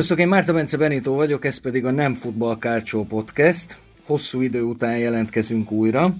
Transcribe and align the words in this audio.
Sziasztok, 0.00 0.20
én 0.20 0.28
Márta 0.28 0.52
Bence 0.52 0.76
Benito 0.76 1.12
vagyok, 1.12 1.44
ez 1.44 1.60
pedig 1.60 1.84
a 1.84 1.90
Nem 1.90 2.14
Futball 2.14 2.58
Kárcsó 2.58 3.04
Podcast. 3.04 3.76
Hosszú 4.04 4.40
idő 4.40 4.62
után 4.62 4.98
jelentkezünk 4.98 5.70
újra. 5.70 6.14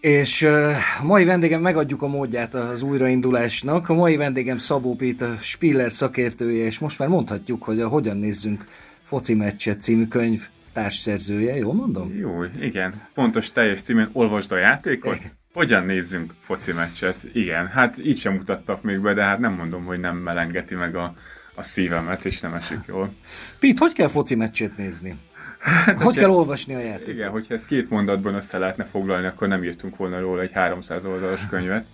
És 0.00 0.42
a 0.42 1.02
mai 1.02 1.24
vendégem, 1.24 1.60
megadjuk 1.60 2.02
a 2.02 2.06
módját 2.06 2.54
az 2.54 2.82
újraindulásnak. 2.82 3.88
A 3.88 3.94
mai 3.94 4.16
vendégem 4.16 4.58
Szabó 4.58 4.96
a 5.18 5.24
Spiller 5.40 5.92
szakértője, 5.92 6.64
és 6.64 6.78
most 6.78 6.98
már 6.98 7.08
mondhatjuk, 7.08 7.62
hogy 7.62 7.80
a 7.80 7.88
Hogyan 7.88 8.16
nézzünk 8.16 8.64
foci 9.02 9.34
meccset 9.34 9.82
című 9.82 10.06
könyv 10.06 10.46
társszerzője, 10.72 11.56
jól 11.56 11.74
mondom? 11.74 12.14
Jó, 12.18 12.44
igen. 12.60 13.02
Pontos 13.14 13.52
teljes 13.52 13.82
címén 13.82 14.08
olvasd 14.12 14.52
a 14.52 14.56
játékot. 14.56 15.14
Igen. 15.14 15.30
Hogyan 15.52 15.84
nézzünk 15.84 16.34
foci 16.40 16.72
meccset? 16.72 17.16
Igen, 17.32 17.66
hát 17.66 17.98
így 18.04 18.18
sem 18.18 18.32
mutattak 18.34 18.82
még 18.82 19.00
be, 19.00 19.14
de 19.14 19.22
hát 19.22 19.38
nem 19.38 19.52
mondom, 19.52 19.84
hogy 19.84 20.00
nem 20.00 20.16
melengeti 20.16 20.74
meg 20.74 20.96
a, 20.96 21.14
a 21.58 21.62
szívemet, 21.62 22.24
és 22.24 22.40
nem 22.40 22.54
esik 22.54 22.78
jól. 22.86 23.14
Pít, 23.58 23.78
hogy 23.78 23.92
kell 23.92 24.08
foci 24.08 24.34
meccsét 24.34 24.76
nézni? 24.76 25.16
Hát, 25.58 25.98
hogy 25.98 26.16
kell 26.16 26.30
olvasni 26.30 26.74
a 26.74 26.78
játékot? 26.78 27.14
Igen, 27.14 27.30
hogyha 27.30 27.54
ezt 27.54 27.66
két 27.66 27.90
mondatban 27.90 28.34
össze 28.34 28.58
lehetne 28.58 28.84
foglalni, 28.84 29.26
akkor 29.26 29.48
nem 29.48 29.64
írtunk 29.64 29.96
volna 29.96 30.20
róla 30.20 30.42
egy 30.42 30.52
300 30.52 31.04
oldalas 31.04 31.46
könyvet. 31.50 31.86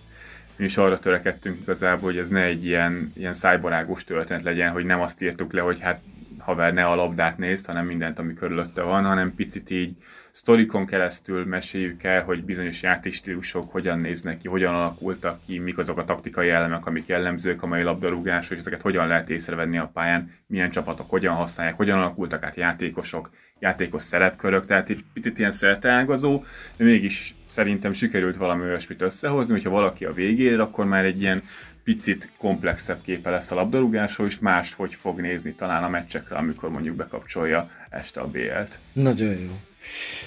Mi 0.55 0.65
is 0.65 0.77
arra 0.77 0.99
törekedtünk 0.99 1.61
igazából, 1.61 2.09
hogy 2.09 2.17
ez 2.17 2.29
ne 2.29 2.43
egy 2.43 2.65
ilyen, 2.65 3.11
ilyen 3.15 3.33
szájbarágos 3.33 4.03
történet 4.03 4.43
legyen, 4.43 4.71
hogy 4.71 4.85
nem 4.85 5.01
azt 5.01 5.21
írtuk 5.21 5.53
le, 5.53 5.61
hogy 5.61 5.79
hát 5.79 6.01
haver 6.39 6.73
ne 6.73 6.85
a 6.85 6.95
labdát 6.95 7.37
nézd, 7.37 7.65
hanem 7.65 7.85
mindent, 7.85 8.19
ami 8.19 8.33
körülötte 8.33 8.81
van, 8.81 9.05
hanem 9.05 9.35
picit 9.35 9.69
így 9.69 9.95
sztorikon 10.35 10.85
keresztül 10.85 11.45
meséljük 11.45 12.03
el, 12.03 12.23
hogy 12.23 12.43
bizonyos 12.43 12.81
játékstílusok 12.81 13.71
hogyan 13.71 13.99
néznek 13.99 14.37
ki, 14.37 14.47
hogyan 14.47 14.73
alakultak 14.73 15.39
ki, 15.45 15.59
mik 15.59 15.77
azok 15.77 15.97
a 15.97 16.05
taktikai 16.05 16.49
elemek, 16.49 16.85
amik 16.85 17.07
jellemzők 17.07 17.63
a 17.63 17.67
mai 17.67 17.81
labdarúgás, 17.83 18.47
hogy 18.47 18.57
ezeket 18.57 18.81
hogyan 18.81 19.07
lehet 19.07 19.29
észrevenni 19.29 19.77
a 19.77 19.91
pályán, 19.93 20.31
milyen 20.47 20.71
csapatok 20.71 21.09
hogyan 21.09 21.35
használják, 21.35 21.77
hogyan 21.77 21.97
alakultak 21.97 22.43
át 22.43 22.55
játékosok, 22.55 23.29
játékos 23.59 24.01
szerepkörök, 24.01 24.65
tehát 24.65 24.89
egy 24.89 25.03
picit 25.13 25.39
ilyen 25.39 25.51
szerteágazó, 25.51 26.43
de 26.77 26.83
mégis 26.83 27.35
szerintem 27.47 27.93
sikerült 27.93 28.37
valami 28.37 28.63
olyasmit 28.63 29.01
összehozni, 29.01 29.53
hogyha 29.53 29.69
valaki 29.69 30.05
a 30.05 30.13
végére, 30.13 30.61
akkor 30.61 30.85
már 30.85 31.05
egy 31.05 31.21
ilyen 31.21 31.43
picit 31.83 32.29
komplexebb 32.37 33.01
képe 33.01 33.29
lesz 33.29 33.51
a 33.51 33.55
labdarúgásról, 33.55 34.27
és 34.27 34.39
más 34.39 34.73
hogy 34.73 34.95
fog 34.95 35.19
nézni 35.19 35.53
talán 35.53 35.83
a 35.83 35.89
meccsekre, 35.89 36.35
amikor 36.35 36.69
mondjuk 36.69 36.95
bekapcsolja 36.95 37.69
este 37.89 38.19
a 38.19 38.27
BL-t. 38.27 38.79
Nagyon 38.93 39.39
jó. 39.39 39.59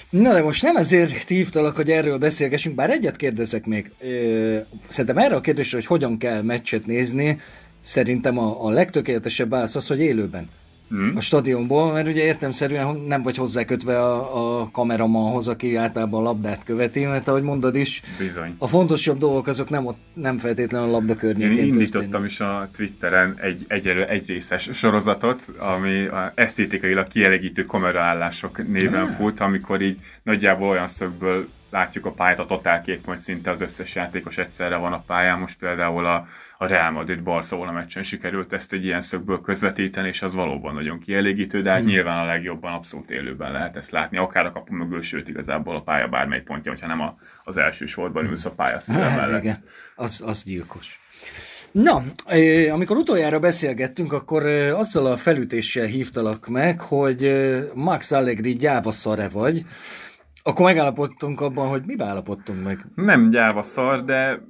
Na 0.09 0.33
de 0.33 0.41
most 0.41 0.63
nem 0.63 0.75
ezért 0.75 1.27
hívtalak, 1.27 1.75
hogy 1.75 1.91
erről 1.91 2.17
beszélgessünk, 2.17 2.75
bár 2.75 2.89
egyet 2.89 3.15
kérdezek 3.15 3.65
még. 3.65 3.91
Szerintem 4.87 5.17
erre 5.17 5.35
a 5.35 5.41
kérdésre, 5.41 5.77
hogy 5.77 5.85
hogyan 5.85 6.17
kell 6.17 6.41
meccset 6.41 6.85
nézni, 6.85 7.39
szerintem 7.81 8.37
a, 8.37 8.65
a 8.65 8.69
legtökéletesebb 8.69 9.49
válasz 9.49 9.75
az, 9.75 9.87
hogy 9.87 9.99
élőben 9.99 10.49
hmm. 10.89 11.13
a 11.15 11.21
stadionból, 11.21 11.91
mert 11.91 12.07
ugye 12.07 12.23
értemszerűen 12.23 12.95
nem 12.95 13.21
vagy 13.21 13.37
hozzákötve 13.37 13.99
a, 13.99 14.61
a 14.61 14.69
kameramanhoz, 14.71 15.47
aki 15.47 15.75
általában 15.75 16.19
a 16.19 16.23
labdát 16.23 16.63
követi, 16.63 17.05
mert 17.05 17.27
ahogy 17.27 17.43
mondod 17.43 17.75
is, 17.75 18.01
Bizony. 18.17 18.55
a 18.57 18.67
fontosabb 18.67 19.17
dolgok 19.17 19.47
azok 19.47 19.69
nem, 19.69 19.85
ott, 19.85 19.97
nem 20.13 20.37
feltétlenül 20.37 20.87
a 20.87 20.91
labda 20.91 21.15
környékén 21.15 21.57
Én 21.57 21.65
indítottam 21.65 22.01
történik. 22.01 22.31
is 22.31 22.39
a 22.39 22.69
Twitteren 22.75 23.35
egy, 23.41 23.65
egy, 23.67 23.87
egy 23.87 24.27
részes 24.27 24.69
sorozatot, 24.73 25.51
ami 25.57 26.05
a 26.05 26.31
esztétikailag 26.35 27.07
kielégítő 27.07 27.65
kameraállások 27.65 28.67
néven 28.67 29.05
hmm. 29.05 29.15
fut, 29.15 29.39
amikor 29.39 29.81
így 29.81 29.97
nagyjából 30.23 30.69
olyan 30.69 30.87
szögből 30.87 31.47
látjuk 31.69 32.05
a 32.05 32.11
pályát, 32.11 32.39
a 32.39 32.45
totálkép, 32.45 33.05
hogy 33.05 33.17
szinte 33.17 33.51
az 33.51 33.61
összes 33.61 33.95
játékos 33.95 34.37
egyszerre 34.37 34.75
van 34.75 34.93
a 34.93 35.03
pályán. 35.07 35.39
Most 35.39 35.57
például 35.57 36.05
a 36.05 36.27
a 36.61 36.67
Real 36.67 36.91
Madrid 36.91 37.23
Barcelona 37.23 37.71
meccsen 37.71 38.03
sikerült 38.03 38.53
ezt 38.53 38.73
egy 38.73 38.85
ilyen 38.85 39.01
szögből 39.01 39.41
közvetíteni, 39.41 40.07
és 40.07 40.21
az 40.21 40.33
valóban 40.33 40.73
nagyon 40.73 40.99
kielégítő, 40.99 41.61
de 41.61 41.69
hát 41.69 41.79
hmm. 41.79 41.87
nyilván 41.87 42.17
a 42.17 42.25
legjobban 42.25 42.73
abszolút 42.73 43.09
élőben 43.09 43.51
lehet 43.51 43.77
ezt 43.77 43.91
látni, 43.91 44.17
akár 44.17 44.45
a 44.45 44.51
kapu 44.51 44.73
mögül, 44.73 45.01
sőt 45.01 45.27
igazából 45.27 45.75
a 45.75 45.81
pálya 45.81 46.07
bármely 46.07 46.41
pontja, 46.41 46.71
hogyha 46.71 46.87
nem 46.87 47.01
a, 47.01 47.15
az 47.43 47.57
első 47.57 47.85
sorban 47.85 48.25
ülsz 48.25 48.45
a 48.45 48.51
pálya 48.51 48.79
szíve 48.79 49.15
mellett. 49.15 49.43
Igen, 49.43 49.63
az, 49.95 50.21
az 50.25 50.43
gyilkos. 50.43 50.99
Na, 51.71 52.03
amikor 52.71 52.97
utoljára 52.97 53.39
beszélgettünk, 53.39 54.13
akkor 54.13 54.45
azzal 54.45 55.05
a 55.05 55.17
felütéssel 55.17 55.85
hívtalak 55.85 56.47
meg, 56.47 56.79
hogy 56.79 57.31
Max 57.73 58.11
Allegri 58.11 58.55
gyáva 58.55 58.91
szare 58.91 59.27
vagy, 59.27 59.65
akkor 60.49 60.65
megállapodtunk 60.65 61.41
abban, 61.41 61.67
hogy 61.67 61.81
mi 61.85 61.95
állapodtunk 61.97 62.63
meg. 62.63 62.85
Nem 62.95 63.29
gyáva 63.29 63.61
szar, 63.61 64.03
de 64.03 64.41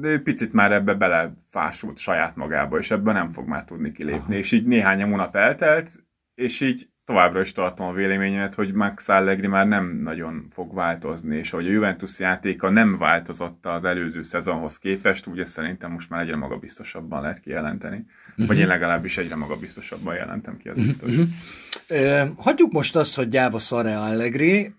de 0.00 0.08
ő 0.08 0.22
picit 0.22 0.52
már 0.52 0.72
ebbe 0.72 0.94
belefásult 0.94 1.98
saját 1.98 2.36
magába, 2.36 2.78
és 2.78 2.90
ebben 2.90 3.14
nem 3.14 3.30
fog 3.30 3.48
már 3.48 3.64
tudni 3.64 3.92
kilépni. 3.92 4.24
Aha. 4.24 4.34
És 4.34 4.52
így 4.52 4.66
néhány 4.66 5.02
hónap 5.02 5.36
eltelt, 5.36 5.90
és 6.34 6.60
így 6.60 6.88
továbbra 7.04 7.40
is 7.40 7.52
tartom 7.52 7.86
a 7.86 7.92
véleményemet, 7.92 8.54
hogy 8.54 8.72
Max 8.72 9.08
Allegri 9.08 9.46
már 9.46 9.66
nem 9.66 10.00
nagyon 10.02 10.46
fog 10.50 10.74
változni, 10.74 11.36
és 11.36 11.50
hogy 11.50 11.66
a 11.66 11.70
Juventus 11.70 12.18
játéka 12.18 12.70
nem 12.70 12.98
változott 12.98 13.66
az 13.66 13.84
előző 13.84 14.22
szezonhoz 14.22 14.78
képest, 14.78 15.26
ugye 15.26 15.44
szerintem 15.44 15.92
most 15.92 16.10
már 16.10 16.20
egyre 16.20 16.36
magabiztosabban 16.36 17.20
lehet 17.20 17.40
kijelenteni. 17.40 18.04
Uh-huh. 18.38 18.46
Vagy 18.46 18.58
én 18.58 18.66
legalábbis 18.66 19.16
egyre 19.16 19.36
magabiztosabban 19.36 20.14
jelentem 20.14 20.56
ki, 20.56 20.68
ez 20.68 20.84
biztos. 20.84 21.10
Uh-huh. 21.10 22.28
hagyjuk 22.36 22.72
most 22.72 22.96
azt, 22.96 23.16
hogy 23.16 23.28
gyáva 23.28 23.58
szar 23.58 23.86
Allegri. 23.86 24.74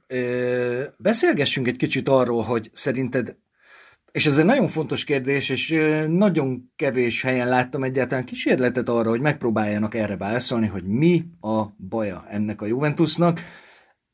beszélgessünk 0.98 1.68
egy 1.68 1.76
kicsit 1.76 2.10
arról, 2.10 2.44
hogy 2.44 2.70
szerinted 2.74 3.36
és 4.12 4.26
ez 4.26 4.38
egy 4.38 4.46
nagyon 4.46 4.68
fontos 4.68 5.04
kérdés, 5.04 5.50
és 5.50 5.70
nagyon 6.08 6.72
kevés 6.76 7.22
helyen 7.22 7.48
láttam 7.48 7.84
egyáltalán 7.84 8.26
kísérletet 8.26 8.90
arra, 8.90 9.10
hogy 9.10 9.22
megpróbáljanak 9.22 9.96
erre 9.96 10.18
válaszolni, 10.18 10.68
hogy 10.68 10.84
mi 10.84 11.26
a 11.42 11.66
baja 11.90 12.26
ennek 12.30 12.62
a 12.62 12.66
Juventusnak, 12.66 13.40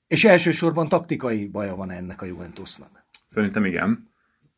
és 0.07 0.23
elsősorban 0.23 0.89
taktikai 0.89 1.47
baja 1.47 1.75
van 1.75 1.91
ennek 1.91 2.21
a 2.21 2.25
Juventusnak. 2.25 3.07
Szerintem 3.27 3.65
igen, 3.65 4.09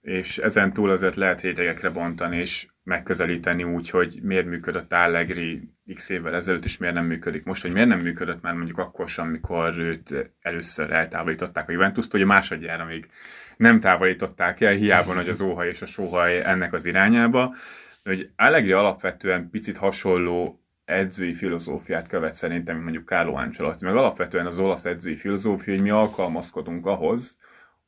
és 0.02 0.38
ezen 0.38 0.74
túl 0.74 0.90
azért 0.90 1.16
lehet 1.16 1.42
rétegekre 1.42 1.90
bontani, 1.90 2.38
és 2.38 2.68
megközelíteni 2.86 3.64
úgy, 3.64 3.90
hogy 3.90 4.20
miért 4.22 4.46
működött 4.46 4.94
Allegri 4.94 5.70
x 5.94 6.10
évvel 6.10 6.36
ezelőtt, 6.36 6.66
és 6.66 6.78
miért 6.78 6.96
nem 6.96 7.06
működik 7.06 7.44
most, 7.44 7.62
hogy 7.62 7.72
miért 7.72 7.88
nem 7.88 8.00
működött 8.00 8.42
már 8.42 8.54
mondjuk 8.54 8.78
akkor 8.78 9.10
sem, 9.10 9.26
amikor 9.26 9.78
őt 9.78 10.32
először 10.42 10.92
eltávolították 10.92 11.70
a 11.70 11.72
Juventus-t, 11.72 12.12
hogy 12.12 12.22
a 12.22 12.26
másodjára 12.26 12.86
még 12.86 13.10
nem 13.58 13.80
távolították 13.80 14.62
el, 14.62 14.74
hiába 14.74 15.14
nagy 15.14 15.30
az 15.30 15.42
óhaj 15.42 15.68
és 15.68 15.82
a 15.82 15.86
sóhaj 15.86 16.46
ennek 16.46 16.74
az 16.74 16.86
irányába. 16.86 17.56
Hogy 18.04 18.30
Allegri 18.36 18.72
alapvetően 18.72 19.50
picit 19.50 19.78
hasonló 19.78 20.60
edzői 20.86 21.34
filozófiát 21.34 22.08
követ 22.08 22.34
szerintem, 22.34 22.74
mint 22.74 22.84
mondjuk 22.84 23.08
Carlo 23.08 23.34
Ancelotti, 23.36 23.86
meg 23.86 23.96
alapvetően 23.96 24.46
az 24.46 24.60
olasz 24.60 24.86
edzői 24.86 25.16
filozófia, 25.16 25.74
hogy 25.74 25.84
mi 25.84 25.90
alkalmazkodunk 25.90 26.86
ahhoz, 26.86 27.38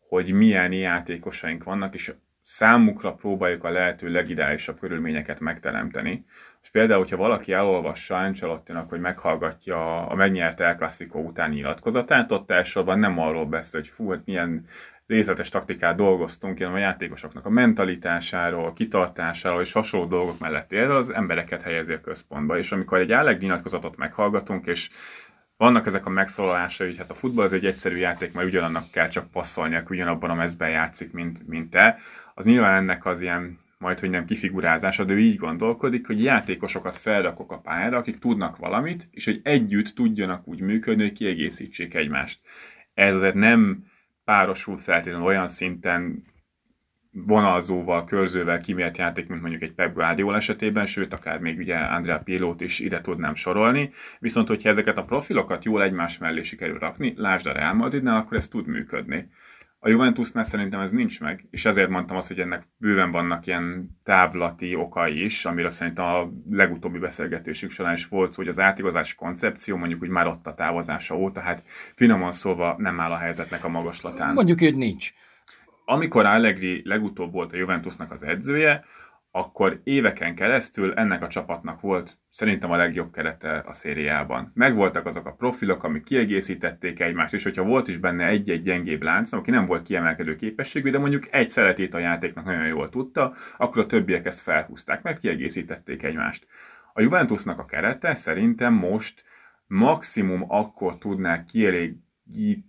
hogy 0.07 0.31
milyen 0.31 0.71
játékosaink 0.71 1.63
vannak, 1.63 1.93
és 1.93 2.13
számukra 2.47 3.13
próbáljuk 3.13 3.63
a 3.63 3.69
lehető 3.69 4.07
legideálisabb 4.07 4.79
körülményeket 4.79 5.39
megteremteni. 5.39 6.25
És 6.61 6.69
például, 6.69 6.99
hogyha 6.99 7.17
valaki 7.17 7.53
elolvassa 7.53 8.17
Ancelottinak, 8.17 8.89
hogy 8.89 8.99
meghallgatja 8.99 10.07
a 10.07 10.15
megnyert 10.15 10.59
El 10.59 10.75
Clasico 10.75 11.19
után 11.19 11.49
nyilatkozatát, 11.49 12.31
ott 12.31 12.51
elsősorban 12.51 12.99
nem 12.99 13.19
arról 13.19 13.45
beszél, 13.45 13.79
hogy 13.79 13.89
fú, 13.89 14.09
hát 14.09 14.25
milyen 14.25 14.65
részletes 15.07 15.49
taktikát 15.49 15.95
dolgoztunk, 15.95 16.57
hanem 16.57 16.73
a 16.73 16.77
játékosoknak 16.77 17.45
a 17.45 17.49
mentalitásáról, 17.49 18.73
kitartásáról 18.73 19.61
és 19.61 19.71
hasonló 19.71 20.05
dolgok 20.05 20.39
mellett 20.39 20.71
érve 20.71 20.95
az 20.95 21.09
embereket 21.09 21.61
helyezi 21.61 21.93
a 21.93 22.01
központba. 22.01 22.57
És 22.57 22.71
amikor 22.71 22.99
egy 22.99 23.11
álleg 23.11 23.41
nyilatkozatot 23.41 23.97
meghallgatunk, 23.97 24.65
és 24.65 24.89
vannak 25.57 25.85
ezek 25.85 26.05
a 26.05 26.09
megszólalásai, 26.09 26.87
hogy 26.87 26.97
hát 26.97 27.11
a 27.11 27.15
futball 27.15 27.45
az 27.45 27.53
egy 27.53 27.65
egyszerű 27.65 27.95
játék, 27.95 28.33
mert 28.33 28.47
ugyanannak 28.47 28.91
kell 28.91 29.07
csak 29.07 29.31
passzolni, 29.31 29.75
aki 29.75 29.95
ugyanabban 29.95 30.29
a 30.29 30.35
mezben 30.35 30.69
játszik, 30.69 31.11
mint, 31.11 31.47
mint 31.47 31.69
te, 31.69 31.97
az 32.37 32.45
nyilván 32.45 32.73
ennek 32.73 33.05
az 33.05 33.21
ilyen 33.21 33.59
majd, 33.77 33.99
hogy 33.99 34.09
nem 34.09 34.25
kifigurázása, 34.25 35.03
de 35.03 35.13
ő 35.13 35.19
így 35.19 35.35
gondolkodik, 35.35 36.07
hogy 36.07 36.23
játékosokat 36.23 36.97
felrakok 36.97 37.51
a 37.51 37.59
pályára, 37.59 37.97
akik 37.97 38.19
tudnak 38.19 38.57
valamit, 38.57 39.07
és 39.11 39.25
hogy 39.25 39.39
együtt 39.43 39.87
tudjanak 39.87 40.47
úgy 40.47 40.59
működni, 40.59 41.03
hogy 41.03 41.11
kiegészítsék 41.11 41.93
egymást. 41.93 42.39
Ez 42.93 43.15
azért 43.15 43.33
nem 43.33 43.83
párosul 44.23 44.77
feltétlenül 44.77 45.27
olyan 45.27 45.47
szinten 45.47 46.23
vonalzóval, 47.11 48.05
körzővel 48.05 48.59
kimért 48.59 48.97
játék, 48.97 49.27
mint 49.27 49.41
mondjuk 49.41 49.61
egy 49.61 49.73
Pep 49.73 49.93
Guardiola 49.93 50.37
esetében, 50.37 50.85
sőt, 50.85 51.13
akár 51.13 51.39
még 51.39 51.57
ugye 51.57 51.77
Andrea 51.77 52.19
Pilót 52.19 52.61
is 52.61 52.79
ide 52.79 53.01
tudnám 53.01 53.35
sorolni. 53.35 53.91
Viszont, 54.19 54.47
hogyha 54.47 54.69
ezeket 54.69 54.97
a 54.97 55.03
profilokat 55.03 55.65
jól 55.65 55.83
egymás 55.83 56.17
mellé 56.17 56.41
sikerül 56.41 56.79
rakni, 56.79 57.13
lásd 57.15 57.45
a 57.45 57.51
Real 57.51 57.73
Madridnál, 57.73 58.17
akkor 58.17 58.37
ez 58.37 58.47
tud 58.47 58.67
működni. 58.67 59.29
A 59.87 59.89
Juventusnál 59.89 60.43
szerintem 60.43 60.79
ez 60.79 60.91
nincs 60.91 61.19
meg, 61.19 61.47
és 61.51 61.65
ezért 61.65 61.89
mondtam 61.89 62.17
azt, 62.17 62.27
hogy 62.27 62.39
ennek 62.39 62.67
bőven 62.77 63.11
vannak 63.11 63.45
ilyen 63.45 63.89
távlati 64.03 64.75
okai 64.75 65.23
is, 65.23 65.45
amire 65.45 65.69
szerintem 65.69 66.05
a 66.05 66.29
legutóbbi 66.49 66.99
beszélgetésük 66.99 67.71
során 67.71 67.93
is 67.93 68.07
volt, 68.07 68.35
hogy 68.35 68.47
az 68.47 68.59
átigazási 68.59 69.15
koncepció 69.15 69.77
mondjuk 69.77 70.01
úgy 70.01 70.09
már 70.09 70.27
ott 70.27 70.47
a 70.47 70.53
távozása 70.53 71.15
óta, 71.15 71.39
hát 71.39 71.63
finoman 71.95 72.31
szólva 72.31 72.75
nem 72.77 72.99
áll 72.99 73.11
a 73.11 73.17
helyzetnek 73.17 73.63
a 73.63 73.69
magaslatán. 73.69 74.33
Mondjuk, 74.33 74.59
hogy 74.59 74.75
nincs. 74.75 75.13
Amikor 75.85 76.25
Allegri 76.25 76.81
legutóbb 76.85 77.31
volt 77.31 77.53
a 77.53 77.57
Juventusnak 77.57 78.11
az 78.11 78.23
edzője, 78.23 78.83
akkor 79.37 79.81
éveken 79.83 80.35
keresztül 80.35 80.93
ennek 80.93 81.21
a 81.21 81.27
csapatnak 81.27 81.81
volt 81.81 82.17
szerintem 82.29 82.71
a 82.71 82.75
legjobb 82.75 83.11
kerete 83.11 83.63
a 83.65 83.73
szériában. 83.73 84.51
Megvoltak 84.53 85.05
azok 85.05 85.25
a 85.25 85.33
profilok, 85.33 85.83
amik 85.83 86.03
kiegészítették 86.03 86.99
egymást, 86.99 87.33
és 87.33 87.43
hogyha 87.43 87.63
volt 87.63 87.87
is 87.87 87.97
benne 87.97 88.27
egy-egy 88.27 88.61
gyengébb 88.61 89.01
lánc, 89.01 89.31
aki 89.31 89.51
nem 89.51 89.65
volt 89.65 89.83
kiemelkedő 89.83 90.35
képességű, 90.35 90.89
de 90.89 90.99
mondjuk 90.99 91.27
egy 91.31 91.49
szeretét 91.49 91.93
a 91.93 91.99
játéknak 91.99 92.45
nagyon 92.45 92.65
jól 92.65 92.89
tudta, 92.89 93.33
akkor 93.57 93.83
a 93.83 93.85
többiek 93.85 94.25
ezt 94.25 94.41
felhúzták, 94.41 95.01
meg 95.01 95.17
kiegészítették 95.17 96.03
egymást. 96.03 96.47
A 96.93 97.01
Juventusnak 97.01 97.59
a 97.59 97.65
kerete 97.65 98.15
szerintem 98.15 98.73
most 98.73 99.23
maximum 99.67 100.45
akkor 100.47 100.97
tudná 100.97 101.43
kielégít, 101.43 102.65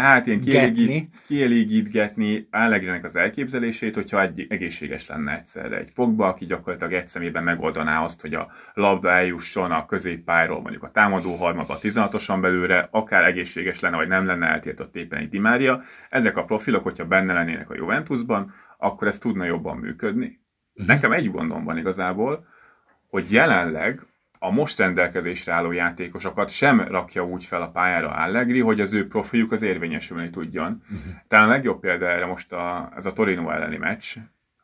hát 0.00 0.26
ilyen 0.26 0.40
kielégít, 0.40 1.08
kielégítgetni 1.26 2.46
Allegri-nek 2.50 3.04
az 3.04 3.16
elképzelését, 3.16 3.94
hogyha 3.94 4.22
egy 4.22 4.46
egészséges 4.48 5.06
lenne 5.06 5.36
egyszerre. 5.36 5.76
Egy 5.76 5.92
Pogba, 5.92 6.26
aki 6.26 6.46
gyakorlatilag 6.46 6.92
egy 6.92 7.08
szemében 7.08 7.42
megoldaná 7.42 8.02
azt, 8.02 8.20
hogy 8.20 8.34
a 8.34 8.50
labda 8.74 9.10
eljusson 9.10 9.70
a 9.70 9.86
középpályról, 9.86 10.60
mondjuk 10.60 10.82
a 10.82 10.90
támadó 10.90 11.34
harmadba 11.34 11.78
16-osan 11.82 12.38
belőle, 12.40 12.88
akár 12.90 13.24
egészséges 13.24 13.80
lenne, 13.80 13.96
vagy 13.96 14.08
nem 14.08 14.26
lenne 14.26 14.46
eltiltott 14.46 14.96
éppen 14.96 15.18
egy 15.18 15.28
Dimária. 15.28 15.82
Ezek 16.10 16.36
a 16.36 16.44
profilok, 16.44 16.82
hogyha 16.82 17.06
benne 17.06 17.32
lennének 17.32 17.70
a 17.70 17.76
Juventusban, 17.76 18.54
akkor 18.78 19.06
ez 19.06 19.18
tudna 19.18 19.44
jobban 19.44 19.76
működni. 19.76 20.40
Uh-huh. 20.74 20.86
Nekem 20.86 21.12
egy 21.12 21.30
gondom 21.30 21.64
van 21.64 21.78
igazából, 21.78 22.46
hogy 23.08 23.32
jelenleg 23.32 24.06
a 24.44 24.50
most 24.50 24.78
rendelkezésre 24.78 25.52
álló 25.52 25.72
játékosokat 25.72 26.50
sem 26.50 26.80
rakja 26.80 27.24
úgy 27.24 27.44
fel 27.44 27.62
a 27.62 27.70
pályára 27.70 28.10
Allegri, 28.10 28.60
hogy 28.60 28.80
az 28.80 28.92
ő 28.92 29.08
profiljuk 29.08 29.52
az 29.52 29.62
érvényesülni 29.62 30.30
tudjon. 30.30 30.82
Uh-huh. 30.82 31.12
Talán 31.28 31.48
a 31.48 31.50
legjobb 31.50 31.80
példa 31.80 32.06
erre 32.06 32.26
most 32.26 32.52
a, 32.52 32.92
ez 32.96 33.06
a 33.06 33.12
Torino 33.12 33.50
elleni 33.50 33.76
meccs. 33.76 34.16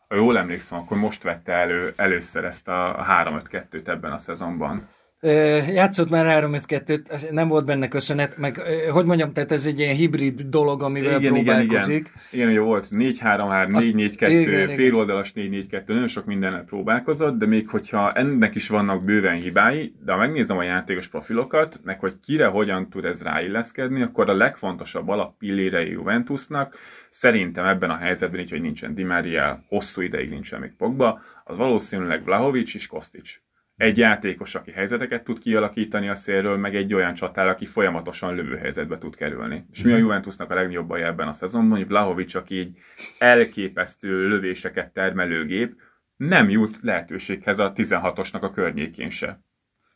Ha 0.09 0.15
jól 0.15 0.39
emlékszem, 0.39 0.79
akkor 0.79 0.97
most 0.97 1.23
vette 1.23 1.53
elő 1.53 1.93
először 1.97 2.45
ezt 2.45 2.69
a 2.69 3.07
3-5-2-t 3.09 3.89
ebben 3.89 4.13
a 4.13 4.19
szezonban. 4.19 4.89
Játszott 5.21 6.11
már 6.11 6.27
3 6.27 6.57
2 6.67 7.03
nem 7.31 7.49
volt 7.49 7.65
benne 7.65 7.89
köszönet, 7.89 8.37
meg 8.37 8.61
hogy 8.91 9.05
mondjam, 9.05 9.33
tehát 9.33 9.53
ez 9.53 9.67
egy 9.67 9.79
ilyen 9.79 9.95
hibrid 9.95 10.41
dolog, 10.41 10.83
amivel 10.83 11.21
igen, 11.21 11.33
próbálkozik. 11.33 11.97
Igen, 11.97 12.23
igen. 12.31 12.51
igen, 12.51 12.63
volt 12.63 12.89
4-3-3, 12.91 13.17
4-4-2, 13.21 14.73
féloldalas 14.75 15.33
4-4-2, 15.35 15.87
nagyon 15.87 16.09
sok 16.09 16.25
mindennel 16.25 16.65
próbálkozott, 16.65 17.39
de 17.39 17.47
még 17.47 17.69
hogyha 17.69 18.13
ennek 18.13 18.55
is 18.55 18.69
vannak 18.69 19.05
bőven 19.05 19.37
hibái, 19.37 19.95
de 20.05 20.13
ha 20.13 20.19
megnézem 20.19 20.59
a 20.59 20.63
játékos 20.63 21.09
profilokat, 21.09 21.81
meg 21.85 22.01
hogy 22.01 22.15
kire 22.25 22.47
hogyan 22.47 22.89
tud 22.91 23.05
ez 23.05 23.23
ráilleszkedni, 23.23 24.03
akkor 24.03 24.29
a 24.31 24.35
legfontosabb 24.35 25.09
alappillérei 25.09 25.91
Juventusnak, 25.91 26.77
szerintem 27.09 27.65
ebben 27.65 27.91
a 27.91 27.97
helyzetben, 27.97 28.41
így, 28.41 28.51
hogy 28.51 28.61
nincsen 28.61 28.95
Di 28.95 29.05
Maria, 29.05 29.65
hosszú 29.69 30.01
ideig 30.01 30.31
nincsen 30.31 30.61
még 30.61 30.73
Pogba, 30.77 31.21
az 31.45 31.57
valószínűleg 31.57 32.25
Vlahovics 32.25 32.75
és 32.75 32.87
Kostic 32.87 33.47
egy 33.79 33.99
játékos, 33.99 34.55
aki 34.55 34.71
helyzeteket 34.71 35.25
tud 35.25 35.39
kialakítani 35.39 36.09
a 36.09 36.15
szélről, 36.15 36.57
meg 36.57 36.77
egy 36.77 36.95
olyan 36.95 37.15
csatár, 37.15 37.49
aki 37.49 37.67
folyamatosan 37.67 38.35
lövőhelyzetbe 38.35 38.99
tud 38.99 39.17
kerülni. 39.17 39.67
És 39.73 39.83
mi 39.83 39.91
a 39.91 39.95
mhm. 39.95 40.03
Juventusnak 40.03 40.51
a 40.51 40.55
legnagyobb 40.55 40.87
baj 40.87 41.03
ebben 41.03 41.29
a 41.29 41.33
szezonban, 41.33 41.79
hogy 41.79 41.87
Vlahovic, 41.87 42.35
aki 42.35 42.59
egy 42.59 42.79
elképesztő 43.19 44.29
lövéseket 44.29 44.93
termelő 44.93 45.45
gép, 45.45 45.81
nem 46.17 46.51
jut 46.51 46.79
lehetőséghez 46.83 47.59
a 47.59 47.73
16-osnak 47.73 48.41
a 48.41 48.51
környékén 48.51 49.11
se. 49.11 49.41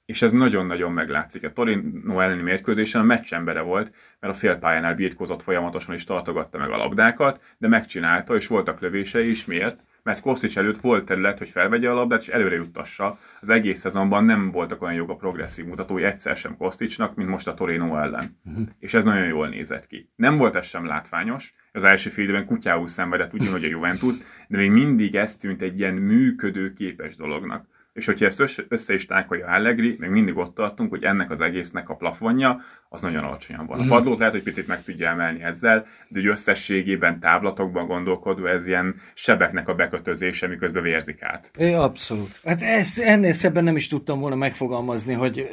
És 0.07 0.23
ez 0.23 0.33
nagyon-nagyon 0.33 0.93
meglátszik. 0.93 1.45
A 1.45 1.51
Torino 1.51 2.21
elleni 2.21 2.43
mérkőzésen 2.43 3.01
a 3.01 3.05
meccsembere 3.05 3.61
volt, 3.61 3.95
mert 4.21 4.35
a 4.35 4.37
félpályánál 4.37 4.95
birkózott 4.95 5.43
folyamatosan 5.43 5.95
és 5.95 6.05
tartogatta 6.05 6.59
meg 6.59 6.71
a 6.71 6.77
labdákat, 6.77 7.41
de 7.59 7.69
megcsinálta, 7.69 8.35
és 8.35 8.47
voltak 8.47 8.81
lövései 8.81 9.31
is. 9.31 9.45
Miért? 9.45 9.85
Mert 10.03 10.21
Kostics 10.21 10.59
előtt 10.59 10.81
volt 10.81 11.05
terület, 11.05 11.39
hogy 11.39 11.49
felvegye 11.49 11.91
a 11.91 11.95
labdát 11.95 12.21
és 12.21 12.29
előre 12.29 12.55
juttassa. 12.55 13.19
Az 13.41 13.49
egész 13.49 13.79
szezonban 13.79 14.25
nem 14.25 14.51
voltak 14.51 14.83
olyan 14.83 14.95
jók 14.95 15.11
a 15.11 15.17
progresszív 15.17 15.65
mutatói 15.65 16.03
egyszer 16.03 16.37
sem 16.37 16.57
Kosticsnak, 16.57 17.15
mint 17.15 17.29
most 17.29 17.49
a 17.49 17.55
Torino 17.55 17.97
ellen. 17.97 18.41
Uh-huh. 18.45 18.67
És 18.79 18.95
ez 18.95 19.05
nagyon 19.05 19.27
jól 19.27 19.49
nézett 19.49 19.87
ki. 19.87 20.11
Nem 20.17 20.37
volt 20.37 20.55
ez 20.55 20.67
sem 20.67 20.87
látványos, 20.87 21.55
az 21.73 21.85
első 21.85 22.11
fél 22.11 22.25
időben 22.25 22.47
kutyául 22.47 22.87
szenvedett 22.87 23.33
ugyanúgy 23.33 23.65
a 23.65 23.69
Juventus, 23.69 24.17
de 24.49 24.57
még 24.57 24.71
mindig 24.71 25.15
ez 25.15 25.37
tűnt 25.37 25.63
egy 25.63 25.79
ilyen 25.79 25.95
működő 25.95 26.73
képes 26.73 27.17
dolognak 27.17 27.67
és 27.93 28.07
hogyha 28.07 28.27
ezt 28.27 28.65
össze 28.69 28.95
is 28.95 29.07
tákolja 29.07 29.47
Allegri, 29.47 29.97
még 29.99 30.11
mindig 30.11 30.37
ott 30.37 30.55
tartunk, 30.55 30.91
hogy 30.91 31.03
ennek 31.03 31.31
az 31.31 31.41
egésznek 31.41 31.89
a 31.89 31.95
plafonja 31.95 32.61
az 32.89 33.01
nagyon 33.01 33.25
alacsonyan 33.25 33.67
van. 33.67 33.79
A 33.79 33.83
mhm. 33.83 33.91
padlót 33.91 34.19
lehet, 34.19 34.35
hogy 34.35 34.43
picit 34.43 34.67
meg 34.67 34.83
tudja 34.83 35.09
emelni 35.09 35.43
ezzel, 35.43 35.87
de 36.09 36.21
hogy 36.21 36.27
összességében 36.27 37.21
táblatokban 37.21 37.87
gondolkodva 37.87 38.49
ez 38.49 38.67
ilyen 38.67 38.95
sebeknek 39.15 39.69
a 39.69 39.75
bekötözése, 39.75 40.47
miközben 40.47 40.83
vérzik 40.83 41.23
át. 41.23 41.51
É, 41.57 41.73
abszolút. 41.73 42.41
Hát 42.45 42.63
ezt 42.63 42.99
ennél 42.99 43.33
szebben 43.33 43.65
nem 43.65 43.77
is 43.77 43.87
tudtam 43.87 44.21
volna 44.21 44.37
megfogalmazni, 44.37 45.13
hogy 45.13 45.51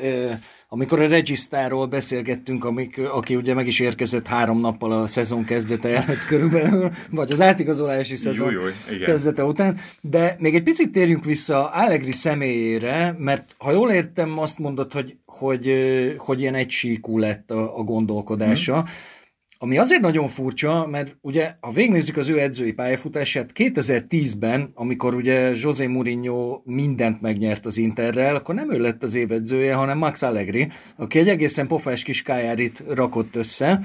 amikor 0.71 0.99
a 0.99 1.07
Regisztáról 1.07 1.85
beszélgettünk, 1.85 2.65
amik, 2.65 3.01
aki 3.11 3.35
ugye 3.35 3.53
meg 3.53 3.67
is 3.67 3.79
érkezett 3.79 4.27
három 4.27 4.59
nappal 4.59 4.91
a 4.91 5.07
szezon 5.07 5.43
kezdete 5.43 5.89
előtt 5.89 6.25
körülbelül, 6.27 6.91
vagy 7.11 7.31
az 7.31 7.41
átigazolási 7.41 8.15
szezon 8.15 8.51
jó, 8.51 8.59
jó, 8.59 8.65
igen. 8.91 9.05
kezdete 9.05 9.43
után, 9.43 9.77
de 10.01 10.35
még 10.39 10.55
egy 10.55 10.63
picit 10.63 10.91
térjünk 10.91 11.25
vissza 11.25 11.69
Allegri 11.69 12.11
személyére, 12.11 13.15
mert 13.17 13.55
ha 13.57 13.71
jól 13.71 13.91
értem, 13.91 14.39
azt 14.39 14.59
mondod, 14.59 14.93
hogy, 14.93 15.15
hogy, 15.25 15.73
hogy 16.17 16.41
ilyen 16.41 16.55
egysíkú 16.55 17.17
lett 17.17 17.51
a, 17.51 17.77
a 17.77 17.83
gondolkodása, 17.83 18.75
hmm 18.79 19.17
ami 19.61 19.77
azért 19.77 20.01
nagyon 20.01 20.27
furcsa, 20.27 20.87
mert 20.87 21.17
ugye, 21.21 21.53
ha 21.59 21.71
végnézzük 21.71 22.17
az 22.17 22.29
ő 22.29 22.39
edzői 22.39 22.73
pályafutását, 22.73 23.51
2010-ben, 23.55 24.71
amikor 24.73 25.15
ugye 25.15 25.51
José 25.55 25.85
Mourinho 25.85 26.61
mindent 26.65 27.21
megnyert 27.21 27.65
az 27.65 27.77
Interrel, 27.77 28.35
akkor 28.35 28.55
nem 28.55 28.73
ő 28.73 28.79
lett 28.79 29.03
az 29.03 29.15
évedzője, 29.15 29.73
hanem 29.73 29.97
Max 29.97 30.21
Allegri, 30.21 30.71
aki 30.95 31.19
egy 31.19 31.27
egészen 31.27 31.67
pofás 31.67 32.03
kis 32.03 32.21
kájárit 32.21 32.83
rakott 32.87 33.35
össze, 33.35 33.79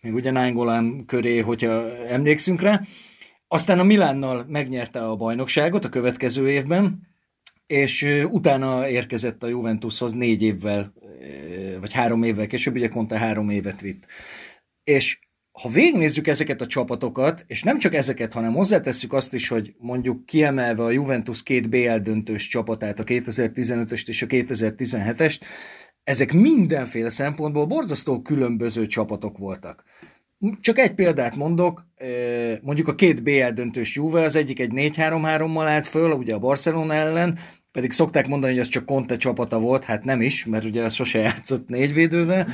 még 0.00 0.14
ugye 0.14 0.30
Nainggolan 0.30 1.04
köré, 1.06 1.38
hogyha 1.38 1.98
emlékszünk 2.06 2.60
rá. 2.60 2.80
Aztán 3.48 3.78
a 3.78 3.84
Milánnal 3.84 4.46
megnyerte 4.48 5.00
a 5.00 5.16
bajnokságot 5.16 5.84
a 5.84 5.88
következő 5.88 6.50
évben, 6.50 7.06
és 7.66 8.22
utána 8.30 8.88
érkezett 8.88 9.42
a 9.42 9.48
Juventushoz 9.48 10.12
négy 10.12 10.42
évvel, 10.42 10.92
vagy 11.80 11.92
három 11.92 12.22
évvel 12.22 12.46
később, 12.46 12.74
ugye 12.74 12.88
Conte 12.88 13.18
három 13.18 13.50
évet 13.50 13.80
vitt. 13.80 14.06
És 14.88 15.18
ha 15.52 15.68
végignézzük 15.68 16.26
ezeket 16.26 16.60
a 16.60 16.66
csapatokat, 16.66 17.44
és 17.46 17.62
nem 17.62 17.78
csak 17.78 17.94
ezeket, 17.94 18.32
hanem 18.32 18.54
hozzátesszük 18.54 19.12
azt 19.12 19.34
is, 19.34 19.48
hogy 19.48 19.74
mondjuk 19.78 20.26
kiemelve 20.26 20.82
a 20.82 20.90
Juventus 20.90 21.42
két 21.42 21.68
BL 21.68 21.96
döntős 21.96 22.48
csapatát, 22.48 23.00
a 23.00 23.04
2015-öst 23.04 24.08
és 24.08 24.22
a 24.22 24.26
2017-est, 24.26 25.40
ezek 26.04 26.32
mindenféle 26.32 27.10
szempontból 27.10 27.66
borzasztó 27.66 28.22
különböző 28.22 28.86
csapatok 28.86 29.38
voltak. 29.38 29.84
Csak 30.60 30.78
egy 30.78 30.94
példát 30.94 31.36
mondok, 31.36 31.86
mondjuk 32.62 32.88
a 32.88 32.94
két 32.94 33.22
BL 33.22 33.48
döntős 33.54 33.94
Juve, 33.94 34.22
az 34.22 34.36
egyik 34.36 34.60
egy 34.60 34.70
4-3-3-mal 34.74 35.64
állt 35.66 35.86
föl, 35.86 36.12
ugye 36.12 36.34
a 36.34 36.38
Barcelona 36.38 36.94
ellen, 36.94 37.38
pedig 37.72 37.92
szokták 37.92 38.26
mondani, 38.26 38.52
hogy 38.52 38.60
az 38.60 38.68
csak 38.68 38.84
Conte 38.84 39.16
csapata 39.16 39.58
volt, 39.58 39.84
hát 39.84 40.04
nem 40.04 40.22
is, 40.22 40.44
mert 40.44 40.64
ugye 40.64 40.82
az 40.82 40.94
sose 40.94 41.18
játszott 41.18 41.68
négyvédővel, 41.68 42.48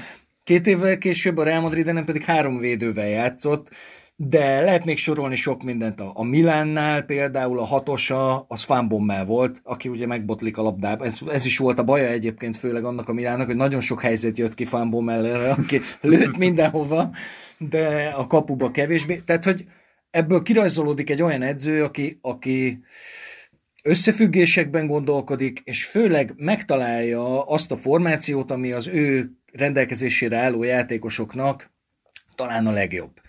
Két 0.45 0.67
évvel 0.67 0.99
később 0.99 1.37
a 1.37 1.43
Real 1.43 1.61
Madrid 1.61 1.93
nem 1.93 2.05
pedig 2.05 2.23
három 2.23 2.59
védővel 2.59 3.09
játszott, 3.09 3.71
de 4.17 4.61
lehet 4.61 4.85
még 4.85 4.97
sorolni 4.97 5.37
sok 5.37 5.63
mindent. 5.63 6.01
A 6.15 6.23
Milánnál 6.23 7.03
például 7.03 7.59
a 7.59 7.65
hatosa, 7.65 8.45
az 8.49 8.63
Fanbommel 8.63 9.25
volt, 9.25 9.61
aki 9.63 9.89
ugye 9.89 10.07
megbotlik 10.07 10.57
a 10.57 10.63
labdába. 10.63 11.05
Ez, 11.05 11.19
ez 11.29 11.47
is 11.47 11.59
volt 11.59 11.79
a 11.79 11.85
baja 11.85 12.09
egyébként, 12.09 12.57
főleg 12.57 12.85
annak 12.85 13.09
a 13.09 13.13
Milánnak, 13.13 13.47
hogy 13.47 13.57
nagyon 13.57 13.81
sok 13.81 14.01
helyzet 14.01 14.39
jött 14.39 14.55
ki 14.55 14.65
Fanbommel, 14.65 15.51
aki 15.51 15.81
lőtt 16.01 16.37
mindenhova, 16.37 17.11
de 17.59 18.15
a 18.17 18.27
kapuba 18.27 18.71
kevésbé. 18.71 19.23
Tehát, 19.25 19.45
hogy 19.45 19.65
ebből 20.11 20.43
kirajzolódik 20.43 21.11
egy 21.11 21.23
olyan 21.23 21.43
edző, 21.43 21.85
aki, 21.85 22.19
aki 22.21 22.83
összefüggésekben 23.83 24.87
gondolkodik, 24.87 25.61
és 25.65 25.85
főleg 25.85 26.33
megtalálja 26.37 27.47
azt 27.47 27.71
a 27.71 27.77
formációt, 27.77 28.51
ami 28.51 28.73
az 28.73 28.87
ő 28.87 29.31
rendelkezésére 29.59 30.39
álló 30.39 30.63
játékosoknak 30.63 31.71
talán 32.35 32.67
a 32.67 32.71
legjobb. 32.71 33.21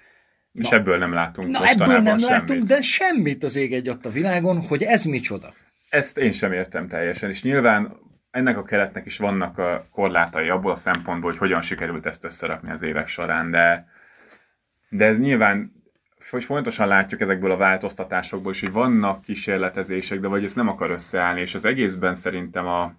És 0.51 0.69
na, 0.69 0.75
ebből 0.75 0.97
nem 0.97 1.13
látunk 1.13 1.49
Na 1.49 1.67
ebből 1.67 1.87
nem 1.87 2.05
semmit. 2.17 2.29
látunk, 2.29 2.63
de 2.63 2.81
semmit 2.81 3.43
az 3.43 3.55
ég 3.55 3.73
egy 3.73 3.89
a 3.89 4.09
világon, 4.09 4.61
hogy 4.61 4.83
ez 4.83 5.03
micsoda. 5.03 5.53
Ezt 5.89 6.17
én 6.17 6.31
sem 6.31 6.51
értem 6.51 6.87
teljesen, 6.87 7.29
és 7.29 7.43
nyilván 7.43 7.97
ennek 8.31 8.57
a 8.57 8.63
keretnek 8.63 9.05
is 9.05 9.17
vannak 9.17 9.57
a 9.57 9.87
korlátai 9.91 10.49
abból 10.49 10.71
a 10.71 10.75
szempontból, 10.75 11.29
hogy 11.29 11.39
hogyan 11.39 11.61
sikerült 11.61 12.05
ezt 12.05 12.23
összerakni 12.23 12.71
az 12.71 12.81
évek 12.81 13.07
során, 13.07 13.51
de, 13.51 13.87
de 14.89 15.05
ez 15.05 15.19
nyilván 15.19 15.73
hogy 16.29 16.43
fontosan 16.43 16.87
látjuk 16.87 17.21
ezekből 17.21 17.51
a 17.51 17.57
változtatásokból 17.57 18.51
is, 18.51 18.59
hogy 18.59 18.71
vannak 18.71 19.21
kísérletezések, 19.21 20.19
de 20.19 20.27
vagy 20.27 20.43
ez 20.43 20.53
nem 20.53 20.67
akar 20.67 20.89
összeállni, 20.89 21.41
és 21.41 21.53
az 21.53 21.65
egészben 21.65 22.15
szerintem 22.15 22.67
a, 22.67 22.93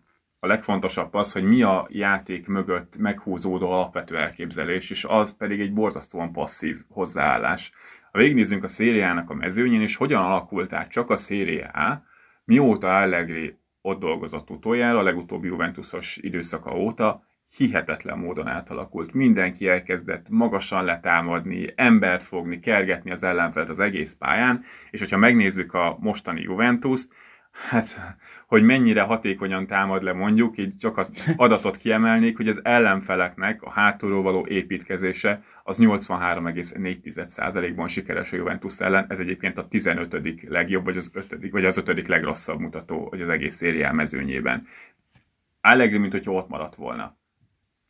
a 0.47 0.49
legfontosabb 0.49 1.15
az, 1.15 1.33
hogy 1.33 1.45
mi 1.45 1.63
a 1.63 1.87
játék 1.91 2.47
mögött 2.47 2.97
meghúzódó 2.97 3.71
alapvető 3.71 4.17
elképzelés, 4.19 4.91
és 4.91 5.05
az 5.05 5.37
pedig 5.37 5.61
egy 5.61 5.73
borzasztóan 5.73 6.33
passzív 6.33 6.77
hozzáállás. 6.89 7.73
Ha 8.13 8.19
végignézzünk 8.19 8.65
a 8.65 8.69
szériának 8.69 9.31
a 9.31 9.35
mezőnyén, 9.35 9.81
és 9.81 9.97
hogyan 9.97 10.23
alakult 10.23 10.73
át 10.73 10.91
csak 10.91 11.11
a 11.11 11.17
szériá, 11.17 12.03
Mióta 12.45 12.97
Allegri 12.97 13.59
ott 13.81 14.01
dolgozott 14.01 14.51
utoljára, 14.51 14.99
a 14.99 15.03
legutóbbi 15.03 15.47
Juventusos 15.47 16.17
időszaka 16.17 16.77
óta, 16.77 17.27
hihetetlen 17.57 18.19
módon 18.19 18.47
átalakult. 18.47 19.13
Mindenki 19.13 19.69
elkezdett 19.69 20.29
magasan 20.29 20.85
letámadni, 20.85 21.73
embert 21.77 22.23
fogni, 22.23 22.61
kergetni 22.61 23.11
az 23.11 23.23
ellenfelt 23.23 23.69
az 23.69 23.79
egész 23.79 24.17
pályán, 24.19 24.65
és 24.91 25.01
hogyha 25.01 25.17
megnézzük 25.17 25.75
a 25.75 25.97
mostani 26.01 26.41
Juventus-t, 26.41 27.13
hát, 27.69 28.17
hogy 28.47 28.63
mennyire 28.63 29.03
hatékonyan 29.03 29.67
támad 29.67 30.03
le 30.03 30.13
mondjuk, 30.13 30.59
így 30.59 30.77
csak 30.77 30.99
az 30.99 31.13
adatot 31.37 31.77
kiemelnék, 31.77 32.37
hogy 32.37 32.49
az 32.49 32.61
ellenfeleknek 32.65 33.63
a 33.63 33.71
hátulról 33.71 34.23
való 34.23 34.47
építkezése 34.47 35.43
az 35.63 35.79
83,4%-ban 35.79 37.89
sikeres 37.89 38.33
a 38.33 38.37
Juventus 38.37 38.81
ellen, 38.81 39.07
ez 39.09 39.19
egyébként 39.19 39.59
a 39.59 39.69
15. 39.69 40.49
legjobb, 40.49 40.85
vagy 40.85 40.97
az 40.97 41.11
5. 41.13 41.51
vagy 41.51 41.65
az 41.65 41.77
5. 41.77 42.09
legrosszabb 42.09 42.61
mutató, 42.61 43.09
hogy 43.09 43.21
az 43.21 43.29
egész 43.29 43.55
szériá 43.55 43.93
mezőnyében. 43.93 44.67
Allegri, 45.61 45.99
mint 45.99 46.13
hogyha 46.13 46.33
ott 46.33 46.49
maradt 46.49 46.75
volna 46.75 47.17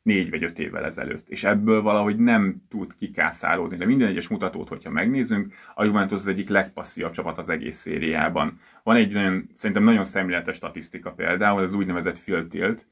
négy 0.07 0.31
vagy 0.31 0.45
öt 0.45 0.59
évvel 0.59 0.85
ezelőtt, 0.85 1.29
és 1.29 1.45
ebből 1.45 1.83
valahogy 1.83 2.17
nem 2.17 2.63
tud 2.69 2.97
kikászálódni. 2.99 3.77
De 3.77 3.87
minden 3.87 4.09
egyes 4.09 4.29
mutatót, 4.29 4.69
hogyha 4.69 4.91
megnézünk, 4.91 5.55
a 5.75 5.85
Juventus 5.85 6.19
az 6.19 6.27
egyik 6.27 6.49
legpasszívabb 6.49 7.13
csapat 7.13 7.39
az 7.39 7.49
egész 7.49 7.77
szériában. 7.77 8.61
Van 8.83 8.97
egy 8.97 9.13
nagyon, 9.13 9.49
szerintem 9.53 9.85
nagyon 9.85 10.05
szemléletes 10.05 10.57
statisztika 10.57 11.11
például, 11.11 11.63
az 11.63 11.75
úgynevezett 11.75 12.17
field 12.17 12.49
tilt, 12.49 12.87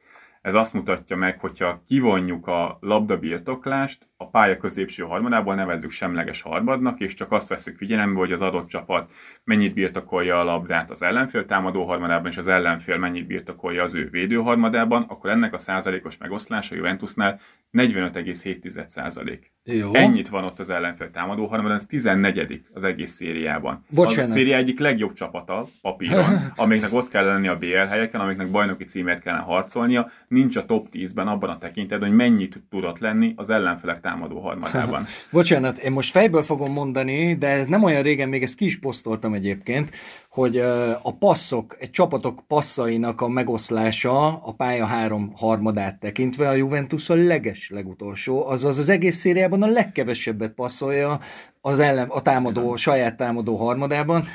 ez 0.45 0.55
azt 0.55 0.73
mutatja 0.73 1.17
meg, 1.17 1.41
hogyha 1.41 1.83
kivonjuk 1.87 2.47
a 2.47 2.79
labda 2.81 3.19
birtoklást, 3.19 4.09
a 4.17 4.29
pálya 4.29 4.57
középső 4.57 5.03
harmadából 5.03 5.55
nevezzük 5.55 5.91
semleges 5.91 6.43
harmadnak, 6.43 7.01
és 7.01 7.15
csak 7.15 7.33
azt 7.33 7.49
veszük 7.49 7.77
figyelembe, 7.77 8.19
hogy 8.19 8.33
az 8.33 8.41
adott 8.41 8.69
csapat 8.69 9.11
mennyit 9.45 9.75
birtokolja 9.75 10.41
a 10.41 10.45
labdát 10.45 10.91
az 10.91 11.03
ellenfél 11.03 11.47
támadó 11.47 11.85
harmadában, 11.85 12.31
és 12.31 12.37
az 12.37 12.49
ellenfél 12.49 12.97
mennyit 12.97 13.27
birtokolja 13.27 13.83
az 13.83 13.95
ő 13.95 14.09
védő 14.11 14.37
harmadában, 14.37 15.03
akkor 15.09 15.31
ennek 15.31 15.53
a 15.53 15.59
százalékos 15.59 16.19
megoszlása 16.19 16.75
a 16.75 16.77
Juventusnál 16.77 17.41
45,7 17.73 18.89
százalék. 18.89 19.53
Jó. 19.65 19.95
Ennyit 19.95 20.29
van 20.29 20.45
ott 20.45 20.59
az 20.59 20.71
ellenfél 20.71 21.11
támadó 21.11 21.47
harmadban, 21.47 21.77
ez 21.77 21.87
14 21.87 22.63
az 22.73 22.85
egész 22.85 23.13
szériában. 23.13 23.85
Bocsánat. 23.91 24.31
A 24.31 24.33
széria 24.33 24.57
egyik 24.57 24.79
legjobb 24.79 25.13
csapata 25.13 25.69
papíron, 25.83 26.25
amiknek 26.57 26.93
ott 26.93 27.09
kell 27.09 27.25
lenni 27.25 27.49
a 27.49 27.59
BL 27.59 27.77
helyeken, 27.77 28.21
amiknek 28.21 28.51
bajnoki 28.51 28.85
címért 28.85 29.23
kellene 29.23 29.43
harcolnia, 29.43 30.11
nincs 30.35 30.57
a 30.57 30.65
top 30.65 30.87
10-ben 30.93 31.29
abban 31.29 31.51
a 31.51 31.59
tekintetben, 31.59 32.09
hogy 32.09 32.17
mennyit 32.17 32.63
tudott 32.71 32.99
lenni 32.99 33.33
az 33.37 33.51
ellenfelek 33.51 34.01
támadó 34.01 34.41
harmadában. 34.41 35.07
Bocsánat, 35.33 35.79
én 35.79 35.93
most 35.93 36.11
fejből 36.11 36.43
fogom 36.43 36.73
mondani, 36.73 37.37
de 37.37 37.47
ez 37.47 37.67
nem 37.67 37.83
olyan 37.83 38.03
régen, 38.03 38.29
még 38.29 38.43
ezt 38.43 38.55
ki 38.55 38.65
is 38.65 38.79
posztoltam 38.79 39.35
egyébként, 39.35 39.91
hogy 40.29 40.59
a 41.03 41.17
passzok, 41.19 41.77
egy 41.79 41.91
csapatok 41.91 42.43
passzainak 42.47 43.21
a 43.21 43.29
megoszlása 43.29 44.43
a 44.43 44.53
pálya 44.53 44.87
három 44.87 45.33
harmadát 45.37 46.01
tekintve 46.01 46.49
a 46.49 46.55
Juventus 46.55 47.11
a 47.11 47.15
leges 47.15 47.71
legutolsó, 47.71 48.47
azaz 48.47 48.79
az 48.79 48.89
egész 48.89 49.17
szériában 49.17 49.63
a 49.63 49.67
legkevesebbet 49.67 50.53
passzolja 50.53 51.21
az 51.61 51.79
ellen, 51.79 52.09
a 52.09 52.21
támadó, 52.21 52.73
a 52.73 52.77
saját 52.77 53.17
támadó 53.17 53.57
harmadában. 53.57 54.27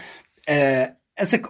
Ezek, 1.14 1.46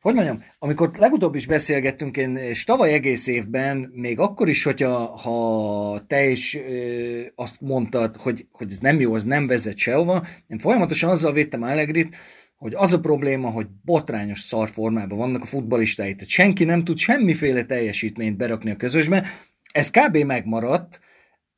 hogy 0.00 0.14
mondjam, 0.14 0.44
amikor 0.58 0.90
legutóbb 0.98 1.34
is 1.34 1.46
beszélgettünk, 1.46 2.16
én, 2.16 2.36
és 2.36 2.64
tavaly 2.64 2.92
egész 2.92 3.26
évben, 3.26 3.90
még 3.92 4.18
akkor 4.18 4.48
is, 4.48 4.64
hogyha 4.64 5.16
ha 5.16 6.00
te 6.06 6.26
is 6.26 6.54
ö, 6.54 7.22
azt 7.34 7.60
mondtad, 7.60 8.16
hogy, 8.16 8.46
hogy 8.52 8.70
ez 8.70 8.78
nem 8.78 9.00
jó, 9.00 9.14
az 9.14 9.24
nem 9.24 9.46
vezet 9.46 9.76
sehova, 9.76 10.26
én 10.46 10.58
folyamatosan 10.58 11.10
azzal 11.10 11.32
védtem 11.32 11.62
Allegrit, 11.62 12.16
hogy 12.56 12.74
az 12.74 12.92
a 12.92 13.00
probléma, 13.00 13.50
hogy 13.50 13.66
botrányos 13.84 14.40
szarformában 14.40 15.18
vannak 15.18 15.42
a 15.42 15.46
futbalistái, 15.46 16.14
tehát 16.14 16.28
senki 16.28 16.64
nem 16.64 16.84
tud 16.84 16.98
semmiféle 16.98 17.64
teljesítményt 17.64 18.36
berakni 18.36 18.70
a 18.70 18.76
közösbe, 18.76 19.26
ez 19.72 19.90
kb. 19.90 20.16
megmaradt, 20.16 21.00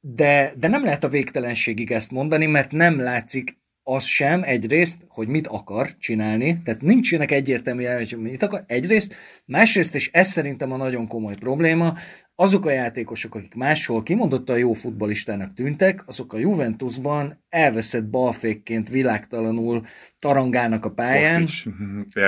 de, 0.01 0.53
de 0.57 0.69
nem 0.69 0.85
lehet 0.85 1.05
a 1.05 1.09
végtelenségig 1.09 1.93
ezt 1.93 2.11
mondani, 2.11 2.47
mert 2.47 2.73
nem 2.73 3.01
látszik 3.01 3.61
az 3.83 4.05
sem 4.05 4.43
egyrészt, 4.43 4.99
hogy 5.09 5.29
mit 5.29 5.47
akar 5.47 5.97
csinálni, 5.99 6.61
tehát 6.65 6.81
nincsenek 6.81 7.31
egyértelmű 7.31 7.83
jelent, 7.83 8.11
hogy 8.11 8.19
mit 8.19 8.43
akar, 8.43 8.65
egyrészt, 8.67 9.15
másrészt, 9.45 9.95
és 9.95 10.11
ez 10.13 10.29
szerintem 10.29 10.73
a 10.73 10.77
nagyon 10.77 11.07
komoly 11.07 11.35
probléma, 11.35 11.95
azok 12.35 12.67
a 12.67 12.71
játékosok, 12.71 13.35
akik 13.35 13.55
máshol 13.55 14.03
kimondottan 14.03 14.59
jó 14.59 14.73
futbalistának 14.73 15.55
tűntek, 15.55 16.03
azok 16.07 16.33
a 16.33 16.39
Juventusban 16.39 17.45
elveszett 17.49 18.05
balfékként 18.05 18.89
világtalanul 18.89 19.87
tarangálnak 20.23 20.85
a 20.85 20.91
pályán. 20.91 21.47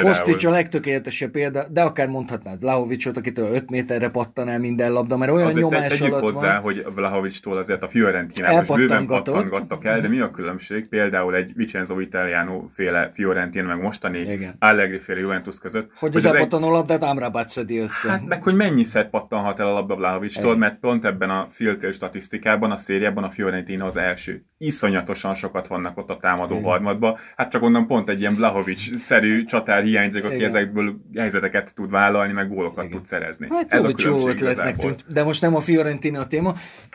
Kostics, 0.03 0.45
a 0.45 0.51
legtökéletesebb 0.51 1.31
példa, 1.31 1.67
de 1.69 1.83
akár 1.83 2.09
mondhatnád 2.09 2.61
Vlahovicsot, 2.61 3.17
akitől 3.17 3.55
5 3.55 3.71
méterre 3.71 4.09
pattan 4.09 4.49
el 4.49 4.59
minden 4.59 4.93
labda, 4.93 5.17
mert 5.17 5.33
olyan 5.33 5.47
azért 5.47 5.71
nyomás 5.71 5.99
te, 5.99 6.05
alatt 6.05 6.21
hozzá, 6.21 6.53
van. 6.53 6.63
hogy 6.63 6.87
Vlahovicstól 6.95 7.57
azért 7.57 7.83
a 7.83 7.89
Fiorentina 7.89 8.53
most 8.53 8.75
bőven 8.75 9.07
pattangattak 9.07 9.85
el, 9.85 10.01
de 10.01 10.09
mi 10.09 10.21
a 10.21 10.31
különbség 10.31 10.89
például 10.89 11.35
egy 11.35 11.53
Vincenzo 11.55 12.01
Italiano 12.01 12.69
féle 12.73 13.11
Fiorentina, 13.13 13.67
meg 13.67 13.83
mostani 13.83 14.19
Igen. 14.19 14.55
Allegri 14.59 14.99
féle 14.99 15.21
Juventus 15.21 15.59
között? 15.59 15.91
Hogy, 15.97 16.13
hogy 16.13 16.17
az 16.17 16.27
elpattanó 16.27 16.67
egy... 16.67 16.73
labdát 16.73 17.03
Amrabat 17.03 17.49
szedi 17.49 17.79
össze. 17.79 18.11
Hát 18.11 18.27
meg, 18.27 18.43
hogy 18.43 18.55
mennyiszer 18.55 19.11
pattanhat 19.11 19.61
el 19.61 19.67
a 19.67 19.73
labda 19.73 19.97
Vlahovicstól, 19.97 20.57
mert 20.57 20.79
pont 20.79 21.05
ebben 21.05 21.31
a 21.31 21.47
filter 21.51 21.93
statisztikában, 21.93 22.71
a 22.71 22.77
szériában 22.77 23.25
a 23.25 23.31
Fiorentina 23.31 23.85
az 23.85 23.97
első. 23.97 24.45
Iszonyatosan 24.65 25.35
sokat 25.35 25.67
vannak 25.67 25.99
ott 25.99 26.11
a 26.11 26.17
támadó 26.17 26.55
Igen. 26.55 26.65
harmadban. 26.65 27.17
Hát 27.37 27.51
csak 27.51 27.63
onnan 27.63 27.87
pont 27.87 28.09
egy 28.09 28.21
ilyen 28.21 28.35
Vlahovic-szerű 28.35 29.45
csatár 29.45 29.83
hiányzik, 29.83 30.25
aki 30.25 30.35
Igen. 30.35 30.47
ezekből 30.49 30.97
helyzeteket 31.17 31.75
tud 31.75 31.91
vállalni, 31.91 32.33
meg 32.33 32.49
gólokat 32.49 32.85
Igen. 32.85 32.97
tud 32.97 33.07
szerezni. 33.07 33.47
Hát 33.51 33.73
Ez 33.73 33.85
a 33.85 33.93
különbség 33.93 34.77
tűnt, 34.77 35.05
de 35.13 35.23
most 35.23 35.41
nem 35.41 35.55
a 35.55 35.61
Fiorentina 35.61 36.21
a 36.21 36.27
téma. 36.27 36.55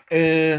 Ö, 0.09 0.55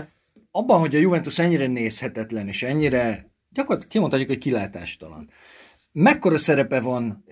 abban, 0.50 0.78
hogy 0.80 0.94
a 0.94 0.98
Juventus 0.98 1.38
ennyire 1.38 1.66
nézhetetlen, 1.66 2.48
és 2.48 2.62
ennyire 2.62 3.30
gyakorlatilag 3.50 3.92
kimondhatjuk, 3.92 4.28
hogy 4.28 4.38
kilátástalan. 4.38 5.30
Mekkora 5.92 6.38
szerepe 6.38 6.80
van 6.80 7.24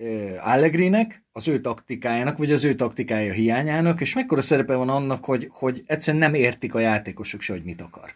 Allegrinek, 0.43 1.23
az 1.31 1.47
ő 1.47 1.59
taktikájának, 1.59 2.37
vagy 2.37 2.51
az 2.51 2.63
ő 2.63 2.73
taktikája 2.75 3.33
hiányának, 3.33 4.01
és 4.01 4.13
mekkora 4.13 4.41
szerepe 4.41 4.75
van 4.75 4.89
annak, 4.89 5.25
hogy, 5.25 5.47
hogy 5.51 5.83
egyszerűen 5.85 6.23
nem 6.23 6.33
értik 6.33 6.75
a 6.75 6.79
játékosok 6.79 7.41
se, 7.41 7.53
hogy 7.53 7.63
mit 7.63 7.81
akar? 7.81 8.13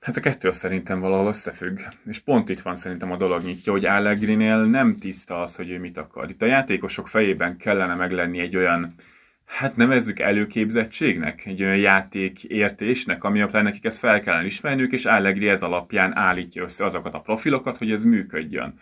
Hát 0.00 0.16
a 0.16 0.20
kettő 0.20 0.52
szerintem 0.52 1.00
valahol 1.00 1.26
összefügg, 1.26 1.78
és 2.06 2.18
pont 2.18 2.48
itt 2.48 2.60
van 2.60 2.76
szerintem 2.76 3.12
a 3.12 3.16
dolog 3.16 3.42
nyitja, 3.42 3.72
hogy 3.72 3.84
Allegrinél 3.84 4.64
nem 4.64 4.96
tiszta 4.96 5.40
az, 5.40 5.56
hogy 5.56 5.70
ő 5.70 5.78
mit 5.78 5.98
akar. 5.98 6.30
Itt 6.30 6.42
a 6.42 6.46
játékosok 6.46 7.08
fejében 7.08 7.56
kellene 7.56 7.94
meglenni 7.94 8.38
egy 8.38 8.56
olyan, 8.56 8.94
hát 9.44 9.76
nevezzük 9.76 10.18
előképzettségnek, 10.18 11.46
egy 11.46 11.62
olyan 11.62 11.76
játékértésnek, 11.76 13.24
ami 13.24 13.40
alapján 13.40 13.62
nekik 13.62 13.84
ezt 13.84 13.98
fel 13.98 14.20
kellene 14.20 14.46
ismerniük, 14.46 14.92
és 14.92 15.04
Allegri 15.04 15.48
ez 15.48 15.62
alapján 15.62 16.16
állítja 16.16 16.62
össze 16.62 16.84
azokat 16.84 17.14
a 17.14 17.20
profilokat, 17.20 17.78
hogy 17.78 17.90
ez 17.90 18.04
működjön. 18.04 18.80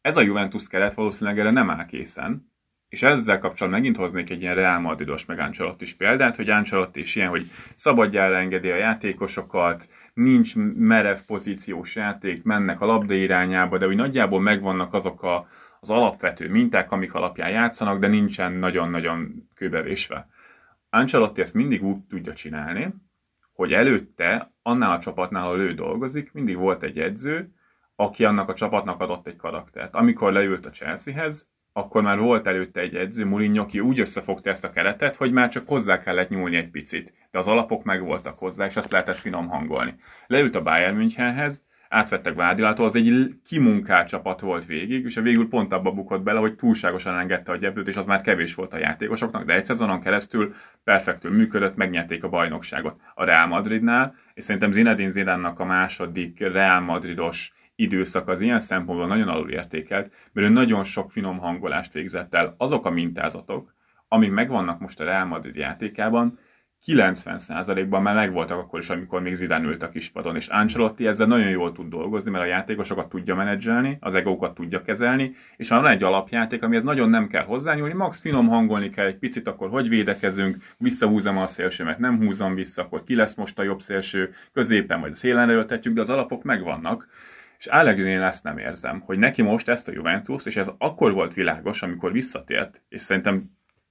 Ez 0.00 0.16
a 0.16 0.22
Juventus 0.22 0.68
keret 0.68 0.94
valószínűleg 0.94 1.38
erre 1.38 1.50
nem 1.50 1.70
áll 1.70 1.86
készen, 1.86 2.52
és 2.88 3.02
ezzel 3.02 3.38
kapcsolatban 3.38 3.80
megint 3.80 3.96
hoznék 3.96 4.30
egy 4.30 4.42
ilyen 4.42 4.54
Real 4.54 4.80
Madridos 4.80 5.24
meg 5.24 5.38
Ancelotti 5.38 5.84
is 5.84 5.94
példát, 5.94 6.36
hogy 6.36 6.50
Ancelotti 6.50 7.00
is 7.00 7.16
ilyen, 7.16 7.28
hogy 7.28 7.50
szabadjára 7.74 8.36
engedi 8.36 8.70
a 8.70 8.76
játékosokat, 8.76 9.88
nincs 10.14 10.56
merev 10.76 11.18
pozíciós 11.26 11.94
játék, 11.94 12.42
mennek 12.42 12.80
a 12.80 12.86
labda 12.86 13.14
irányába, 13.14 13.78
de 13.78 13.86
úgy 13.86 13.96
nagyjából 13.96 14.40
megvannak 14.40 14.94
azok 14.94 15.22
a, 15.22 15.48
az 15.80 15.90
alapvető 15.90 16.50
minták, 16.50 16.92
amik 16.92 17.14
alapján 17.14 17.50
játszanak, 17.50 17.98
de 17.98 18.06
nincsen 18.06 18.52
nagyon-nagyon 18.52 19.48
kőbevésve. 19.54 20.28
Ancelotti 20.90 21.40
ezt 21.40 21.54
mindig 21.54 21.84
úgy 21.84 22.00
tudja 22.08 22.32
csinálni, 22.32 22.94
hogy 23.52 23.72
előtte, 23.72 24.52
annál 24.62 24.90
a 24.90 25.00
csapatnál, 25.00 25.44
ahol 25.44 25.60
ő 25.60 25.74
dolgozik, 25.74 26.32
mindig 26.32 26.56
volt 26.56 26.82
egy 26.82 26.98
edző, 26.98 27.52
aki 27.96 28.24
annak 28.24 28.48
a 28.48 28.54
csapatnak 28.54 29.00
adott 29.00 29.26
egy 29.26 29.36
karaktert. 29.36 29.94
Amikor 29.94 30.32
leült 30.32 30.66
a 30.66 30.70
Chelseahez, 30.70 31.48
akkor 31.72 32.02
már 32.02 32.18
volt 32.18 32.46
előtte 32.46 32.80
egy 32.80 32.94
edző, 32.94 33.26
Mourinho, 33.26 33.62
aki 33.62 33.80
úgy 33.80 34.00
összefogta 34.00 34.50
ezt 34.50 34.64
a 34.64 34.70
keretet, 34.70 35.16
hogy 35.16 35.32
már 35.32 35.48
csak 35.48 35.68
hozzá 35.68 36.02
kellett 36.02 36.28
nyúlni 36.28 36.56
egy 36.56 36.70
picit. 36.70 37.12
De 37.30 37.38
az 37.38 37.48
alapok 37.48 37.84
meg 37.84 38.02
voltak 38.02 38.38
hozzá, 38.38 38.66
és 38.66 38.76
azt 38.76 38.90
lehetett 38.90 39.16
finom 39.16 39.48
hangolni. 39.48 39.94
Leült 40.26 40.54
a 40.54 40.62
Bayern 40.62 40.96
Münchenhez, 40.96 41.66
átvettek 41.88 42.34
Vádilától, 42.34 42.84
az 42.84 42.96
egy 42.96 43.40
kimunkált 43.46 44.08
csapat 44.08 44.40
volt 44.40 44.66
végig, 44.66 45.04
és 45.04 45.16
a 45.16 45.22
végül 45.22 45.48
pont 45.48 45.72
abba 45.72 45.90
bukott 45.90 46.22
bele, 46.22 46.40
hogy 46.40 46.54
túlságosan 46.54 47.18
engedte 47.18 47.52
a 47.52 47.56
gyeplőt, 47.56 47.88
és 47.88 47.96
az 47.96 48.06
már 48.06 48.20
kevés 48.20 48.54
volt 48.54 48.74
a 48.74 48.78
játékosoknak, 48.78 49.44
de 49.44 49.54
egy 49.54 49.64
szezonon 49.64 50.00
keresztül 50.00 50.54
perfektül 50.84 51.30
működött, 51.30 51.76
megnyerték 51.76 52.24
a 52.24 52.28
bajnokságot 52.28 53.00
a 53.14 53.24
Real 53.24 53.46
Madridnál, 53.46 54.14
és 54.34 54.44
szerintem 54.44 54.72
Zinedine 54.72 55.10
Zidane-nak 55.10 55.60
a 55.60 55.64
második 55.64 56.40
Real 56.40 56.80
Madridos 56.80 57.52
időszak 57.78 58.28
az 58.28 58.40
ilyen 58.40 58.60
szempontból 58.60 59.06
nagyon 59.06 59.28
alulértékelt, 59.28 60.12
mert 60.32 60.46
ő 60.46 60.50
nagyon 60.50 60.84
sok 60.84 61.10
finom 61.10 61.38
hangolást 61.38 61.92
végzett 61.92 62.34
el. 62.34 62.54
Azok 62.56 62.86
a 62.86 62.90
mintázatok, 62.90 63.74
amik 64.08 64.30
megvannak 64.30 64.80
most 64.80 65.00
a 65.00 65.04
Real 65.04 65.24
Madrid 65.24 65.56
játékában, 65.56 66.38
90%-ban 66.86 68.02
már 68.02 68.14
megvoltak 68.14 68.58
akkor 68.58 68.78
is, 68.80 68.88
amikor 68.88 69.22
még 69.22 69.34
Zidane 69.34 69.66
ült 69.66 69.82
a 69.82 69.88
kispadon, 69.88 70.36
és 70.36 70.46
Ancelotti 70.46 71.06
ezzel 71.06 71.26
nagyon 71.26 71.48
jól 71.48 71.72
tud 71.72 71.88
dolgozni, 71.88 72.30
mert 72.30 72.44
a 72.44 72.46
játékosokat 72.46 73.08
tudja 73.08 73.34
menedzselni, 73.34 73.96
az 74.00 74.14
egókat 74.14 74.54
tudja 74.54 74.82
kezelni, 74.82 75.32
és 75.56 75.68
már 75.68 75.80
van 75.80 75.90
egy 75.90 76.02
alapjáték, 76.02 76.62
amihez 76.62 76.82
nagyon 76.82 77.10
nem 77.10 77.28
kell 77.28 77.44
hozzányúlni, 77.44 77.94
max 77.94 78.20
finom 78.20 78.48
hangolni 78.48 78.90
kell 78.90 79.06
egy 79.06 79.18
picit, 79.18 79.48
akkor 79.48 79.68
hogy 79.68 79.88
védekezünk, 79.88 80.56
visszahúzom 80.78 81.38
a 81.38 81.46
szélsőmet, 81.46 81.98
nem 81.98 82.18
húzom 82.18 82.54
vissza, 82.54 82.82
akkor 82.82 83.04
ki 83.04 83.14
lesz 83.14 83.34
most 83.34 83.58
a 83.58 83.62
jobb 83.62 83.80
szélső, 83.80 84.34
középen 84.52 85.00
vagy 85.00 85.14
szélen 85.14 85.66
de 85.94 86.00
az 86.00 86.10
alapok 86.10 86.42
megvannak. 86.42 87.08
És 87.58 87.66
allegri 87.66 88.12
ezt 88.12 88.44
nem 88.44 88.58
érzem, 88.58 89.00
hogy 89.00 89.18
neki 89.18 89.42
most 89.42 89.68
ezt 89.68 89.88
a 89.88 89.92
Juventus, 89.92 90.46
és 90.46 90.56
ez 90.56 90.70
akkor 90.78 91.12
volt 91.12 91.34
világos, 91.34 91.82
amikor 91.82 92.12
visszatért, 92.12 92.82
és 92.88 93.00
szerintem 93.00 93.50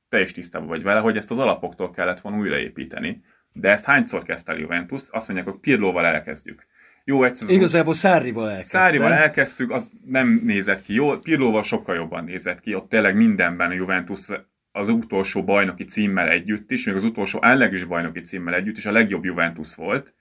te 0.09 0.21
is 0.21 0.31
tisztában 0.31 0.67
vagy 0.67 0.83
vele, 0.83 0.99
hogy 0.99 1.17
ezt 1.17 1.31
az 1.31 1.39
alapoktól 1.39 1.91
kellett 1.91 2.19
volna 2.19 2.37
újraépíteni. 2.37 3.23
De 3.53 3.69
ezt 3.69 3.85
hányszor 3.85 4.23
kezdte 4.23 4.51
a 4.51 4.57
Juventus? 4.57 5.03
Azt 5.09 5.27
mondják, 5.27 5.49
hogy 5.49 5.59
Pirlóval 5.59 6.05
elkezdjük. 6.05 6.65
Jó, 7.03 7.23
egyszer 7.23 7.49
Igazából 7.49 7.93
Szárival 7.93 8.49
elkezdtük. 8.49 8.81
Szárival 8.81 9.13
elkezdtük, 9.13 9.71
az 9.71 9.91
nem 10.05 10.41
nézett 10.43 10.81
ki 10.81 10.93
jó. 10.93 11.19
Pirlóval 11.19 11.63
sokkal 11.63 11.95
jobban 11.95 12.23
nézett 12.23 12.59
ki. 12.59 12.75
Ott 12.75 12.89
tényleg 12.89 13.15
mindenben 13.15 13.69
a 13.69 13.73
Juventus 13.73 14.27
az 14.71 14.89
utolsó 14.89 15.43
bajnoki 15.43 15.83
címmel 15.83 16.29
együtt 16.29 16.71
is, 16.71 16.85
még 16.85 16.95
az 16.95 17.03
utolsó 17.03 17.43
ellegűs 17.43 17.83
bajnoki 17.83 18.21
címmel 18.21 18.53
együtt 18.53 18.77
is 18.77 18.85
a 18.85 18.91
legjobb 18.91 19.25
Juventus 19.25 19.75
volt. 19.75 20.13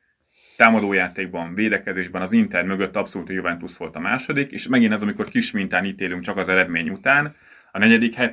Támadójátékban, 0.56 1.54
védekezésben 1.54 2.22
az 2.22 2.32
Inter 2.32 2.64
mögött 2.64 2.96
abszolút 2.96 3.28
a 3.28 3.32
Juventus 3.32 3.76
volt 3.76 3.96
a 3.96 4.00
második, 4.00 4.50
és 4.50 4.68
megint 4.68 4.92
ez, 4.92 5.02
amikor 5.02 5.28
kis 5.28 5.50
mintán 5.50 5.84
ítélünk 5.84 6.22
csak 6.22 6.36
az 6.36 6.48
eredmény 6.48 6.88
után, 6.88 7.34
a 7.72 7.78
negyedik 7.78 8.14
hely 8.14 8.32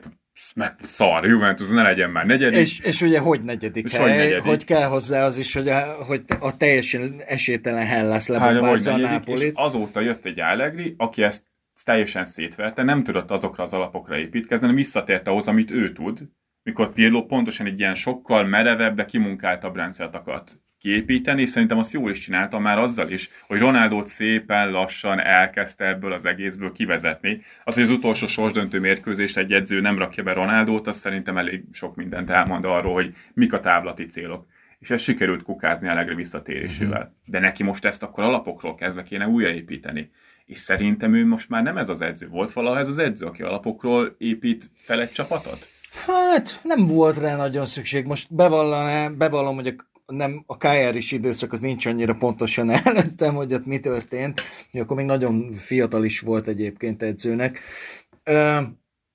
meg 0.55 0.75
szar, 0.81 1.25
Juventus 1.25 1.69
ne 1.69 1.81
legyen 1.81 2.09
már 2.09 2.25
negyedik. 2.25 2.59
És, 2.59 2.79
és 2.79 3.01
ugye 3.01 3.19
hogy 3.19 3.41
negyedik 3.41 3.85
és 3.85 3.91
hely, 3.91 4.01
hogy, 4.01 4.17
negyedik. 4.17 4.43
hogy 4.43 4.65
kell 4.65 4.87
hozzá 4.87 5.25
az 5.25 5.37
is, 5.37 5.53
hogy 5.53 5.67
a, 5.69 5.81
hogy 6.07 6.23
a 6.39 6.57
teljesen 6.57 7.21
esélytelen 7.27 7.85
Hellas 7.85 8.27
lebombázza 8.27 8.93
a 8.93 8.97
Nápolit. 8.97 9.43
És 9.43 9.51
azóta 9.53 9.99
jött 9.99 10.25
egy 10.25 10.39
Allegri, 10.39 10.95
aki 10.97 11.23
ezt 11.23 11.43
teljesen 11.83 12.25
szétverte, 12.25 12.83
nem 12.83 13.03
tudott 13.03 13.31
azokra 13.31 13.63
az 13.63 13.73
alapokra 13.73 14.17
építkezni, 14.17 14.65
hanem 14.65 14.75
visszatért 14.75 15.27
ahhoz, 15.27 15.47
amit 15.47 15.71
ő 15.71 15.91
tud, 15.91 16.19
mikor 16.63 16.93
Pirlo 16.93 17.25
pontosan 17.25 17.65
egy 17.65 17.79
ilyen 17.79 17.95
sokkal 17.95 18.45
merevebb, 18.45 18.95
de 18.95 19.05
kimunkáltabb 19.05 19.75
rendszert 19.75 20.15
akart 20.15 20.57
kiépíteni, 20.83 21.41
és 21.41 21.49
szerintem 21.49 21.77
azt 21.77 21.91
jól 21.91 22.11
is 22.11 22.19
csinálta 22.19 22.59
már 22.59 22.77
azzal 22.77 23.11
is, 23.11 23.29
hogy 23.47 23.59
Ronaldo 23.59 24.05
szépen 24.05 24.71
lassan 24.71 25.19
elkezdte 25.19 25.85
ebből 25.85 26.11
az 26.11 26.25
egészből 26.25 26.71
kivezetni. 26.71 27.41
Az, 27.63 27.73
hogy 27.73 27.83
az 27.83 27.89
utolsó 27.89 28.27
sorsdöntő 28.27 28.79
mérkőzést 28.79 29.37
egy 29.37 29.51
edző 29.51 29.81
nem 29.81 29.97
rakja 29.97 30.23
be 30.23 30.33
Ronaldót, 30.33 30.87
az 30.87 30.97
szerintem 30.97 31.37
elég 31.37 31.63
sok 31.71 31.95
mindent 31.95 32.29
elmond 32.29 32.65
arról, 32.65 32.93
hogy 32.93 33.15
mik 33.33 33.53
a 33.53 33.59
távlati 33.59 34.05
célok. 34.05 34.45
És 34.79 34.89
ez 34.89 35.01
sikerült 35.01 35.43
kukázni 35.43 35.87
a 35.87 35.93
legre 35.93 36.15
visszatérésével. 36.15 36.99
Mm-hmm. 36.99 37.11
De 37.25 37.39
neki 37.39 37.63
most 37.63 37.85
ezt 37.85 38.03
akkor 38.03 38.23
alapokról 38.23 38.75
kezdve 38.75 39.03
kéne 39.03 39.27
újraépíteni. 39.27 40.11
És 40.45 40.57
szerintem 40.57 41.13
ő 41.13 41.25
most 41.25 41.49
már 41.49 41.63
nem 41.63 41.77
ez 41.77 41.89
az 41.89 42.01
edző. 42.01 42.27
Volt 42.27 42.51
valaha 42.51 42.79
ez 42.79 42.87
az 42.87 42.97
edző, 42.97 43.25
aki 43.25 43.41
alapokról 43.41 44.15
épít 44.17 44.69
fel 44.75 45.01
egy 45.01 45.11
csapatot? 45.11 45.67
Hát 46.05 46.59
nem 46.63 46.87
volt 46.87 47.17
rá 47.17 47.35
nagyon 47.35 47.65
szükség. 47.65 48.05
Most 48.05 48.35
bevallom, 48.35 49.17
bevallom 49.17 49.55
hogy 49.55 49.67
a 49.67 49.92
nem, 50.05 50.43
a 50.45 50.57
kr 50.57 50.95
is 50.95 51.11
időszak 51.11 51.51
az 51.51 51.59
nincs 51.59 51.85
annyira 51.85 52.15
pontosan 52.15 52.69
előttem, 52.83 53.35
hogy 53.35 53.53
ott 53.53 53.65
mi 53.65 53.79
történt, 53.79 54.41
akkor 54.73 54.97
még 54.97 55.05
nagyon 55.05 55.53
fiatal 55.53 56.05
is 56.05 56.19
volt 56.19 56.47
egyébként 56.47 57.01
edzőnek. 57.01 57.59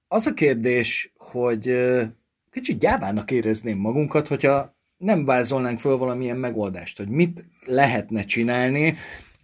Az 0.08 0.26
a 0.26 0.34
kérdés, 0.34 1.12
hogy 1.16 1.76
kicsit 2.50 2.78
gyávának 2.78 3.30
érezném 3.30 3.78
magunkat, 3.78 4.28
hogyha 4.28 4.76
nem 4.96 5.24
vázolnánk 5.24 5.78
föl 5.78 5.96
valamilyen 5.96 6.36
megoldást, 6.36 6.98
hogy 6.98 7.08
mit 7.08 7.44
lehetne 7.64 8.24
csinálni, 8.24 8.96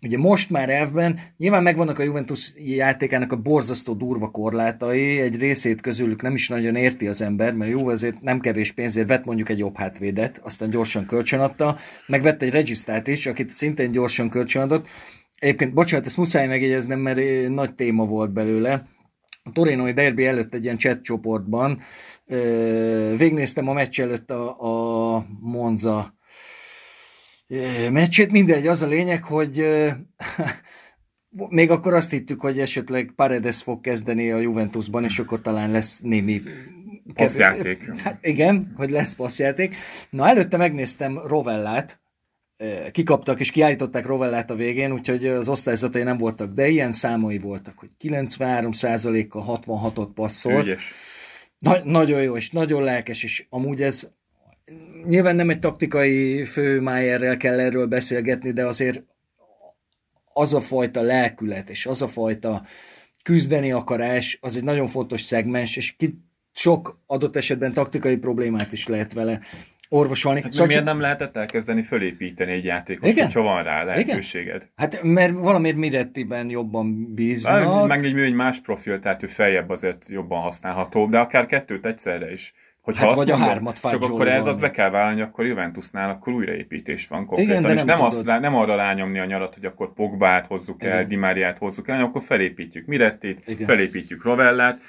Ugye 0.04 0.18
most 0.18 0.50
már 0.50 0.70
elvben 0.70 1.20
nyilván 1.36 1.62
megvannak 1.62 1.98
a 1.98 2.02
Juventus 2.02 2.52
játékának 2.56 3.32
a 3.32 3.36
borzasztó 3.36 3.94
durva 3.94 4.30
korlátai, 4.30 5.20
egy 5.20 5.38
részét 5.38 5.80
közülük 5.80 6.22
nem 6.22 6.34
is 6.34 6.48
nagyon 6.48 6.76
érti 6.76 7.06
az 7.06 7.22
ember, 7.22 7.54
mert 7.54 7.70
jó, 7.70 7.90
ezért 7.90 8.20
nem 8.20 8.40
kevés 8.40 8.72
pénzért 8.72 9.08
vett 9.08 9.24
mondjuk 9.24 9.48
egy 9.48 9.58
jobb 9.58 9.76
hátvédet, 9.76 10.40
aztán 10.42 10.70
gyorsan 10.70 11.06
kölcsönadta, 11.06 11.76
megvett 12.06 12.42
egy 12.42 12.50
regisztát 12.50 13.08
is, 13.08 13.26
akit 13.26 13.50
szintén 13.50 13.90
gyorsan 13.90 14.28
kölcsönadott. 14.28 14.86
Egyébként, 15.38 15.74
bocsánat, 15.74 16.06
ezt 16.06 16.16
muszáj 16.16 16.46
megjegyeznem, 16.46 16.98
mert 16.98 17.48
nagy 17.48 17.74
téma 17.74 18.04
volt 18.04 18.32
belőle. 18.32 18.86
A 19.42 19.52
Torinoi 19.52 19.92
derbi 19.92 20.26
előtt 20.26 20.54
egy 20.54 20.64
ilyen 20.64 20.78
chat 20.78 21.02
csoportban 21.02 21.80
végnéztem 23.16 23.68
a 23.68 23.72
meccs 23.72 24.00
előtt 24.00 24.30
a, 24.30 25.16
a 25.16 25.26
Monza 25.40 26.13
meccsét. 27.90 28.30
Mindegy, 28.30 28.66
az 28.66 28.82
a 28.82 28.86
lényeg, 28.86 29.24
hogy 29.24 29.64
még 31.48 31.70
akkor 31.70 31.94
azt 31.94 32.10
hittük, 32.10 32.40
hogy 32.40 32.60
esetleg 32.60 33.12
Paredes 33.16 33.62
fog 33.62 33.80
kezdeni 33.80 34.30
a 34.30 34.38
Juventusban, 34.38 35.04
és 35.04 35.18
akkor 35.18 35.40
talán 35.40 35.70
lesz 35.70 36.00
némi 36.00 36.42
passzjáték. 37.14 38.00
Hát 38.00 38.26
igen, 38.26 38.72
hogy 38.76 38.90
lesz 38.90 39.14
passzjáték. 39.14 39.76
Na, 40.10 40.28
előtte 40.28 40.56
megnéztem 40.56 41.18
Rovellát, 41.26 42.00
kikaptak 42.90 43.40
és 43.40 43.50
kiállították 43.50 44.06
Rovellát 44.06 44.50
a 44.50 44.54
végén, 44.54 44.92
úgyhogy 44.92 45.26
az 45.26 45.48
osztályzatai 45.48 46.02
nem 46.02 46.18
voltak, 46.18 46.52
de 46.52 46.68
ilyen 46.68 46.92
számai 46.92 47.38
voltak, 47.38 47.78
hogy 47.78 47.88
93%-kal 48.00 49.60
66-ot 49.66 50.08
passzolt. 50.14 50.76
Na, 51.58 51.84
nagyon 51.84 52.22
jó, 52.22 52.36
és 52.36 52.50
nagyon 52.50 52.82
lelkes, 52.82 53.22
és 53.22 53.46
amúgy 53.48 53.82
ez 53.82 54.10
nyilván 55.06 55.36
nem 55.36 55.50
egy 55.50 55.58
taktikai 55.58 56.44
főmájerrel 56.44 57.36
kell 57.36 57.60
erről 57.60 57.86
beszélgetni, 57.86 58.50
de 58.50 58.66
azért 58.66 59.02
az 60.32 60.54
a 60.54 60.60
fajta 60.60 61.00
lelkület, 61.00 61.70
és 61.70 61.86
az 61.86 62.02
a 62.02 62.06
fajta 62.06 62.64
küzdeni 63.22 63.72
akarás, 63.72 64.38
az 64.40 64.56
egy 64.56 64.64
nagyon 64.64 64.86
fontos 64.86 65.20
szegmens, 65.20 65.76
és 65.76 65.96
ki 65.96 66.18
sok 66.52 66.98
adott 67.06 67.36
esetben 67.36 67.72
taktikai 67.72 68.16
problémát 68.16 68.72
is 68.72 68.86
lehet 68.86 69.12
vele 69.12 69.40
orvosolni. 69.88 70.42
Hát 70.42 70.52
szóval 70.52 70.66
miért 70.66 70.84
nem 70.84 71.00
lehetett 71.00 71.36
elkezdeni 71.36 71.82
fölépíteni 71.82 72.52
egy 72.52 72.64
játékot, 72.64 73.08
Igen? 73.08 73.24
hogyha 73.24 73.40
van 73.40 73.62
rá 73.62 73.84
lehetőséged? 73.84 74.56
Igen? 74.56 74.68
Hát 74.76 75.02
mert 75.02 75.32
valamiért 75.32 75.76
Mirettiben 75.76 76.50
jobban 76.50 77.14
bíznak. 77.14 77.86
Meg 77.86 78.04
egy, 78.04 78.18
egy 78.18 78.34
más 78.34 78.60
profil, 78.60 78.98
tehát 78.98 79.22
ő 79.22 79.26
feljebb 79.26 79.70
azért 79.70 80.08
jobban 80.08 80.40
használható, 80.40 81.06
de 81.06 81.18
akár 81.18 81.46
kettőt 81.46 81.86
egyszerre 81.86 82.32
is. 82.32 82.54
Hogyha 82.84 83.06
hát 83.06 83.16
vagy 83.16 83.30
a 83.30 83.36
hármat 83.36 83.80
Csak 83.80 84.02
akkor 84.02 84.28
ez 84.28 84.46
azt 84.46 84.60
be 84.60 84.70
kell 84.70 84.90
vállalni, 84.90 85.20
akkor 85.20 85.46
Juventusnál 85.46 86.10
akkor 86.10 86.32
újraépítés 86.32 87.06
van 87.06 87.26
konkrétan. 87.26 87.58
Igen, 87.58 87.70
és 87.70 87.82
nem, 87.82 87.96
nem, 87.96 88.06
azt, 88.06 88.24
nem 88.24 88.54
arra 88.54 88.76
rányomni 88.76 89.18
a 89.18 89.24
nyarat, 89.24 89.54
hogy 89.54 89.64
akkor 89.64 89.92
Pogbát 89.92 90.46
hozzuk 90.46 90.82
el, 90.82 90.94
Igen. 90.94 91.08
Di 91.08 91.16
Mariát 91.16 91.58
hozzuk 91.58 91.88
el, 91.88 91.94
hanem 91.94 92.10
akkor 92.10 92.22
felépítjük 92.22 92.86
Mirettét, 92.86 93.42
Igen. 93.46 93.66
felépítjük 93.66 94.24
Rovellát, 94.24 94.80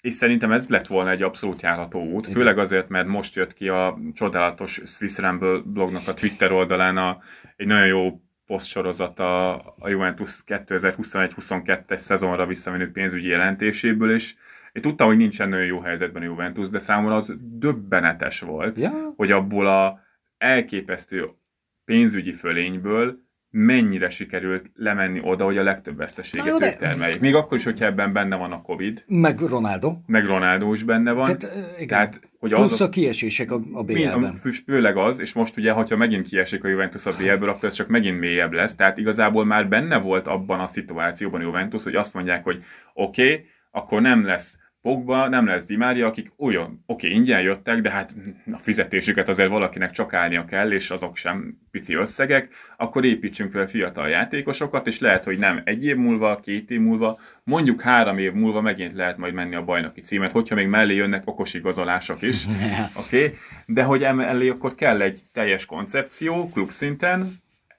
és 0.00 0.14
szerintem 0.14 0.52
ez 0.52 0.68
lett 0.68 0.86
volna 0.86 1.10
egy 1.10 1.22
abszolút 1.22 1.62
járható 1.62 2.02
út, 2.02 2.26
Igen. 2.26 2.36
főleg 2.36 2.58
azért, 2.58 2.88
mert 2.88 3.06
most 3.06 3.34
jött 3.34 3.54
ki 3.54 3.68
a 3.68 3.98
csodálatos 4.14 4.80
Swiss 4.84 5.18
Ramble 5.18 5.60
blognak 5.64 6.08
a 6.08 6.14
Twitter 6.14 6.52
oldalán 6.52 6.96
a, 6.96 7.18
egy 7.56 7.66
nagyon 7.66 7.86
jó 7.86 8.20
posztsorozata 8.46 9.54
a 9.58 9.88
Juventus 9.88 10.42
2021-22-es 10.46 11.96
szezonra 11.96 12.46
visszamenő 12.46 12.90
pénzügyi 12.90 13.28
jelentéséből, 13.28 14.14
és 14.14 14.34
én 14.72 14.82
tudtam, 14.82 15.06
hogy 15.06 15.16
nincsen 15.16 15.48
nagyon 15.48 15.66
jó 15.66 15.80
helyzetben 15.80 16.22
a 16.22 16.24
Juventus, 16.24 16.68
de 16.68 16.78
számomra 16.78 17.16
az 17.16 17.36
döbbenetes 17.40 18.40
volt, 18.40 18.78
ja. 18.78 19.12
hogy 19.16 19.30
abból 19.30 19.66
a 19.66 20.00
elképesztő 20.38 21.28
pénzügyi 21.84 22.32
fölényből 22.32 23.28
mennyire 23.50 24.10
sikerült 24.10 24.70
lemenni 24.74 25.20
oda, 25.22 25.44
hogy 25.44 25.58
a 25.58 25.62
legtöbb 25.62 25.96
veszteséget 25.96 26.58
de... 26.58 26.72
termeljék. 26.72 27.20
Még 27.20 27.34
akkor 27.34 27.58
is, 27.58 27.64
hogyha 27.64 27.84
ebben 27.84 28.12
benne 28.12 28.36
van 28.36 28.52
a 28.52 28.62
Covid. 28.62 29.04
Meg 29.06 29.40
Ronaldo. 29.40 29.96
Meg 30.06 30.26
Ronaldo 30.26 30.72
is 30.72 30.82
benne 30.82 31.12
van. 31.12 31.24
Tehát, 31.24 31.74
igen. 31.74 31.86
Tehát, 31.86 32.20
hogy 32.38 32.50
Plusz 32.50 32.72
az 32.72 32.80
a 32.80 32.88
kiesések 32.88 33.50
a, 33.50 33.60
a 33.72 33.82
BL-ben. 33.82 34.34
Főleg 34.66 34.96
az, 34.96 35.20
és 35.20 35.32
most 35.32 35.56
ugye, 35.56 35.72
ha 35.72 35.96
megint 35.96 36.26
kiesik 36.26 36.64
a 36.64 36.68
Juventus 36.68 37.06
a 37.06 37.12
BL-ből, 37.18 37.48
akkor 37.48 37.64
ez 37.64 37.74
csak 37.74 37.88
megint 37.88 38.18
mélyebb 38.18 38.52
lesz. 38.52 38.74
Tehát 38.74 38.98
igazából 38.98 39.44
már 39.44 39.68
benne 39.68 39.98
volt 39.98 40.26
abban 40.26 40.60
a 40.60 40.66
szituációban 40.66 41.40
a 41.40 41.44
Juventus, 41.44 41.82
hogy 41.82 41.94
azt 41.94 42.14
mondják, 42.14 42.44
hogy 42.44 42.64
oké, 42.94 43.32
okay, 43.32 43.46
akkor 43.70 44.00
nem 44.00 44.24
lesz 44.24 44.58
Pogba, 44.82 45.28
nem 45.28 45.46
lesz 45.46 45.64
Di 45.64 45.76
Maria, 45.76 46.06
akik 46.06 46.32
olyan, 46.38 46.82
oké, 46.86 47.06
okay, 47.06 47.18
ingyen 47.18 47.40
jöttek, 47.40 47.80
de 47.80 47.90
hát 47.90 48.14
a 48.52 48.56
fizetésüket 48.56 49.28
azért 49.28 49.48
valakinek 49.48 49.90
csak 49.90 50.14
állnia 50.14 50.44
kell, 50.44 50.72
és 50.72 50.90
azok 50.90 51.16
sem 51.16 51.58
pici 51.70 51.94
összegek, 51.94 52.48
akkor 52.76 53.04
építsünk 53.04 53.52
fel 53.52 53.66
fiatal 53.66 54.08
játékosokat, 54.08 54.86
és 54.86 54.98
lehet, 54.98 55.24
hogy 55.24 55.38
nem 55.38 55.60
egy 55.64 55.84
év 55.84 55.96
múlva, 55.96 56.40
két 56.40 56.70
év 56.70 56.80
múlva, 56.80 57.18
mondjuk 57.44 57.80
három 57.80 58.18
év 58.18 58.32
múlva 58.32 58.60
megint 58.60 58.92
lehet 58.92 59.16
majd 59.16 59.34
menni 59.34 59.54
a 59.54 59.64
bajnoki 59.64 60.00
címet, 60.00 60.32
hogyha 60.32 60.54
még 60.54 60.66
mellé 60.66 60.94
jönnek 60.94 61.22
okos 61.26 61.54
igazolások 61.54 62.22
is, 62.22 62.46
oké, 63.00 63.24
okay? 63.24 63.38
de 63.66 63.82
hogy 63.82 64.02
emellé 64.02 64.48
akkor 64.48 64.74
kell 64.74 65.00
egy 65.00 65.20
teljes 65.32 65.66
koncepció 65.66 66.48
klubszinten, 66.48 67.30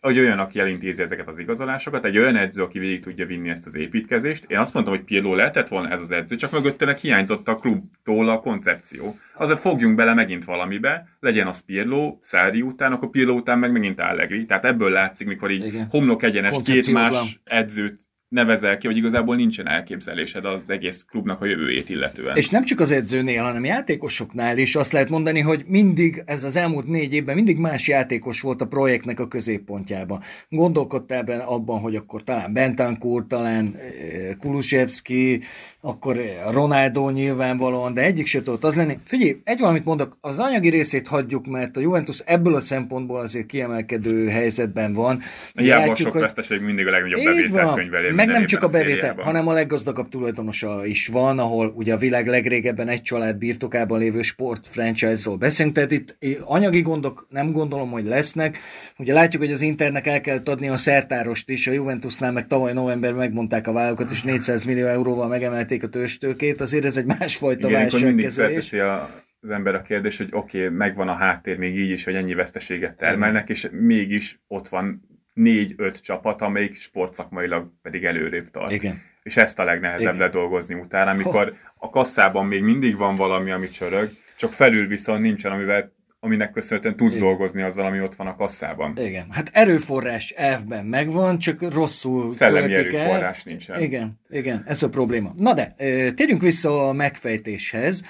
hogy 0.01 0.19
olyan, 0.19 0.39
aki 0.39 0.59
elintézi 0.59 1.01
ezeket 1.01 1.27
az 1.27 1.39
igazolásokat, 1.39 2.05
egy 2.05 2.17
olyan 2.17 2.35
edző, 2.35 2.63
aki 2.63 2.79
végig 2.79 3.03
tudja 3.03 3.25
vinni 3.25 3.49
ezt 3.49 3.65
az 3.65 3.75
építkezést. 3.75 4.45
Én 4.47 4.57
azt 4.57 4.73
mondtam, 4.73 4.95
hogy 4.95 5.03
Pirlo 5.03 5.35
lehetett 5.35 5.67
volna 5.67 5.89
ez 5.89 6.01
az 6.01 6.11
edző, 6.11 6.35
csak 6.35 6.51
mögöttenek 6.51 6.97
hiányzott 6.97 7.47
a 7.47 7.55
klubtól 7.55 8.29
a 8.29 8.39
koncepció. 8.39 9.17
Azért 9.35 9.59
fogjunk 9.59 9.95
bele 9.95 10.13
megint 10.13 10.45
valamibe, 10.45 11.07
legyen 11.19 11.47
az 11.47 11.59
Pirlo, 11.59 12.17
Szári 12.21 12.61
után, 12.61 12.91
akkor 12.91 13.09
Pirlo 13.09 13.33
után 13.33 13.59
meg 13.59 13.71
megint 13.71 13.99
Allegri. 13.99 14.45
Tehát 14.45 14.65
ebből 14.65 14.89
látszik, 14.89 15.27
mikor 15.27 15.51
így 15.51 15.65
Igen. 15.65 15.87
homlok 15.89 16.23
egyenes 16.23 16.57
két 16.63 16.91
más 16.91 17.39
edzőt 17.43 18.10
nevezel 18.31 18.77
ki, 18.77 18.87
hogy 18.87 18.97
igazából 18.97 19.35
nincsen 19.35 19.67
elképzelésed 19.67 20.45
az 20.45 20.61
egész 20.67 21.05
klubnak 21.09 21.41
a 21.41 21.45
jövőjét 21.45 21.89
illetően. 21.89 22.35
És 22.35 22.49
nem 22.49 22.65
csak 22.65 22.79
az 22.79 22.91
edzőnél, 22.91 23.43
hanem 23.43 23.65
játékosoknál 23.65 24.57
is 24.57 24.75
azt 24.75 24.91
lehet 24.91 25.09
mondani, 25.09 25.39
hogy 25.39 25.63
mindig 25.67 26.23
ez 26.25 26.43
az 26.43 26.55
elmúlt 26.55 26.87
négy 26.87 27.13
évben 27.13 27.35
mindig 27.35 27.57
más 27.57 27.87
játékos 27.87 28.41
volt 28.41 28.61
a 28.61 28.67
projektnek 28.67 29.19
a 29.19 29.27
középpontjában. 29.27 30.21
Gondolkodtál 30.49 31.19
ebben 31.19 31.39
abban, 31.39 31.79
hogy 31.79 31.95
akkor 31.95 32.23
talán 32.23 32.53
Bentancur, 32.53 33.27
talán 33.27 33.75
eh, 33.75 34.35
Kulusevski, 34.39 35.41
akkor 35.81 36.21
Ronaldo 36.51 37.09
nyilvánvalóan, 37.09 37.93
de 37.93 38.01
egyik 38.01 38.25
se 38.25 38.41
tudott 38.41 38.63
az 38.63 38.75
lenni. 38.75 38.97
Figyelj, 39.05 39.41
egy 39.43 39.59
valamit 39.59 39.85
mondok, 39.85 40.17
az 40.21 40.39
anyagi 40.39 40.69
részét 40.69 41.07
hagyjuk, 41.07 41.47
mert 41.47 41.77
a 41.77 41.79
Juventus 41.79 42.19
ebből 42.25 42.55
a 42.55 42.59
szempontból 42.59 43.19
azért 43.19 43.45
kiemelkedő 43.45 44.27
helyzetben 44.27 44.93
van. 44.93 45.21
Hiába 45.53 45.95
sok 45.95 46.11
hogy... 46.11 46.21
veszteség 46.21 46.61
mindig 46.61 46.87
a 46.87 46.89
legnagyobb 46.89 47.23
bevételkönyvelő 47.23 48.13
meg 48.13 48.27
nem 48.27 48.45
csak 48.45 48.63
a 48.63 48.67
bevétel, 48.67 49.15
a 49.17 49.23
hanem 49.23 49.47
a 49.47 49.53
leggazdagabb 49.53 50.09
tulajdonosa 50.09 50.85
is 50.85 51.07
van, 51.07 51.39
ahol 51.39 51.73
ugye 51.75 51.93
a 51.93 51.97
világ 51.97 52.27
legrégebben 52.27 52.87
egy 52.87 53.01
család 53.01 53.35
birtokában 53.35 53.99
lévő 53.99 54.21
sport 54.21 54.67
franchise-ról 54.67 55.37
beszélünk, 55.37 55.75
tehát 55.75 55.91
itt 55.91 56.17
anyagi 56.43 56.81
gondok 56.81 57.27
nem 57.29 57.51
gondolom, 57.51 57.91
hogy 57.91 58.05
lesznek. 58.05 58.59
Ugye 58.97 59.13
látjuk, 59.13 59.41
hogy 59.41 59.51
az 59.51 59.61
Internek 59.61 60.07
el 60.07 60.21
kellett 60.21 60.49
adni 60.49 60.69
a 60.69 60.77
szertárost 60.77 61.49
is, 61.49 61.67
a 61.67 61.71
Juventusnál 61.71 62.31
meg 62.31 62.47
tavaly 62.47 62.73
novemberben 62.73 63.19
megmondták 63.19 63.67
a 63.67 63.71
vállalkat, 63.71 64.11
és 64.11 64.23
400 64.23 64.63
millió 64.63 64.85
euróval 64.85 65.27
megemelték 65.71 65.83
a 65.83 65.89
tőstőkét, 65.89 66.61
azért 66.61 66.85
ez 66.85 66.97
egy 66.97 67.05
másfajta 67.05 67.67
Igen, 67.67 67.81
válságkezelés. 67.81 68.73
A 68.73 69.19
az 69.43 69.49
ember 69.49 69.75
a 69.75 69.81
kérdés, 69.81 70.17
hogy 70.17 70.27
oké, 70.31 70.65
okay, 70.65 70.77
megvan 70.77 71.07
a 71.07 71.13
háttér 71.13 71.57
még 71.57 71.77
így 71.77 71.89
is, 71.89 72.03
hogy 72.03 72.15
ennyi 72.15 72.33
veszteséget 72.33 72.95
termelnek, 72.95 73.49
és 73.49 73.67
mégis 73.71 74.39
ott 74.47 74.67
van 74.67 75.01
négy-öt 75.33 76.01
csapat, 76.03 76.41
amelyik 76.41 76.75
sportszakmailag 76.75 77.71
pedig 77.81 78.03
előrébb 78.03 78.51
tart. 78.51 78.71
Igen. 78.71 79.01
És 79.23 79.37
ezt 79.37 79.59
a 79.59 79.63
legnehezebb 79.63 80.15
Igen. 80.15 80.17
ledolgozni 80.17 80.75
utána, 80.75 81.11
amikor 81.11 81.53
a 81.75 81.89
kasszában 81.89 82.45
még 82.45 82.63
mindig 82.63 82.97
van 82.97 83.15
valami, 83.15 83.51
ami 83.51 83.69
csörög, 83.69 84.09
csak 84.37 84.53
felül 84.53 84.87
viszont 84.87 85.21
nincsen, 85.21 85.51
amivel 85.51 85.93
aminek 86.23 86.51
köszönhetően 86.51 86.95
tudsz 86.95 87.15
Igen. 87.15 87.27
dolgozni 87.27 87.61
azzal, 87.61 87.85
ami 87.85 88.01
ott 88.01 88.15
van 88.15 88.27
a 88.27 88.35
kasszában. 88.35 88.97
Igen, 88.97 89.25
hát 89.29 89.49
erőforrás 89.53 90.29
elvben 90.29 90.85
megvan, 90.85 91.37
csak 91.37 91.73
rosszul 91.73 92.31
Szellemi 92.31 92.73
erőforrás 92.73 93.37
el. 93.37 93.43
nincsen. 93.45 93.81
Igen, 93.81 94.19
igen, 94.29 94.63
ez 94.65 94.83
a 94.83 94.89
probléma. 94.89 95.33
Na 95.37 95.53
de, 95.53 95.73
térjünk 96.15 96.41
vissza 96.41 96.87
a 96.87 96.93
megfejtéshez 96.93 98.03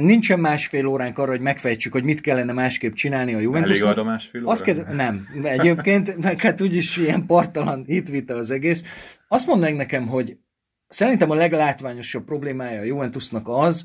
nincsen 0.00 0.40
másfél 0.40 0.86
óránk 0.86 1.18
arra, 1.18 1.30
hogy 1.30 1.40
megfejtsük, 1.40 1.92
hogy 1.92 2.04
mit 2.04 2.20
kellene 2.20 2.52
másképp 2.52 2.92
csinálni 2.92 3.34
a 3.34 3.38
Juventus. 3.38 3.80
Elég 3.80 3.92
arra 3.92 4.04
másfél 4.04 4.42
óra? 4.42 4.50
Azt. 4.50 4.92
Nem, 4.92 5.28
egyébként, 5.42 6.16
meg 6.24 6.40
hát 6.40 6.60
úgyis 6.60 6.96
ilyen 6.96 7.26
partalan 7.26 7.84
hitvita 7.86 8.34
az 8.34 8.50
egész. 8.50 8.84
Azt 9.28 9.46
mondd 9.46 9.60
meg 9.60 9.76
nekem, 9.76 10.06
hogy 10.06 10.36
szerintem 10.88 11.30
a 11.30 11.34
leglátványosabb 11.34 12.24
problémája 12.24 12.80
a 12.80 12.84
Juventusnak 12.84 13.48
az, 13.48 13.84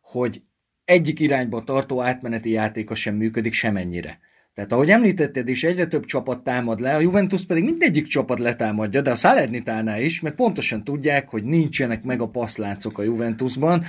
hogy 0.00 0.42
egyik 0.86 1.20
irányba 1.20 1.64
tartó 1.64 2.02
átmeneti 2.02 2.50
játéka 2.50 2.94
sem 2.94 3.14
működik 3.14 3.52
semennyire. 3.52 4.18
Tehát 4.54 4.72
ahogy 4.72 4.90
említetted 4.90 5.48
is, 5.48 5.64
egyre 5.64 5.86
több 5.86 6.04
csapat 6.04 6.44
támad 6.44 6.80
le, 6.80 6.94
a 6.94 7.00
Juventus 7.00 7.44
pedig 7.44 7.64
mindegyik 7.64 8.06
csapat 8.06 8.38
letámadja, 8.38 9.00
de 9.00 9.10
a 9.10 9.14
Salernitánál 9.14 10.00
is, 10.00 10.20
mert 10.20 10.34
pontosan 10.34 10.84
tudják, 10.84 11.28
hogy 11.28 11.44
nincsenek 11.44 12.02
meg 12.02 12.20
a 12.20 12.28
passzláncok 12.28 12.98
a 12.98 13.02
Juventusban, 13.02 13.84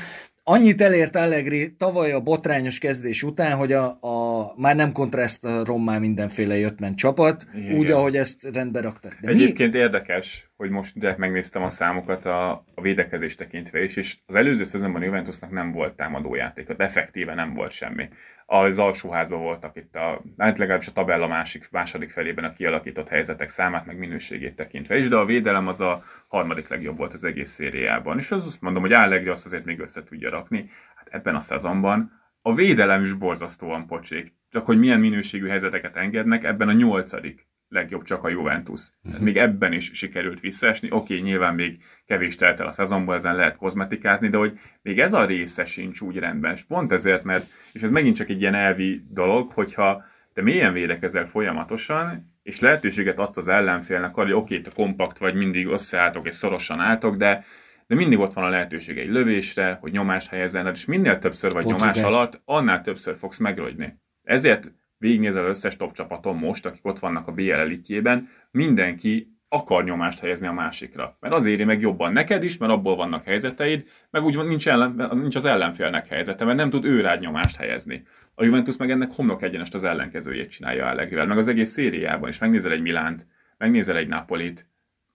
Annyit 0.50 0.82
elért 0.82 1.16
Allegri 1.16 1.76
tavaly 1.76 2.12
a 2.12 2.22
botrányos 2.22 2.78
kezdés 2.78 3.24
után, 3.24 3.56
hogy 3.58 3.72
a, 3.72 3.86
a 3.86 4.54
már 4.58 4.76
nem 4.76 4.92
kontraszt 4.92 5.46
a 5.46 5.66
rommá 5.66 5.98
mindenféle 5.98 6.58
jött-ment 6.58 6.98
csapat, 6.98 7.48
Igen. 7.56 7.78
úgy, 7.78 7.92
ahogy 7.92 8.16
ezt 8.16 8.44
rendbe 8.54 8.82
raktak. 8.82 9.18
De 9.22 9.30
Egyébként 9.30 9.74
mi... 9.74 9.80
érdekes, 9.80 10.50
hogy 10.56 10.70
most 10.70 11.00
direkt 11.00 11.18
megnéztem 11.18 11.64
a 11.64 11.68
számokat 11.68 12.26
a, 12.26 12.52
a 12.76 12.82
védekezés 12.82 13.36
tekintve 13.36 13.84
is, 13.84 13.96
és 13.96 14.18
az 14.26 14.36
előző 14.36 14.64
szezonban 14.64 15.04
Juventusnak 15.04 15.52
nem 15.52 15.72
volt 15.72 15.94
támadójáték, 15.94 16.70
effektíve 16.78 17.34
nem 17.34 17.54
volt 17.54 17.72
semmi 17.72 18.10
az 18.50 18.80
alsóházban 18.80 19.42
voltak 19.42 19.76
itt 19.76 19.96
a, 19.96 20.22
hát 20.38 20.58
legalábbis 20.58 20.88
a 20.88 20.92
tabella 20.92 21.28
másik, 21.28 21.68
második 21.72 22.10
felében 22.10 22.44
a 22.44 22.54
kialakított 22.54 23.08
helyzetek 23.08 23.50
számát, 23.50 23.86
meg 23.86 23.98
minőségét 23.98 24.56
tekintve 24.56 24.98
is, 24.98 25.08
de 25.08 25.16
a 25.16 25.26
védelem 25.26 25.68
az 25.68 25.82
a 25.82 26.04
harmadik 26.28 26.68
legjobb 26.68 26.98
volt 26.98 27.14
az 27.14 27.24
egész 27.24 27.52
szériában. 27.52 28.18
És 28.18 28.32
azt 28.32 28.62
mondom, 28.62 28.82
hogy 28.82 28.94
Allegri 28.94 29.30
azt 29.30 29.46
azért 29.46 29.66
még 29.66 29.80
össze 29.80 30.04
tudja 30.04 30.30
rakni. 30.30 30.70
Hát 30.96 31.08
ebben 31.12 31.36
a 31.36 31.40
szezonban 31.40 32.12
a 32.42 32.54
védelem 32.54 33.04
is 33.04 33.14
borzasztóan 33.14 33.88
pocsék. 33.88 34.34
Csak 34.50 34.66
hogy 34.66 34.80
milyen 34.80 35.00
minőségű 35.00 35.48
helyzeteket 35.48 35.96
engednek, 35.96 36.44
ebben 36.44 36.68
a 36.68 36.72
nyolcadik 36.72 37.48
legjobb 37.70 38.04
csak 38.04 38.24
a 38.24 38.30
Juventus. 38.30 38.90
Uh-huh. 39.04 39.22
Még 39.22 39.38
ebben 39.38 39.74
is 39.74 39.92
sikerült 39.94 40.40
visszaesni. 40.40 40.92
Oké, 40.92 41.14
okay, 41.14 41.26
nyilván 41.26 41.56
még 41.56 41.84
kevés 42.06 42.36
telt 42.36 42.60
el 42.60 42.68
a 42.68 42.72
szezonban, 42.72 43.16
ezen 43.16 43.36
lehet 43.36 43.56
kozmetikázni, 43.56 44.30
de 44.30 44.38
hogy 44.38 44.60
még 44.82 45.00
ez 45.00 45.14
a 45.14 45.26
része 45.26 45.66
sincs 45.66 46.02
úgy 46.02 46.18
rendben. 46.18 46.54
És 46.54 46.64
pont 46.64 46.92
ezért, 46.92 47.24
mert, 47.24 47.50
és 47.74 47.82
ez 47.82 47.90
megint 47.90 48.16
csak 48.16 48.30
egy 48.30 48.42
ilyen 48.42 48.54
elvi 48.54 49.06
dolog, 49.10 49.52
hogyha 49.52 50.06
te 50.34 50.42
mélyen 50.42 50.74
védekezel 50.74 51.28
folyamatosan, 51.28 52.37
és 52.48 52.60
lehetőséget 52.60 53.20
adsz 53.20 53.38
az 53.38 53.48
ellenfélnek 53.48 54.18
arra, 54.18 54.26
hogy 54.26 54.36
oké, 54.36 54.60
te 54.60 54.72
kompakt 54.72 55.18
vagy, 55.18 55.36
mindig 55.36 55.68
összeálltok 55.68 56.28
és 56.28 56.36
szorosan 56.36 56.80
álltok, 56.80 57.16
de 57.16 57.46
de 57.88 57.96
mindig 57.96 58.20
ott 58.20 58.34
van 58.34 58.44
a 58.44 58.50
lehetőség 58.50 58.98
egy 58.98 59.10
lövésre, 59.10 59.78
hogy 59.82 59.92
nyomást 59.92 60.30
helyezzen, 60.30 60.68
és 60.68 60.86
minél 60.86 61.20
többször 61.20 61.52
vagy 61.52 61.64
Pont 61.64 61.80
nyomás 61.80 62.02
alatt, 62.02 62.42
annál 62.46 62.82
többször 62.82 63.18
fogsz 63.18 63.38
megrögyni. 63.38 64.00
Ezért 64.24 64.72
végignézel 64.98 65.44
az 65.44 65.50
összes 65.50 65.76
top 65.76 65.94
csapaton 65.94 66.36
most, 66.36 66.66
akik 66.66 66.86
ott 66.86 67.00
vannak 67.00 67.28
a 67.28 67.32
BL 67.32 67.52
elitjében, 67.52 68.30
mindenki 68.52 69.37
akar 69.50 69.84
nyomást 69.84 70.20
helyezni 70.20 70.48
a 70.48 70.52
másikra. 70.52 71.18
Mert 71.20 71.34
az 71.34 71.46
éri 71.46 71.64
meg 71.64 71.82
jobban 71.82 72.14
neked 72.14 72.44
is, 72.44 72.58
mert 72.58 72.72
abból 72.72 72.96
vannak 72.96 73.24
helyzeteid, 73.24 73.88
meg 74.10 74.24
úgy 74.24 74.46
nincs, 74.46 74.68
ellen, 74.68 75.10
nincs 75.12 75.36
az 75.36 75.46
ellenfélnek 75.46 76.08
helyzete, 76.08 76.46
mert 76.46 76.58
nem 76.58 76.70
tud 76.70 76.86
ő 76.86 77.02
rád 77.02 77.20
nyomást 77.20 77.56
helyezni. 77.56 78.04
A 78.36 78.44
Juventus 78.44 78.78
meg 78.78 78.92
ennek 78.92 79.12
homlok 79.12 79.42
egyenest 79.42 79.74
az 79.74 79.84
ellenkezőjét 79.84 80.50
csinálja 80.50 80.88
a 80.88 80.94
legjobb, 80.94 81.28
meg 81.28 81.38
az 81.38 81.48
egész 81.48 81.72
szériában 81.72 82.30
is. 82.30 82.38
Megnézel 82.38 82.72
egy 82.72 82.82
Milánt, 82.82 83.28
megnézel 83.58 83.98
egy 83.98 84.08
Napolit, 84.08 84.70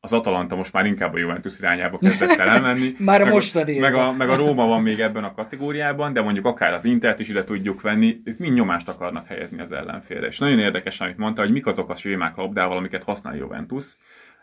az 0.05 0.13
Atalanta 0.13 0.57
most 0.57 0.73
már 0.73 0.87
inkább 0.87 1.15
a 1.15 1.19
Juventus 1.19 1.59
irányába 1.59 1.99
kezdett 1.99 2.39
el 2.39 2.49
elmenni. 2.49 2.95
már 2.99 3.21
a 3.21 3.25
mostani. 3.25 3.79
Meg 3.79 3.95
a, 3.95 4.13
meg 4.13 4.29
a 4.29 4.37
Róma 4.37 4.67
van 4.67 4.83
még 4.83 5.01
ebben 5.01 5.25
a 5.25 5.35
kategóriában, 5.35 6.13
de 6.13 6.21
mondjuk 6.21 6.47
akár 6.47 6.73
az 6.73 6.85
Intert 6.85 7.21
is 7.21 7.29
ide 7.29 7.45
tudjuk 7.45 7.81
venni, 7.81 8.21
ők 8.25 8.39
mind 8.39 8.55
nyomást 8.55 8.89
akarnak 8.89 9.27
helyezni 9.27 9.61
az 9.61 9.73
ellenfélre. 9.73 10.27
És 10.27 10.39
nagyon 10.39 10.59
érdekes, 10.59 11.01
amit 11.01 11.17
mondta, 11.17 11.43
hogy 11.43 11.53
mik 11.53 11.67
azok 11.67 11.91
a 11.91 11.95
sémák 11.95 12.37
labdával, 12.37 12.77
amiket 12.77 13.03
használ 13.03 13.37
Juventus. 13.37 13.97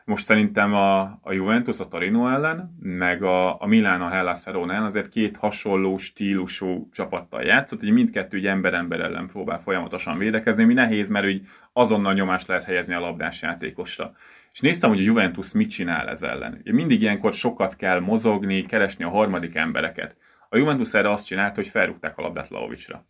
Most 0.06 0.26
szerintem 0.26 0.74
a, 0.74 1.00
a 1.02 1.32
Juventus 1.32 1.80
a 1.80 1.88
Torino 1.88 2.30
ellen, 2.30 2.76
meg 2.82 3.24
a, 3.24 3.62
a 3.62 3.68
Milán 3.68 4.02
a 4.02 4.10
Hellas 4.10 4.44
Verona 4.44 4.72
ellen 4.72 4.84
azért 4.84 5.10
két 5.10 5.38
hasonló 5.38 5.98
stílusú 5.98 6.90
csapattal 6.94 7.44
játszott, 7.44 7.80
hogy 7.80 7.92
mindkettő 7.92 8.38
egy 8.38 8.46
ember-ember 8.46 9.00
ellen 9.00 9.28
próbál 9.28 9.60
folyamatosan 9.60 10.18
védekezni, 10.18 10.64
ami 10.64 10.74
nehéz, 10.74 11.08
mert 11.08 11.26
úgy 11.26 11.42
azonnal 11.74 12.14
nyomást 12.14 12.48
lehet 12.48 12.64
helyezni 12.64 12.94
a 12.94 13.00
labdás 13.00 13.42
játékosra. 13.42 14.14
És 14.54 14.60
néztem, 14.60 14.90
hogy 14.90 15.00
a 15.00 15.04
Juventus 15.04 15.52
mit 15.52 15.70
csinál 15.70 16.10
ez 16.10 16.22
ellen. 16.22 16.58
Ugye 16.62 16.74
mindig 16.74 17.02
ilyenkor 17.02 17.34
sokat 17.34 17.76
kell 17.76 18.00
mozogni, 18.00 18.66
keresni 18.66 19.04
a 19.04 19.10
harmadik 19.10 19.56
embereket. 19.56 20.16
A 20.50 20.58
Juventus 20.58 20.94
erre 20.94 21.12
azt 21.12 21.26
csinált, 21.26 21.56
hogy 21.56 21.68
felrúgták 21.68 22.18
a 22.18 22.22
labdát 22.22 22.50
Laovicsra 22.50 23.08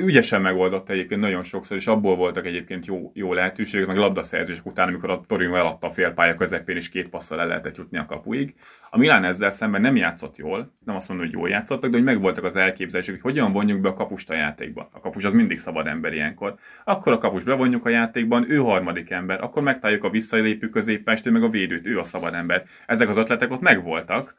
ügyesen 0.00 0.40
megoldott 0.40 0.88
egyébként 0.88 1.20
nagyon 1.20 1.42
sokszor, 1.42 1.76
és 1.76 1.86
abból 1.86 2.16
voltak 2.16 2.46
egyébként 2.46 2.86
jó, 2.86 3.10
jó 3.14 3.32
lehetőségek, 3.32 3.86
meg 3.86 3.96
labdaszerzések 3.96 4.66
után, 4.66 4.88
amikor 4.88 5.10
a 5.10 5.20
Torino 5.26 5.54
eladta 5.54 5.86
a 5.86 5.90
félpálya 5.90 6.34
közepén, 6.34 6.76
és 6.76 6.88
két 6.88 7.08
passzal 7.08 7.40
el 7.40 7.46
lehetett 7.46 7.76
jutni 7.76 7.98
a 7.98 8.06
kapuig. 8.06 8.54
A 8.94 8.98
Milán 8.98 9.24
ezzel 9.24 9.50
szemben 9.50 9.80
nem 9.80 9.96
játszott 9.96 10.36
jól, 10.36 10.72
nem 10.84 10.96
azt 10.96 11.08
mondom, 11.08 11.26
hogy 11.26 11.34
jól 11.34 11.48
játszottak, 11.48 11.90
de 11.90 11.96
hogy 11.96 12.06
megvoltak 12.06 12.44
az 12.44 12.56
elképzelések, 12.56 13.14
hogy 13.14 13.32
hogyan 13.32 13.52
vonjuk 13.52 13.80
be 13.80 13.88
a 13.88 13.94
kapust 13.94 14.30
a 14.30 14.34
játékba. 14.34 14.88
A 14.92 15.00
kapus 15.00 15.24
az 15.24 15.32
mindig 15.32 15.58
szabad 15.58 15.86
ember 15.86 16.12
ilyenkor. 16.12 16.54
Akkor 16.84 17.12
a 17.12 17.18
kapus 17.18 17.42
bevonjuk 17.42 17.86
a 17.86 17.88
játékban, 17.88 18.50
ő 18.50 18.56
harmadik 18.56 19.10
ember, 19.10 19.42
akkor 19.42 19.62
megtaláljuk 19.62 20.04
a 20.04 20.10
visszalépő 20.10 20.68
középpest, 20.68 21.26
ő 21.26 21.30
meg 21.30 21.42
a 21.42 21.48
védőt, 21.48 21.86
ő 21.86 21.98
a 21.98 22.02
szabad 22.02 22.34
ember. 22.34 22.64
Ezek 22.86 23.08
az 23.08 23.16
ötletek 23.16 23.50
ott 23.50 23.60
megvoltak, 23.60 24.34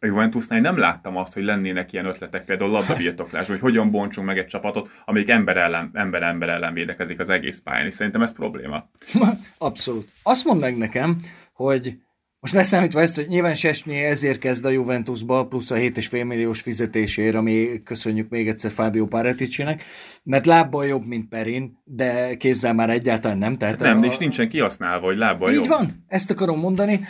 a 0.00 0.06
Juventusnál 0.06 0.60
nem 0.60 0.78
láttam 0.78 1.16
azt, 1.16 1.34
hogy 1.34 1.44
lennének 1.44 1.92
ilyen 1.92 2.06
ötletek, 2.06 2.44
például 2.44 2.70
labdabirtoklás, 2.70 3.46
hogy 3.46 3.60
hogyan 3.60 3.90
bontsunk 3.90 4.26
meg 4.26 4.38
egy 4.38 4.46
csapatot, 4.46 4.90
amelyik 5.04 5.28
ember 5.28 5.56
ellen, 5.56 5.90
ember, 5.92 6.22
ember 6.22 6.48
ellen 6.48 6.74
védekezik 6.74 7.18
az 7.18 7.28
egész 7.28 7.60
pályán, 7.64 7.86
és 7.86 7.94
szerintem 7.94 8.22
ez 8.22 8.32
probléma. 8.32 8.88
Abszolút. 9.58 10.08
Azt 10.22 10.44
mondd 10.44 10.60
meg 10.60 10.76
nekem, 10.78 11.20
hogy 11.52 11.96
Most 12.42 12.54
leszámítva 12.54 13.00
ezt, 13.00 13.16
hogy 13.16 13.28
nyilván 13.28 13.54
Sesnyé 13.54 14.04
ezért 14.04 14.38
kezd 14.38 14.64
a 14.64 14.68
Juventusba, 14.68 15.46
plusz 15.46 15.70
a 15.70 15.76
7,5 15.76 16.26
milliós 16.26 16.60
fizetésért, 16.60 17.34
ami 17.34 17.82
köszönjük 17.84 18.28
még 18.28 18.48
egyszer 18.48 18.70
Fábio 18.70 19.06
Pareticsinek, 19.06 19.84
mert 20.22 20.46
lábbal 20.46 20.86
jobb, 20.86 21.06
mint 21.06 21.28
Perin, 21.28 21.78
de 21.84 22.36
kézzel 22.36 22.74
már 22.74 22.90
egyáltalán 22.90 23.38
nem. 23.38 23.56
Tehát 23.56 23.78
nem, 23.78 24.02
a, 24.02 24.04
és 24.04 24.18
nincsen 24.18 24.48
kihasználva, 24.48 25.06
hogy 25.06 25.16
lábbal 25.16 25.50
Így 25.50 25.54
jobb. 25.54 25.66
van, 25.66 26.04
ezt 26.08 26.30
akarom 26.30 26.58
mondani, 26.58 27.00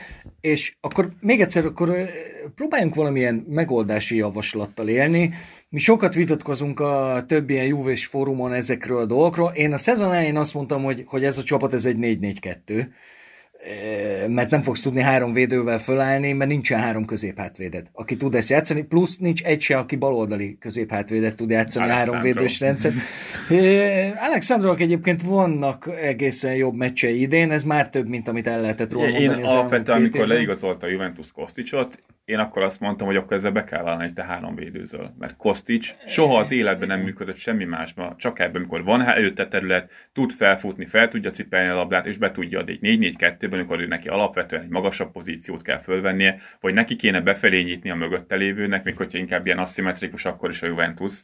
és 0.40 0.76
akkor 0.80 1.08
még 1.20 1.40
egyszer, 1.40 1.64
akkor 1.64 1.94
próbáljunk 2.54 2.94
valamilyen 2.94 3.44
megoldási 3.48 4.16
javaslattal 4.16 4.88
élni. 4.88 5.34
Mi 5.68 5.78
sokat 5.78 6.14
vitatkozunk 6.14 6.80
a 6.80 7.24
több 7.26 7.50
ilyen 7.50 7.66
Juves 7.66 8.06
fórumon 8.06 8.52
ezekről 8.52 8.98
a 8.98 9.06
dolgokról. 9.06 9.52
Én 9.54 9.72
a 9.72 9.78
szezon 9.78 10.12
elején 10.12 10.36
azt 10.36 10.54
mondtam, 10.54 10.82
hogy, 10.82 11.02
hogy 11.06 11.24
ez 11.24 11.38
a 11.38 11.42
csapat 11.42 11.72
ez 11.72 11.84
egy 11.84 11.96
4-4-2 12.00 12.86
mert 14.28 14.50
nem 14.50 14.62
fogsz 14.62 14.82
tudni 14.82 15.00
három 15.00 15.32
védővel 15.32 15.78
fölállni, 15.78 16.32
mert 16.32 16.50
nincsen 16.50 16.80
három 16.80 17.04
középhátvéded, 17.04 17.86
aki 17.92 18.16
tud 18.16 18.34
ezt 18.34 18.50
játszani, 18.50 18.82
plusz 18.82 19.16
nincs 19.16 19.42
egy 19.42 19.60
se, 19.60 19.76
aki 19.76 19.96
baloldali 19.96 20.56
középhátvédet 20.60 21.34
tud 21.34 21.50
játszani 21.50 21.84
Alexandro. 21.84 22.12
három 22.14 22.32
védős 22.34 22.60
rendszer. 22.60 22.92
Alexandrok 24.28 24.80
egyébként 24.80 25.22
vannak 25.22 25.90
egészen 26.00 26.54
jobb 26.54 26.74
meccsei 26.74 27.20
idén, 27.20 27.50
ez 27.50 27.62
már 27.62 27.90
több, 27.90 28.08
mint 28.08 28.28
amit 28.28 28.46
el 28.46 28.60
lehetett 28.60 28.92
róla 28.92 29.08
mondani. 29.08 29.40
Én 29.40 29.46
alapvetően, 29.46 29.98
amikor 29.98 30.20
évben. 30.20 30.36
leigazolta 30.36 30.86
a 30.86 30.90
Juventus 30.90 31.32
Kosticsot, 31.32 32.02
én 32.24 32.38
akkor 32.38 32.62
azt 32.62 32.80
mondtam, 32.80 33.06
hogy 33.06 33.16
akkor 33.16 33.36
ezzel 33.36 33.50
be 33.50 33.64
kell 33.64 33.82
vállalni, 33.82 34.04
hogy 34.04 34.12
te 34.12 34.24
három 34.24 34.54
védőzöl. 34.54 35.14
Mert 35.18 35.36
Kostics 35.36 35.94
soha 36.06 36.38
az 36.38 36.50
életben 36.50 36.88
nem 36.88 37.00
működött 37.00 37.36
semmi 37.36 37.64
másban, 37.64 38.16
csak 38.16 38.38
ebben, 38.38 38.56
amikor 38.56 38.84
van 38.84 39.02
előtte 39.02 39.48
terület, 39.48 39.90
tud 40.12 40.32
felfutni, 40.32 40.86
fel 40.86 41.08
tudja 41.08 41.30
cipelni 41.30 41.68
a 41.68 41.74
labdát, 41.74 42.06
és 42.06 42.18
be 42.18 42.30
tudja 42.30 42.58
adni. 42.58 42.78
4-4-2-ben 42.82 43.51
helyzetben, 43.52 43.60
amikor 43.60 43.80
ő 43.80 43.86
neki 43.86 44.08
alapvetően 44.08 44.62
egy 44.62 44.68
magasabb 44.68 45.12
pozíciót 45.12 45.62
kell 45.62 45.78
fölvennie, 45.78 46.38
vagy 46.60 46.74
neki 46.74 46.96
kéne 46.96 47.20
befelé 47.20 47.62
nyitni 47.62 47.90
a 47.90 47.94
mögötte 47.94 48.36
lévőnek, 48.36 48.84
még 48.84 48.96
hogyha 48.96 49.18
inkább 49.18 49.46
ilyen 49.46 49.58
aszimmetrikus, 49.58 50.24
akkor 50.24 50.50
is 50.50 50.62
a 50.62 50.66
Juventus 50.66 51.22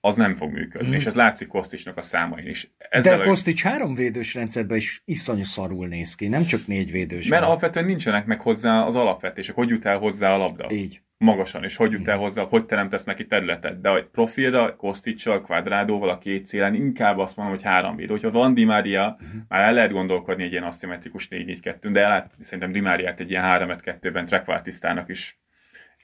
az 0.00 0.16
nem 0.16 0.34
fog 0.34 0.52
működni, 0.52 0.88
mm. 0.88 0.92
és 0.92 1.06
ez 1.06 1.14
látszik 1.14 1.48
Kosticsnak 1.48 1.96
a 1.96 2.02
számain 2.02 2.46
is. 2.46 2.70
Ezzel 2.78 3.16
De 3.16 3.22
a 3.22 3.26
Kostics 3.26 3.62
három 3.62 3.94
védős 3.94 4.34
rendszerben 4.34 4.76
is 4.76 5.02
iszonyú 5.04 5.44
szarul 5.44 5.86
néz 5.88 6.14
ki, 6.14 6.28
nem 6.28 6.44
csak 6.44 6.66
négy 6.66 6.90
védős. 6.90 7.28
Mert 7.28 7.44
alapvetően 7.44 7.86
nincsenek 7.86 8.26
meg 8.26 8.40
hozzá 8.40 8.82
az 8.82 8.96
alapvetések, 8.96 9.54
hogy 9.54 9.68
jut 9.68 9.84
el 9.84 9.98
hozzá 9.98 10.34
a 10.34 10.36
labda. 10.36 10.70
Így. 10.70 11.00
Magasan, 11.18 11.64
és 11.64 11.76
hogy 11.76 11.92
jut 11.92 12.08
el 12.08 12.16
hozzá, 12.16 12.42
hogy 12.42 12.64
teremtesz 12.64 13.04
neki 13.04 13.26
területet. 13.26 13.80
De 13.80 13.88
a 13.88 14.08
profilra, 14.12 14.76
Kosticsal, 14.76 15.40
Quadrádóval 15.40 16.08
a 16.08 16.18
két 16.18 16.46
célen 16.46 16.74
inkább 16.74 17.18
azt 17.18 17.36
mondom, 17.36 17.54
hogy 17.54 17.64
három 17.64 17.96
védő. 17.96 18.10
Hogyha 18.10 18.30
van 18.30 18.54
Di 18.54 18.64
Maria, 18.64 19.16
uh-huh. 19.20 19.40
már 19.48 19.60
el 19.60 19.72
lehet 19.72 19.92
gondolkodni 19.92 20.42
egy 20.42 20.52
ilyen 20.52 20.64
aszimmetrikus 20.64 21.28
4-4-2, 21.30 21.88
de 21.92 22.08
lehet 22.08 22.34
szerintem 22.40 22.72
Di 22.72 22.80
Mariát 22.80 23.20
egy 23.20 23.30
ilyen 23.30 23.44
3-2-ben 23.46 24.26
Trekvártisztának 24.26 25.08
is 25.08 25.38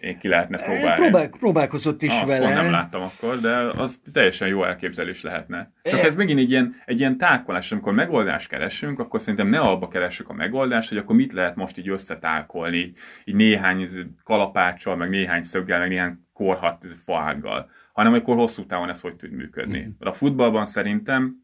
én 0.01 0.19
ki 0.19 0.29
lehetne 0.29 0.57
próbálni. 0.57 1.03
Próbál, 1.03 1.29
próbálkozott 1.29 2.03
is 2.03 2.13
Azt 2.13 2.27
vele. 2.27 2.55
nem 2.55 2.71
láttam 2.71 3.03
akkor, 3.03 3.39
de 3.39 3.57
az 3.57 4.01
teljesen 4.13 4.49
jó 4.49 4.65
elképzelés 4.65 5.23
lehetne. 5.23 5.73
Csak 5.83 6.01
ez 6.01 6.15
megint 6.15 6.39
egy 6.39 6.51
ilyen, 6.51 6.75
egy 6.85 6.99
ilyen 6.99 7.17
tákolás, 7.17 7.73
amikor 7.73 7.93
megoldást 7.93 8.49
keresünk, 8.49 8.99
akkor 8.99 9.21
szerintem 9.21 9.49
ne 9.49 9.59
abba 9.59 9.89
keressük 9.89 10.29
a 10.29 10.33
megoldást, 10.33 10.89
hogy 10.89 10.99
akkor 10.99 11.17
mit 11.17 11.33
lehet 11.33 11.57
most 11.57 11.79
így 11.79 11.89
összetákolni, 11.89 12.93
így 13.25 13.35
néhány 13.35 13.89
kalapáccsal, 14.25 14.97
meg 14.97 15.09
néhány 15.09 15.43
szöggel, 15.43 15.79
meg 15.79 15.89
néhány 15.89 16.19
korhat 16.33 16.87
faággal, 17.05 17.71
hanem 17.93 18.13
akkor 18.13 18.37
hosszú 18.37 18.67
távon 18.67 18.89
ez 18.89 19.01
hogy 19.01 19.17
tud 19.17 19.31
működni. 19.31 19.81
Mm. 19.81 19.91
A 19.99 20.13
futballban 20.13 20.67
szerintem, 20.67 21.35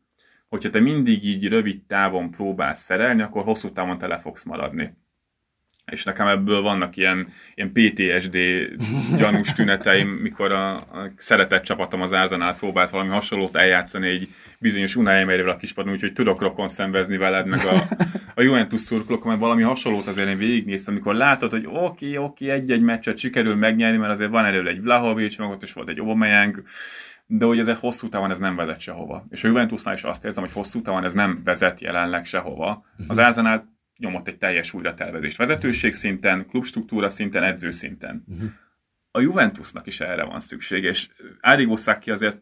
hogyha 0.48 0.70
te 0.70 0.80
mindig 0.80 1.24
így 1.24 1.48
rövid 1.48 1.84
távon 1.84 2.30
próbálsz 2.30 2.82
szerelni, 2.82 3.22
akkor 3.22 3.42
hosszú 3.44 3.72
távon 3.72 3.98
te 3.98 4.06
le 4.06 4.18
fogsz 4.18 4.44
maradni 4.44 4.96
és 5.92 6.04
nekem 6.04 6.26
ebből 6.26 6.62
vannak 6.62 6.96
ilyen, 6.96 7.32
ilyen 7.54 7.72
PTSD 7.72 8.38
gyanús 9.16 9.52
tüneteim, 9.52 10.08
mikor 10.08 10.52
a, 10.52 10.74
a 10.76 11.12
szeretett 11.16 11.64
csapatom 11.64 12.02
az 12.02 12.12
Ázanál 12.12 12.56
próbált 12.56 12.90
valami 12.90 13.10
hasonlót 13.10 13.56
eljátszani 13.56 14.08
egy 14.08 14.28
bizonyos 14.58 14.96
Unai 14.96 15.20
Emeryvel 15.20 15.52
a 15.52 15.56
kispadon, 15.56 15.92
úgyhogy 15.92 16.12
tudok 16.12 16.40
rokon 16.40 16.68
szenvezni 16.68 17.16
veled, 17.16 17.46
meg 17.46 17.60
a, 17.64 17.88
a 18.34 18.42
Juventus 18.42 18.80
szurkolók, 18.80 19.24
mert 19.24 19.38
valami 19.38 19.62
hasonlót 19.62 20.06
azért 20.06 20.28
én 20.28 20.38
végignéztem, 20.38 20.94
amikor 20.94 21.14
látod, 21.14 21.50
hogy 21.50 21.66
oké, 21.66 21.76
okay, 21.76 22.16
oké, 22.16 22.44
okay, 22.44 22.56
egy-egy 22.56 22.82
meccset 22.82 23.18
sikerül 23.18 23.54
megnyerni, 23.54 23.96
mert 23.96 24.12
azért 24.12 24.30
van 24.30 24.44
elő 24.44 24.68
egy 24.68 24.82
Vlahovics, 24.82 25.38
meg 25.38 25.48
ott 25.48 25.62
is 25.62 25.72
volt 25.72 25.88
egy 25.88 25.98
Aubameyang, 25.98 26.62
de 27.26 27.44
hogy 27.44 27.58
ezek 27.58 27.76
hosszú 27.76 28.08
távon 28.08 28.30
ez 28.30 28.38
nem 28.38 28.56
vezet 28.56 28.80
sehova. 28.80 29.26
És 29.30 29.44
a 29.44 29.48
Juventusnál 29.48 29.94
is 29.94 30.02
azt 30.02 30.24
érzem, 30.24 30.44
hogy 30.44 30.52
hosszú 30.52 30.82
távon 30.82 31.04
ez 31.04 31.14
nem 31.14 31.40
vezet 31.44 31.80
jelenleg 31.80 32.24
sehova. 32.24 32.84
Az 33.08 33.18
Ázanál 33.18 33.75
nyomott 33.98 34.28
egy 34.28 34.38
teljes 34.38 34.72
újratervezést 34.72 35.36
vezetőség 35.36 35.94
szinten, 35.94 36.46
klubstruktúra 36.46 37.08
szinten, 37.08 37.42
edző 37.42 37.70
szinten. 37.70 38.24
Uh-huh. 38.28 38.50
A 39.10 39.20
Juventusnak 39.20 39.86
is 39.86 40.00
erre 40.00 40.24
van 40.24 40.40
szükség, 40.40 40.84
és 40.84 41.08
Arrigo 41.40 41.76
Sacchi 41.76 42.10
azért 42.10 42.38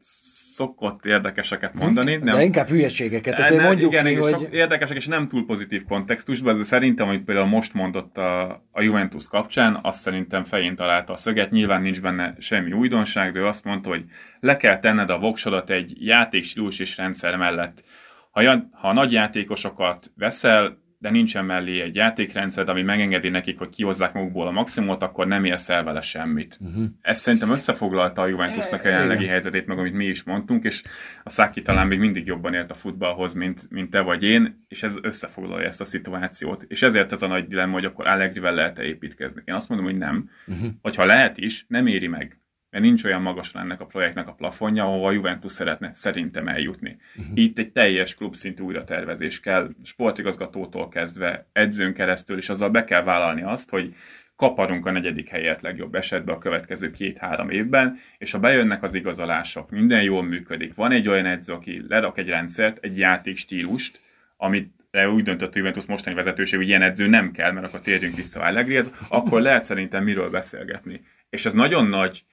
szokott 0.55 1.05
érdekeseket 1.05 1.75
mondani. 1.75 2.17
Nem, 2.17 2.35
de 2.35 2.43
inkább 2.43 2.69
hülyeségeket, 2.69 3.39
ezért 3.39 3.57
nem, 3.57 3.67
mondjuk 3.67 3.93
igen, 3.93 4.05
ki, 4.05 4.15
hogy... 4.15 4.33
Sok 4.33 4.53
érdekesek, 4.53 4.97
és 4.97 5.07
nem 5.07 5.29
túl 5.29 5.47
pozitív 5.47 5.85
kontextusban, 5.85 6.57
de 6.57 6.63
szerintem, 6.63 7.09
amit 7.09 7.25
például 7.25 7.47
most 7.47 7.75
mondott 7.75 8.17
a, 8.17 8.65
a 8.71 8.83
Juventus 8.83 9.29
kapcsán, 9.29 9.79
azt 9.83 10.01
szerintem 10.01 10.45
fején 10.45 10.77
találta 10.77 11.13
a 11.13 11.17
szöget, 11.17 11.51
nyilván 11.51 11.83
nincs 11.83 12.01
benne 12.01 12.35
semmi 12.39 12.73
újdonság, 12.73 13.33
de 13.33 13.39
ő 13.39 13.47
azt 13.47 13.65
mondta, 13.65 13.89
hogy 13.89 14.05
le 14.41 14.57
kell 14.57 14.79
tenned 14.79 15.11
a 15.11 15.19
voksodat 15.19 15.71
egy 15.71 16.07
játékstílus 16.07 16.79
és 16.79 16.97
rendszer 16.97 17.37
mellett. 17.37 17.85
Ha, 18.31 18.69
ha 18.73 18.93
nagy 18.93 19.13
játékosokat 19.13 20.13
veszel, 20.17 20.83
de 21.05 21.11
nincsen 21.11 21.45
mellé 21.45 21.81
egy 21.81 21.95
játékrendszer, 21.95 22.69
ami 22.69 22.83
megengedi 22.83 23.29
nekik, 23.29 23.59
hogy 23.59 23.69
kihozzák 23.69 24.13
magukból 24.13 24.47
a 24.47 24.51
maximumot, 24.51 25.03
akkor 25.03 25.27
nem 25.27 25.45
érsz 25.45 25.69
el 25.69 25.85
vele 25.85 26.01
semmit. 26.01 26.59
Uh-huh. 26.61 26.85
Ez 27.01 27.19
szerintem 27.19 27.51
összefoglalta 27.51 28.23
a 28.23 28.27
Juventusnak 28.27 28.85
a 28.85 28.89
jelenlegi 28.89 29.27
helyzetét, 29.27 29.67
meg 29.67 29.79
amit 29.79 29.93
mi 29.95 30.05
is 30.05 30.23
mondtunk, 30.23 30.65
és 30.65 30.83
a 31.25 31.31
Száki 31.31 31.63
talán 31.63 31.87
még 31.87 31.99
mindig 31.99 32.27
jobban 32.27 32.55
ért 32.55 32.71
a 32.71 32.75
futballhoz, 32.75 33.35
mint, 33.35 33.67
mint 33.71 33.91
te 33.91 34.01
vagy 34.01 34.23
én, 34.23 34.65
és 34.69 34.83
ez 34.83 34.97
összefoglalja 35.03 35.67
ezt 35.67 35.81
a 35.81 35.85
szituációt. 35.85 36.65
És 36.69 36.83
ezért 36.83 37.13
ez 37.13 37.23
a 37.23 37.27
nagy 37.27 37.47
dilemma, 37.47 37.73
hogy 37.73 37.85
akkor 37.85 38.07
Allegrivel 38.07 38.55
lehet-e 38.55 38.83
építkezni. 38.83 39.43
Én 39.45 39.55
azt 39.55 39.69
mondom, 39.69 39.87
hogy 39.87 39.99
nem. 39.99 40.31
Uh-huh. 40.47 40.71
Hogyha 40.83 41.05
lehet 41.05 41.39
is, 41.39 41.65
nem 41.69 41.87
éri 41.87 42.07
meg 42.07 42.39
mert 42.75 42.87
nincs 42.87 43.05
olyan 43.05 43.23
magas 43.23 43.55
ennek 43.55 43.81
a 43.81 43.87
projektnek 43.87 44.29
a 44.29 44.33
plafonja, 44.33 44.85
ahova 44.85 45.09
a 45.09 45.13
Juventus 45.13 45.53
szeretne 45.53 45.91
szerintem 45.93 46.49
eljutni. 46.49 46.97
Uh-huh. 47.17 47.39
Itt 47.39 47.59
egy 47.59 47.73
teljes 47.73 48.15
klubszintű 48.15 48.63
újratervezés 48.63 49.41
kell, 49.41 49.71
sportigazgatótól 49.83 50.89
kezdve, 50.89 51.49
edzőn 51.53 51.95
keresztül, 51.95 52.39
és 52.39 52.49
azzal 52.49 52.71
be 52.71 52.85
kell 52.85 53.03
vállalni 53.03 53.43
azt, 53.43 53.71
hogy 53.71 53.95
kaparunk 54.37 54.87
a 54.87 54.91
negyedik 54.91 55.29
helyet 55.29 55.63
legjobb 55.63 55.95
esetben 55.95 56.35
a 56.35 56.39
következő 56.39 56.91
két-három 56.91 57.51
évben, 57.51 57.99
és 58.19 58.31
ha 58.31 58.39
bejönnek 58.39 58.83
az 58.83 58.95
igazolások, 58.95 59.71
minden 59.71 60.03
jól 60.03 60.23
működik, 60.23 60.75
van 60.75 60.93
egy 60.93 61.09
olyan 61.09 61.27
edző, 61.27 61.53
aki 61.53 61.85
lerak 61.89 62.19
egy 62.19 62.29
rendszert, 62.29 62.85
egy 62.85 62.99
játékstílust, 62.99 64.01
amit 64.37 64.73
úgy 65.15 65.23
döntött 65.23 65.55
a 65.55 65.59
Juventus 65.59 65.87
mostani 65.87 66.17
vezetőség, 66.17 66.59
hogy 66.59 66.69
ilyen 66.69 66.83
edző 66.83 67.07
nem 67.07 67.31
kell, 67.31 67.53
mert 67.53 67.67
akkor 67.67 67.81
térjünk 67.81 68.17
vissza 68.17 68.41
Allegrihez, 68.41 68.91
akkor 69.09 69.41
lehet 69.41 69.65
szerintem 69.65 70.05
miről 70.05 70.31
beszélgetni. 70.31 71.01
És 71.31 71.47
ez 71.47 71.53
nagyon 71.53 71.87
nagy 71.87 72.25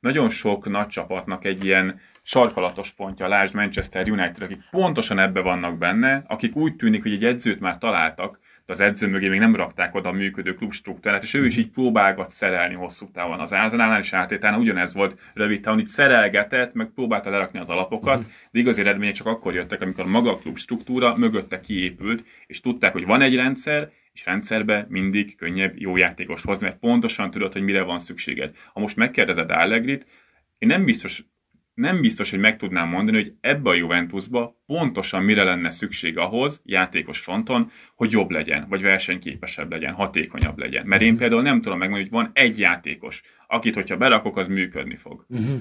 nagyon 0.00 0.30
sok 0.30 0.68
nagy 0.68 0.86
csapatnak 0.86 1.44
egy 1.44 1.64
ilyen 1.64 2.00
sarkalatos 2.22 2.92
pontja, 2.92 3.28
lásd 3.28 3.54
Manchester 3.54 4.10
United, 4.10 4.42
akik 4.42 4.58
pontosan 4.70 5.18
ebbe 5.18 5.40
vannak 5.40 5.78
benne, 5.78 6.22
akik 6.26 6.56
úgy 6.56 6.76
tűnik, 6.76 7.02
hogy 7.02 7.12
egy 7.12 7.24
edzőt 7.24 7.60
már 7.60 7.78
találtak, 7.78 8.38
de 8.66 8.72
az 8.72 8.80
edző 8.80 9.06
mögé 9.06 9.28
még 9.28 9.38
nem 9.38 9.56
rakták 9.56 9.94
oda 9.94 10.08
a 10.08 10.12
működő 10.12 10.54
klubstruktúrát, 10.54 11.22
és 11.22 11.34
ő 11.34 11.46
is 11.46 11.56
így 11.56 11.70
próbálgat 11.70 12.30
szerelni 12.30 12.74
hosszú 12.74 13.10
távon. 13.10 13.40
Az 13.40 13.52
Ázanálnál 13.52 14.00
és 14.00 14.12
átétánál 14.12 14.60
ugyanez 14.60 14.94
volt 14.94 15.18
rövid 15.34 15.60
távon, 15.60 15.78
itt 15.78 15.88
szerelgetett, 15.88 16.74
meg 16.74 16.90
próbálta 16.94 17.30
lerakni 17.30 17.58
az 17.58 17.68
alapokat, 17.68 18.16
uh-huh. 18.16 18.32
de 18.50 18.58
igazi 18.58 18.80
eredmények 18.80 19.14
csak 19.14 19.26
akkor 19.26 19.54
jöttek, 19.54 19.80
amikor 19.80 20.06
maga 20.06 20.30
a 20.30 20.38
klub 20.38 20.58
struktúra 20.58 21.16
mögötte 21.16 21.60
kiépült, 21.60 22.24
és 22.46 22.60
tudták, 22.60 22.92
hogy 22.92 23.06
van 23.06 23.20
egy 23.20 23.36
rendszer, 23.36 23.90
és 24.20 24.26
rendszerbe 24.26 24.86
mindig 24.88 25.36
könnyebb 25.36 25.78
jó 25.78 25.96
játékos 25.96 26.42
hozni, 26.42 26.66
mert 26.66 26.78
pontosan 26.78 27.30
tudod, 27.30 27.52
hogy 27.52 27.62
mire 27.62 27.82
van 27.82 27.98
szükséged. 27.98 28.56
Ha 28.72 28.80
most 28.80 28.96
megkérdezed 28.96 29.50
Allegrit, 29.50 30.06
én 30.58 30.68
nem 30.68 30.84
biztos, 30.84 31.24
nem 31.74 32.00
biztos, 32.00 32.30
hogy 32.30 32.38
meg 32.38 32.56
tudnám 32.56 32.88
mondani, 32.88 33.16
hogy 33.16 33.34
ebbe 33.40 33.70
a 33.70 33.74
Juventusba 33.74 34.62
pontosan 34.66 35.22
mire 35.22 35.42
lenne 35.42 35.70
szükség 35.70 36.18
ahhoz, 36.18 36.60
játékos 36.64 37.18
fronton, 37.18 37.70
hogy 37.94 38.10
jobb 38.10 38.30
legyen, 38.30 38.66
vagy 38.68 38.82
versenyképesebb 38.82 39.70
legyen, 39.70 39.92
hatékonyabb 39.92 40.58
legyen. 40.58 40.86
Mert 40.86 41.02
én 41.02 41.10
mhm. 41.10 41.18
például 41.18 41.42
nem 41.42 41.60
tudom 41.60 41.78
megmondani, 41.78 42.08
hogy 42.10 42.18
van 42.22 42.30
egy 42.34 42.58
játékos, 42.58 43.22
akit, 43.46 43.74
hogyha 43.74 43.96
berakok, 43.96 44.36
az 44.36 44.48
működni 44.48 44.96
fog. 44.96 45.24
Uh-huh. 45.28 45.58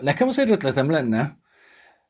Nekem 0.00 0.28
az 0.28 0.38
ötletem 0.38 0.90
lenne, 0.90 1.40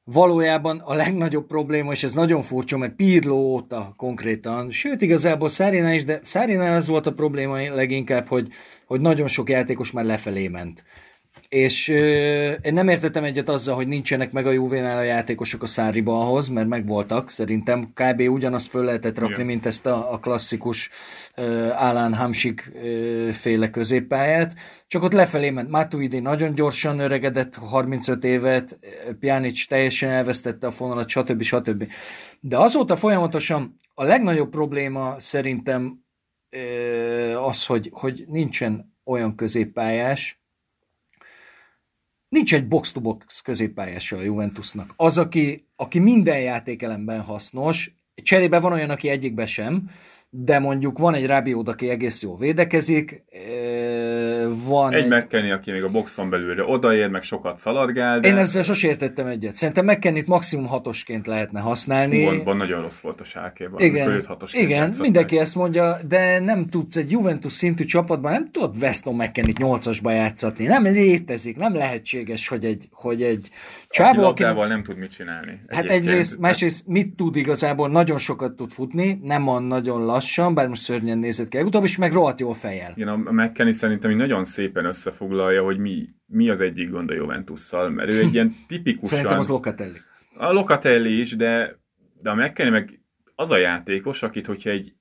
valójában 0.04 0.78
a 0.78 0.94
legnagyobb 0.94 1.46
probléma, 1.46 1.92
és 1.92 2.02
ez 2.02 2.14
nagyon 2.14 2.42
furcsa, 2.42 2.76
mert 2.76 2.94
Pirlo 2.94 3.34
óta 3.34 3.94
konkrétan, 3.96 4.70
sőt 4.70 5.02
igazából 5.02 5.48
Szárina 5.48 5.92
is, 5.92 6.04
de 6.04 6.20
Szárina 6.22 6.74
az 6.74 6.88
volt 6.88 7.06
a 7.06 7.12
probléma 7.12 7.74
leginkább, 7.74 8.26
hogy, 8.26 8.48
hogy 8.86 9.00
nagyon 9.00 9.28
sok 9.28 9.50
játékos 9.50 9.90
már 9.90 10.04
lefelé 10.04 10.48
ment. 10.48 10.84
És 11.52 11.88
euh, 11.88 12.56
én 12.62 12.72
nem 12.72 12.88
értettem 12.88 13.24
egyet 13.24 13.48
azzal, 13.48 13.74
hogy 13.74 13.86
nincsenek 13.86 14.32
meg 14.32 14.46
a 14.46 14.50
Juvénál 14.50 14.98
a 14.98 15.02
játékosok 15.02 15.62
a 15.62 15.66
Száriba 15.66 16.20
ahhoz, 16.20 16.48
mert 16.48 16.68
megvoltak, 16.68 17.30
szerintem 17.30 17.92
kb. 17.94 18.20
ugyanazt 18.20 18.68
föl 18.68 18.84
lehetett 18.84 19.18
rakni, 19.18 19.34
Igen. 19.34 19.46
mint 19.46 19.66
ezt 19.66 19.86
a, 19.86 20.12
a 20.12 20.18
klasszikus 20.18 20.90
uh, 21.36 21.82
Alan 21.82 22.14
Hamsik 22.14 22.72
uh, 22.74 23.30
féle 23.30 23.70
középpályát, 23.70 24.54
csak 24.86 25.02
ott 25.02 25.12
lefelé 25.12 25.50
ment 25.50 25.70
Matuidi 25.70 26.18
nagyon 26.18 26.54
gyorsan 26.54 26.98
öregedett, 26.98 27.54
35 27.54 28.24
évet, 28.24 28.78
Pjanic 29.20 29.66
teljesen 29.66 30.10
elvesztette 30.10 30.66
a 30.66 30.70
fonalat, 30.70 31.08
stb. 31.08 31.42
stb. 31.42 31.86
De 32.40 32.58
azóta 32.58 32.96
folyamatosan 32.96 33.76
a 33.94 34.04
legnagyobb 34.04 34.50
probléma 34.50 35.14
szerintem 35.18 36.04
az, 37.48 37.66
hogy, 37.66 37.88
hogy 37.92 38.24
nincsen 38.26 38.94
olyan 39.04 39.34
középpályás, 39.34 40.41
Nincs 42.32 42.54
egy 42.54 42.68
box-to-box 42.68 43.40
középpályása 43.40 44.16
a 44.16 44.22
Juventusnak. 44.22 44.94
Az, 44.96 45.18
aki, 45.18 45.68
aki 45.76 45.98
minden 45.98 46.40
játékelemben 46.40 47.20
hasznos, 47.20 47.94
cserébe 48.14 48.60
van 48.60 48.72
olyan, 48.72 48.90
aki 48.90 49.08
egyikbe 49.08 49.46
sem, 49.46 49.90
de 50.34 50.58
mondjuk 50.58 50.98
van 50.98 51.14
egy 51.14 51.26
Rabiot, 51.26 51.68
aki 51.68 51.88
egész 51.88 52.22
jól 52.22 52.36
védekezik, 52.36 53.22
van 54.66 54.92
egy... 54.92 55.02
Egy 55.02 55.08
McKenny, 55.08 55.50
aki 55.50 55.70
még 55.70 55.84
a 55.84 55.88
boxon 55.88 56.30
belülre 56.30 56.64
odaér, 56.64 57.08
meg 57.08 57.22
sokat 57.22 57.58
szaladgál, 57.58 58.20
de... 58.20 58.28
Én 58.28 58.36
ezzel 58.36 58.62
sosem 58.62 58.90
értettem 58.90 59.26
egyet. 59.26 59.54
Szerintem 59.54 59.84
mckenny 59.84 60.22
maximum 60.26 60.66
hatosként 60.66 61.26
lehetne 61.26 61.60
használni. 61.60 62.42
Van 62.44 62.56
nagyon 62.56 62.82
rossz 62.82 63.00
volt 63.00 63.20
a 63.20 63.24
sákéban. 63.24 63.80
Igen, 63.80 64.22
igen 64.52 64.94
mindenki 64.98 65.38
ezt 65.38 65.54
mondja, 65.54 65.96
de 66.08 66.38
nem 66.38 66.66
tudsz 66.66 66.96
egy 66.96 67.10
Juventus 67.10 67.52
szintű 67.52 67.84
csapatban, 67.84 68.32
nem 68.32 68.50
tudod 68.50 68.76
Weston 68.80 69.14
McKenny-t 69.14 69.58
nyolcasba 69.58 70.10
játszatni. 70.10 70.66
Nem 70.66 70.84
létezik, 70.84 71.56
nem 71.56 71.74
lehetséges, 71.74 72.48
hogy 72.48 72.64
egy, 72.64 72.88
hogy 72.92 73.22
egy 73.22 73.50
Csávó, 73.88 74.24
aki 74.24 74.42
nem 74.42 74.82
tud 74.82 74.96
mit 74.96 75.10
csinálni. 75.10 75.60
Hát 75.68 75.90
egyrészt, 75.90 76.38
másrészt 76.38 76.86
mit 76.86 77.14
tud 77.16 77.36
igazából, 77.36 77.88
nagyon 77.88 78.18
sokat 78.18 78.52
tud 78.52 78.72
futni, 78.72 79.18
nem 79.22 79.44
van 79.44 79.62
nagyon 79.62 80.04
lassan, 80.22 80.54
bár 80.54 80.68
most 80.68 80.82
szörnyen 80.82 81.18
nézett 81.18 81.48
ki 81.48 81.58
utóbb, 81.58 81.84
és 81.84 81.96
meg 81.96 82.12
rohadt 82.12 82.40
jól 82.40 82.54
fejel. 82.54 82.92
Igen, 82.94 83.08
a 83.08 83.16
McKenny 83.16 83.72
szerintem 83.72 84.10
így 84.10 84.16
nagyon 84.16 84.44
szépen 84.44 84.84
összefoglalja, 84.84 85.62
hogy 85.62 85.78
mi, 85.78 86.08
mi 86.26 86.48
az 86.48 86.60
egyik 86.60 86.90
gond 86.90 87.10
a 87.10 87.14
Juventusszal, 87.14 87.90
mert 87.90 88.10
ő 88.10 88.18
egy 88.18 88.34
ilyen 88.34 88.54
tipikusan... 88.68 89.08
Szerintem 89.08 89.38
az 89.38 89.48
Locatelli. 89.48 89.98
A 90.36 90.52
Locatelli 90.52 91.20
is, 91.20 91.36
de, 91.36 91.78
de 92.22 92.30
a 92.30 92.34
McKenny 92.34 92.70
meg 92.70 93.00
az 93.34 93.50
a 93.50 93.56
játékos, 93.56 94.22
akit 94.22 94.46
hogyha 94.46 94.70
egy 94.70 94.94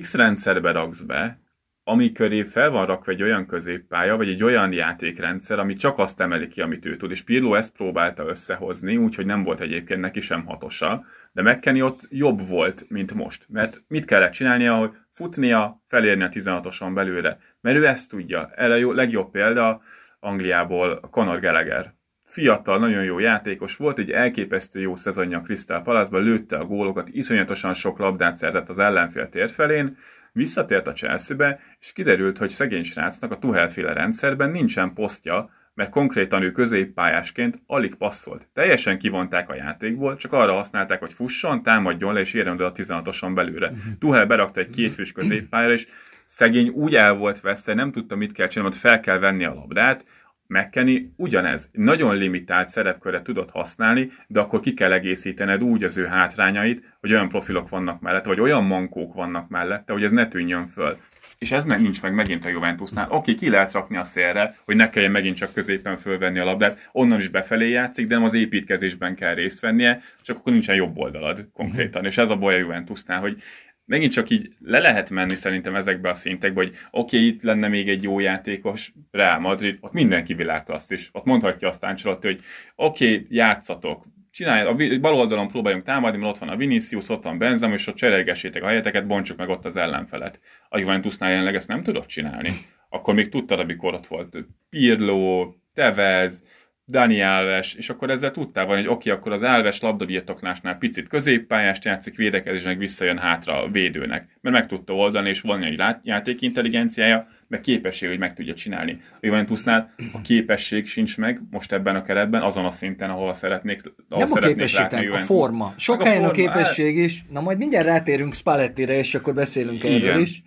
X 0.00 0.14
rendszerbe 0.14 0.72
raksz 0.72 1.00
be, 1.00 1.40
ami 1.88 2.12
köré 2.12 2.42
fel 2.42 2.70
van 2.70 2.86
rakva 2.86 3.12
egy 3.12 3.22
olyan 3.22 3.46
középpálya, 3.46 4.16
vagy 4.16 4.28
egy 4.28 4.42
olyan 4.42 4.72
játékrendszer, 4.72 5.58
ami 5.58 5.74
csak 5.74 5.98
azt 5.98 6.20
emeli 6.20 6.48
ki, 6.48 6.60
amit 6.60 6.86
ő 6.86 6.96
tud. 6.96 7.10
És 7.10 7.22
Pirlo 7.22 7.54
ezt 7.54 7.72
próbálta 7.72 8.26
összehozni, 8.26 8.96
úgyhogy 8.96 9.26
nem 9.26 9.42
volt 9.42 9.60
egyébként 9.60 10.00
neki 10.00 10.20
sem 10.20 10.44
hatosa, 10.44 11.04
de 11.32 11.42
McKenny 11.42 11.80
ott 11.80 12.06
jobb 12.10 12.48
volt, 12.48 12.84
mint 12.88 13.14
most. 13.14 13.46
Mert 13.48 13.82
mit 13.86 14.04
kellett 14.04 14.32
csinálnia, 14.32 14.74
hogy 14.74 14.90
futnia, 15.12 15.82
felérni 15.86 16.22
a 16.22 16.28
16-oson 16.28 16.94
belőle. 16.94 17.38
Mert 17.60 17.76
ő 17.76 17.86
ezt 17.86 18.10
tudja. 18.10 18.50
Erre 18.54 18.86
a 18.86 18.92
legjobb 18.92 19.30
példa 19.30 19.82
Angliából 20.20 21.00
Conor 21.10 21.40
Gallagher. 21.40 21.94
Fiatal, 22.24 22.78
nagyon 22.78 23.04
jó 23.04 23.18
játékos 23.18 23.76
volt, 23.76 23.98
egy 23.98 24.10
elképesztő 24.10 24.80
jó 24.80 24.96
szezonja 24.96 25.38
a 25.38 25.42
Crystal 25.42 25.82
Palace-ban, 25.82 26.22
lőtte 26.22 26.56
a 26.56 26.64
gólokat, 26.64 27.08
iszonyatosan 27.08 27.74
sok 27.74 27.98
labdát 27.98 28.36
szerzett 28.36 28.68
az 28.68 28.78
ellenfél 28.78 29.28
térfelén, 29.28 29.96
Visszatért 30.38 30.86
a 30.86 30.92
Chelsea-be, 30.92 31.60
és 31.80 31.92
kiderült, 31.92 32.38
hogy 32.38 32.50
szegény 32.50 32.84
srácnak 32.84 33.32
a 33.32 33.38
Tuhelféle 33.38 33.92
rendszerben 33.92 34.50
nincsen 34.50 34.92
posztja, 34.94 35.50
mert 35.74 35.90
konkrétan 35.90 36.42
ő 36.42 36.52
középpályásként 36.52 37.62
alig 37.66 37.94
passzolt. 37.94 38.48
Teljesen 38.54 38.98
kivonták 38.98 39.50
a 39.50 39.54
játékból, 39.54 40.16
csak 40.16 40.32
arra 40.32 40.52
használták, 40.52 41.00
hogy 41.00 41.12
fusson, 41.12 41.62
támadjon 41.62 42.14
le, 42.14 42.20
és 42.20 42.34
érjen 42.34 42.54
oda 42.54 42.66
a 42.66 42.72
16-oson 42.72 43.34
belőle. 43.34 43.68
Uh-huh. 43.68 43.98
Tuhel 43.98 44.26
berakta 44.26 44.60
egy 44.60 44.70
kétfős 44.70 45.12
középpályára, 45.12 45.72
és 45.72 45.86
szegény 46.26 46.68
úgy 46.68 46.94
el 46.94 47.14
volt 47.14 47.40
veszve, 47.40 47.74
nem 47.74 47.92
tudta, 47.92 48.16
mit 48.16 48.32
kell 48.32 48.46
csinálni, 48.46 48.72
hogy 48.72 48.90
fel 48.90 49.00
kell 49.00 49.18
venni 49.18 49.44
a 49.44 49.54
labdát, 49.54 50.04
McKenny 50.48 51.12
ugyanez, 51.16 51.68
nagyon 51.72 52.16
limitált 52.16 52.68
szerepkörre 52.68 53.22
tudott 53.22 53.50
használni, 53.50 54.10
de 54.26 54.40
akkor 54.40 54.60
ki 54.60 54.74
kell 54.74 54.92
egészítened 54.92 55.62
úgy 55.62 55.84
az 55.84 55.96
ő 55.96 56.04
hátrányait, 56.04 56.82
hogy 57.00 57.12
olyan 57.12 57.28
profilok 57.28 57.68
vannak 57.68 58.00
mellette, 58.00 58.28
vagy 58.28 58.40
olyan 58.40 58.64
mankók 58.64 59.14
vannak 59.14 59.48
mellette, 59.48 59.92
hogy 59.92 60.04
ez 60.04 60.10
ne 60.10 60.28
tűnjön 60.28 60.66
föl. 60.66 60.96
És 61.38 61.52
ez 61.52 61.64
meg 61.64 61.80
nincs 61.82 62.02
meg 62.02 62.14
megint 62.14 62.44
a 62.44 62.48
Juventusnál. 62.48 63.10
Oké, 63.10 63.34
ki 63.34 63.50
lehet 63.50 63.72
rakni 63.72 63.96
a 63.96 64.04
szélre, 64.04 64.56
hogy 64.64 64.76
ne 64.76 64.90
kelljen 64.90 65.10
megint 65.10 65.36
csak 65.36 65.52
középen 65.52 65.96
fölvenni 65.96 66.38
a 66.38 66.44
labdát, 66.44 66.88
onnan 66.92 67.18
is 67.18 67.28
befelé 67.28 67.68
játszik, 67.68 68.06
de 68.06 68.14
nem 68.14 68.24
az 68.24 68.34
építkezésben 68.34 69.14
kell 69.14 69.34
részt 69.34 69.60
vennie, 69.60 70.02
csak 70.22 70.36
akkor 70.36 70.52
nincsen 70.52 70.74
jobb 70.74 70.98
oldalad 70.98 71.48
konkrétan. 71.52 72.04
És 72.04 72.18
ez 72.18 72.30
a 72.30 72.36
baj 72.36 72.54
a 72.54 72.58
Juventusnál, 72.58 73.20
hogy 73.20 73.42
megint 73.88 74.12
csak 74.12 74.30
így 74.30 74.52
le 74.60 74.78
lehet 74.78 75.10
menni 75.10 75.34
szerintem 75.34 75.74
ezekbe 75.74 76.08
a 76.08 76.14
szintekbe, 76.14 76.60
hogy 76.60 76.74
oké, 76.90 77.16
okay, 77.16 77.28
itt 77.28 77.42
lenne 77.42 77.68
még 77.68 77.88
egy 77.88 78.02
jó 78.02 78.18
játékos, 78.18 78.92
Real 79.10 79.38
Madrid, 79.38 79.78
ott 79.80 79.92
mindenki 79.92 80.34
világklassz 80.34 80.90
is. 80.90 81.08
Ott 81.12 81.24
mondhatja 81.24 81.68
aztán 81.68 81.90
Ancelotti, 81.90 82.26
hogy 82.26 82.40
oké, 82.76 83.12
okay, 83.12 83.26
játszatok, 83.28 84.04
csinálj, 84.30 84.66
a 84.66 85.00
bal 85.00 85.14
oldalon 85.14 85.48
próbáljunk 85.48 85.84
támadni, 85.84 86.18
mert 86.18 86.32
ott 86.32 86.38
van 86.38 86.48
a 86.48 86.56
Vinicius, 86.56 87.08
ott 87.08 87.22
van 87.22 87.38
Benzem, 87.38 87.72
és 87.72 87.86
ott 87.86 87.94
cserélgessétek 87.94 88.62
a 88.62 88.66
helyeteket, 88.66 89.06
bontsuk 89.06 89.38
meg 89.38 89.48
ott 89.48 89.64
az 89.64 89.76
ellenfelet. 89.76 90.40
A 90.68 90.78
Juventusnál 90.78 91.30
jelenleg 91.30 91.54
ezt 91.54 91.68
nem 91.68 91.82
tudott 91.82 92.06
csinálni. 92.06 92.50
Akkor 92.88 93.14
még 93.14 93.28
tudtad, 93.28 93.58
amikor 93.58 93.94
ott 93.94 94.06
volt 94.06 94.36
Pirlo, 94.70 95.52
Tevez, 95.74 96.42
Dani 96.88 97.22
Alves, 97.22 97.74
és 97.74 97.90
akkor 97.90 98.10
ezzel 98.10 98.30
tudtál 98.30 98.66
van, 98.66 98.76
hogy 98.76 98.86
oké, 98.86 98.92
okay, 98.92 99.12
akkor 99.12 99.32
az 99.32 99.42
Alves 99.42 99.80
labdabirtoklásnál 99.80 100.78
picit 100.78 101.08
középpályást 101.08 101.84
játszik, 101.84 102.16
védekezés, 102.16 102.62
meg 102.62 102.78
visszajön 102.78 103.18
hátra 103.18 103.62
a 103.62 103.68
védőnek, 103.70 104.38
mert 104.40 104.56
meg 104.56 104.66
tudta 104.66 104.94
oldani, 104.94 105.28
és 105.28 105.40
van 105.40 105.62
egy 105.62 105.82
játékintelligenciája, 106.02 107.26
meg 107.48 107.60
képesség, 107.60 108.08
hogy 108.08 108.18
meg 108.18 108.34
tudja 108.34 108.54
csinálni. 108.54 108.98
A 109.12 109.18
Juventusnál 109.20 109.94
a 110.12 110.20
képesség 110.20 110.86
sincs 110.86 111.18
meg 111.18 111.40
most 111.50 111.72
ebben 111.72 111.96
a 111.96 112.02
keretben, 112.02 112.42
azon 112.42 112.64
a 112.64 112.70
szinten, 112.70 113.10
ahol 113.10 113.34
szeretnék, 113.34 113.80
ahol 114.08 114.24
Nem 114.24 114.26
szeretnék 114.26 114.76
a 114.76 114.88
képesség, 114.88 115.10
a, 115.10 115.14
a 115.14 115.18
forma. 115.18 115.74
Sok 115.76 116.02
helyen 116.02 116.24
a, 116.24 116.28
a 116.28 116.30
képesség 116.30 116.96
is. 116.96 117.24
Na 117.30 117.40
majd 117.40 117.58
mindjárt 117.58 117.86
rátérünk 117.86 118.34
Spallettire, 118.34 118.98
és 118.98 119.14
akkor 119.14 119.34
beszélünk 119.34 119.84
Igen. 119.84 119.94
erről 119.94 120.20
is. 120.20 120.42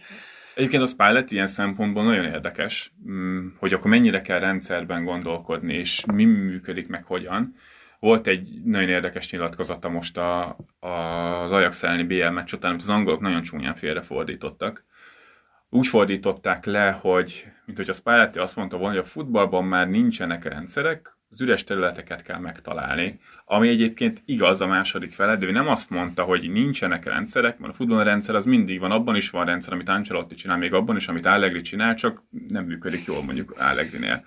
Egyébként 0.56 0.84
a 0.84 0.88
Spilett 0.88 1.32
ilyen 1.32 1.48
szempontból 1.48 2.04
nagyon 2.04 2.26
érdekes, 2.26 2.94
mm, 3.10 3.48
hogy 3.58 3.74
akkor 3.74 3.90
mennyire 3.90 4.22
kell 4.22 4.40
rendszerben 4.40 5.04
gondolkodni, 5.04 5.74
és 5.74 6.06
mi 6.14 6.26
működik 6.26 6.88
meg 6.88 7.04
hogyan. 7.04 7.56
Volt 8.00 8.28
egy 8.28 8.62
nagyon 8.64 8.90
érdekes 8.90 9.32
nyilatkozata 9.32 9.90
most 9.90 10.18
a, 10.18 10.58
a, 10.80 10.88
az 11.44 11.52
Ajax 11.52 11.84
elleni 11.84 12.04
BL 12.04 12.28
meccs 12.28 12.54
után, 12.54 12.70
amit 12.70 12.82
az 12.82 12.90
angolok 12.90 13.22
nagyon 13.22 13.42
csúnyán 13.42 13.76
félrefordítottak. 13.76 14.86
Úgy 15.70 15.88
fordították 15.88 16.66
le, 16.66 16.92
hogy 17.02 17.46
mint 17.66 17.78
hogy 17.78 17.90
a 17.90 17.94
Spalletti 17.94 18.40
azt 18.40 18.56
mondta 18.56 18.78
volna, 18.78 18.94
hogy 18.96 19.04
a 19.04 19.08
futballban 19.08 19.66
már 19.66 19.88
nincsenek 19.88 20.44
rendszerek, 20.44 21.18
az 21.32 21.42
üres 21.42 21.64
területeket 21.64 22.22
kell 22.22 22.40
megtalálni. 22.40 23.20
Ami 23.46 23.68
egyébként 23.68 24.22
igaz 24.26 24.62
a 24.62 24.68
második 24.68 25.12
fele, 25.12 25.36
de 25.36 25.46
ő 25.46 25.52
nem 25.52 25.68
azt 25.68 25.90
mondta, 25.90 26.24
hogy 26.24 26.52
nincsenek 26.52 27.06
rendszerek, 27.06 27.60
mert 27.60 27.74
a 27.74 27.76
futballrendszer 27.76 28.36
az 28.36 28.46
mindig 28.46 28.80
van, 28.80 28.92
abban 28.92 29.16
is 29.16 29.30
van 29.30 29.46
rendszer, 29.46 29.74
amit 29.74 29.90
Ancelotti 29.90 30.36
csinál, 30.36 30.58
még 30.58 30.74
abban 30.74 30.96
is, 30.96 31.08
amit 31.08 31.26
Allegri 31.26 31.62
csinál, 31.62 31.96
csak 31.96 32.24
nem 32.48 32.66
működik 32.66 33.06
jól 33.06 33.24
mondjuk 33.24 33.56
Allegrinél. 33.60 34.26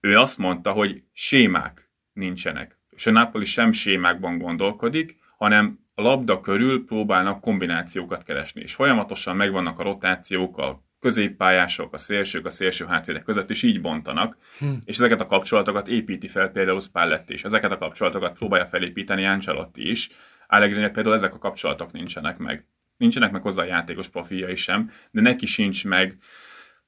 Ő 0.00 0.16
azt 0.16 0.38
mondta, 0.38 0.72
hogy 0.72 1.02
sémák 1.12 1.90
nincsenek. 2.12 2.78
És 2.90 3.06
a 3.06 3.10
Napoli 3.10 3.44
sem 3.44 3.72
sémákban 3.72 4.38
gondolkodik, 4.38 5.16
hanem 5.36 5.78
a 5.94 6.02
labda 6.02 6.40
körül 6.40 6.84
próbálnak 6.84 7.40
kombinációkat 7.40 8.22
keresni, 8.22 8.60
és 8.60 8.74
folyamatosan 8.74 9.36
megvannak 9.36 9.78
a 9.78 9.82
rotációk, 9.82 10.58
a 10.58 10.82
középpályások, 11.00 11.94
a 11.94 11.98
szélsők, 11.98 12.46
a 12.46 12.50
szélső 12.50 12.86
hátvédek 12.86 13.22
között 13.22 13.50
is 13.50 13.62
így 13.62 13.80
bontanak, 13.80 14.36
hm. 14.58 14.72
és 14.84 14.94
ezeket 14.94 15.20
a 15.20 15.26
kapcsolatokat 15.26 15.88
építi 15.88 16.28
fel 16.28 16.48
például 16.48 16.80
Spalletti 16.80 17.32
is, 17.32 17.44
ezeket 17.44 17.70
a 17.70 17.78
kapcsolatokat 17.78 18.38
próbálja 18.38 18.66
felépíteni 18.66 19.26
Ancelotti 19.26 19.90
is, 19.90 20.08
allegri 20.46 20.90
például 20.90 21.14
ezek 21.14 21.34
a 21.34 21.38
kapcsolatok 21.38 21.92
nincsenek 21.92 22.38
meg. 22.38 22.66
Nincsenek 22.96 23.30
meg 23.30 23.42
hozzá 23.42 23.62
a 23.62 23.66
játékos 23.66 24.08
profiljai 24.08 24.56
sem, 24.56 24.90
de 25.10 25.20
neki 25.20 25.46
sincs 25.46 25.84
meg 25.84 26.16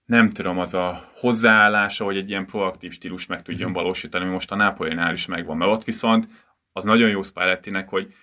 nem 0.04 0.30
tudom, 0.30 0.58
az 0.58 0.74
a 0.74 1.10
hozzáállása, 1.14 2.04
hogy 2.04 2.16
egy 2.16 2.28
ilyen 2.28 2.46
proaktív 2.46 2.92
stílus 2.92 3.26
meg 3.26 3.42
tudjon 3.42 3.68
hm. 3.68 3.74
valósítani, 3.74 4.24
most 4.24 4.52
a 4.52 4.56
Napolinál 4.56 5.12
is 5.12 5.26
megvan, 5.26 5.56
mert 5.56 5.70
ott 5.70 5.84
viszont 5.84 6.28
az 6.72 6.84
nagyon 6.84 7.08
jó 7.08 7.22
Spallettinek, 7.22 7.88
hogy 7.88 8.14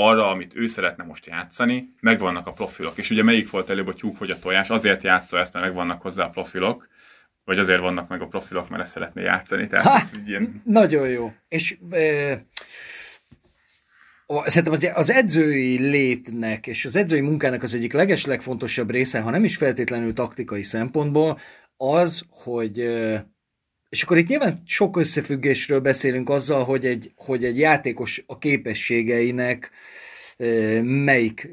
arra, 0.00 0.30
amit 0.30 0.52
ő 0.54 0.66
szeretne 0.66 1.04
most 1.04 1.26
játszani, 1.26 1.94
megvannak 2.00 2.46
a 2.46 2.52
profilok. 2.52 2.98
És 2.98 3.10
ugye 3.10 3.22
melyik 3.22 3.50
volt 3.50 3.70
előbb 3.70 3.86
a 3.86 3.94
tyúk 3.94 4.18
vagy 4.18 4.30
a 4.30 4.38
tojás, 4.38 4.68
azért 4.68 5.02
játsza 5.02 5.38
ezt, 5.38 5.52
mert 5.52 5.64
megvannak 5.64 6.02
hozzá 6.02 6.24
a 6.24 6.30
profilok, 6.30 6.88
vagy 7.44 7.58
azért 7.58 7.80
vannak 7.80 8.08
meg 8.08 8.22
a 8.22 8.26
profilok, 8.26 8.68
mert 8.68 8.82
ezt 8.82 8.92
szeretné 8.92 9.22
játszani. 9.22 9.66
Tehát 9.66 9.86
ha, 9.86 9.98
ez 9.98 10.18
így 10.20 10.28
ilyen... 10.28 10.62
Nagyon 10.64 11.08
jó. 11.08 11.32
És 11.48 11.76
e, 11.90 12.44
szerintem 14.44 14.92
az 14.94 15.10
edzői 15.10 15.78
létnek 15.78 16.66
és 16.66 16.84
az 16.84 16.96
edzői 16.96 17.20
munkának 17.20 17.62
az 17.62 17.74
egyik 17.74 17.92
leges 17.92 18.24
legfontosabb 18.24 18.90
része, 18.90 19.20
ha 19.20 19.30
nem 19.30 19.44
is 19.44 19.56
feltétlenül 19.56 20.12
taktikai 20.12 20.62
szempontból, 20.62 21.40
az, 21.76 22.24
hogy 22.30 22.78
és 23.88 24.02
akkor 24.02 24.18
itt 24.18 24.28
nyilván 24.28 24.62
sok 24.66 24.96
összefüggésről 24.96 25.80
beszélünk 25.80 26.28
azzal, 26.28 26.64
hogy 26.64 26.86
egy, 26.86 27.12
hogy 27.16 27.44
egy 27.44 27.58
játékos 27.58 28.22
a 28.26 28.38
képességeinek 28.38 29.70
melyik 30.82 31.48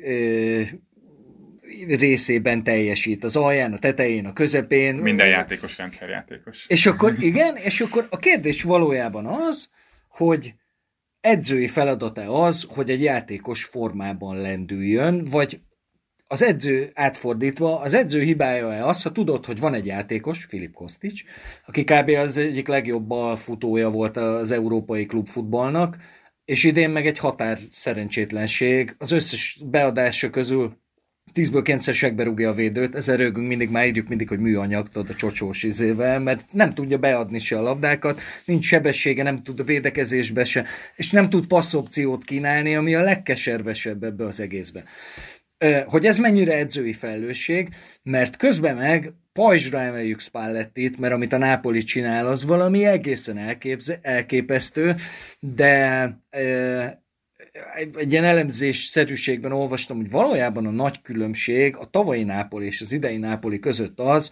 részében 1.88 2.64
teljesít, 2.64 3.24
az 3.24 3.36
alján, 3.36 3.74
a 3.74 3.80
tetején, 3.80 4.26
a 4.26 4.34
közepén. 4.34 4.96
Minden 4.96 5.28
játékos 5.28 5.78
rendszerjátékos. 5.78 6.66
És 6.68 6.86
akkor 6.86 7.16
igen, 7.20 7.56
és 7.56 7.82
akkor 7.82 8.08
a 8.10 8.18
kérdés 8.18 8.64
valójában 8.64 9.26
az, 9.26 9.70
hogy 10.08 10.54
edzői 11.22 11.68
feladata 11.68 12.44
az, 12.44 12.66
hogy 12.70 12.90
egy 12.90 13.02
játékos 13.02 13.64
formában 13.64 14.42
lendüljön, 14.42 15.26
vagy 15.26 15.60
az 16.36 16.44
edző 16.44 16.92
átfordítva, 16.94 17.80
az 17.80 17.94
edző 17.94 18.22
hibája-e 18.22 18.86
az, 18.86 19.02
ha 19.02 19.12
tudod, 19.12 19.46
hogy 19.46 19.60
van 19.60 19.74
egy 19.74 19.86
játékos, 19.86 20.46
Filip 20.50 20.74
Kostics, 20.74 21.24
aki 21.66 21.84
kb. 21.84 22.10
az 22.10 22.38
egyik 22.38 22.68
legjobb 22.68 23.38
futója 23.38 23.90
volt 23.90 24.18
az 24.18 24.52
európai 24.52 25.06
klubfutballnak, 25.06 25.98
és 26.46 26.64
idén 26.64 26.90
meg 26.90 27.08
egy 27.08 27.18
határ 27.18 27.60
szerencsétlenség. 27.72 28.96
Az 28.98 29.12
összes 29.12 29.60
beadása 29.66 30.30
közül 30.30 30.78
10-ből 31.34 31.62
9-szer 31.64 32.14
berúgja 32.16 32.50
a 32.50 32.54
védőt, 32.54 32.96
ezzel 32.96 33.18
rögünk 33.18 33.48
mindig, 33.48 33.70
már 33.70 33.86
írjuk 33.88 34.08
mindig, 34.08 34.28
hogy 34.28 34.40
műanyag, 34.40 34.90
tudod, 34.90 35.10
a 35.10 35.16
csocsós 35.16 35.64
izével, 35.64 36.20
mert 36.20 36.46
nem 36.52 36.74
tudja 36.74 36.98
beadni 36.98 37.40
se 37.40 37.58
a 37.58 37.62
labdákat, 37.62 38.20
nincs 38.46 38.66
sebessége, 38.66 39.24
nem 39.24 39.44
tud 39.44 39.60
a 39.60 39.64
védekezésbe 39.64 40.46
se, 40.46 40.66
és 40.96 41.10
nem 41.10 41.30
tud 41.30 41.48
passzopciót 41.48 42.24
kínálni, 42.24 42.76
ami 42.76 42.96
a 42.96 43.02
legkeservesebb 43.02 44.04
ebbe 44.04 44.26
az 44.26 44.40
egészbe 44.40 44.84
hogy 45.86 46.06
ez 46.06 46.18
mennyire 46.18 46.58
edzői 46.58 46.94
felelősség, 46.94 47.70
mert 48.04 48.36
közben 48.38 48.76
meg 48.76 49.14
pajzsra 49.34 49.80
emeljük 49.80 50.20
Spallettit, 50.20 51.00
mert 51.00 51.14
amit 51.14 51.34
a 51.34 51.38
Nápoli 51.38 51.84
csinál, 51.84 52.28
az 52.28 52.46
valami 52.46 52.86
egészen 52.86 53.38
elképze, 53.38 54.00
elképesztő, 54.02 54.96
de 55.40 56.04
egy 57.94 58.12
ilyen 58.12 58.24
elemzés 58.24 58.86
szerűségben 58.86 59.52
olvastam, 59.52 59.98
hogy 59.98 60.10
valójában 60.10 60.66
a 60.66 60.72
nagy 60.72 61.02
különbség 61.02 61.76
a 61.76 61.86
tavalyi 61.86 62.24
Nápoli 62.24 62.66
és 62.66 62.82
az 62.82 62.92
idei 62.92 63.18
Nápoli 63.18 63.60
között 63.60 64.00
az, 64.00 64.32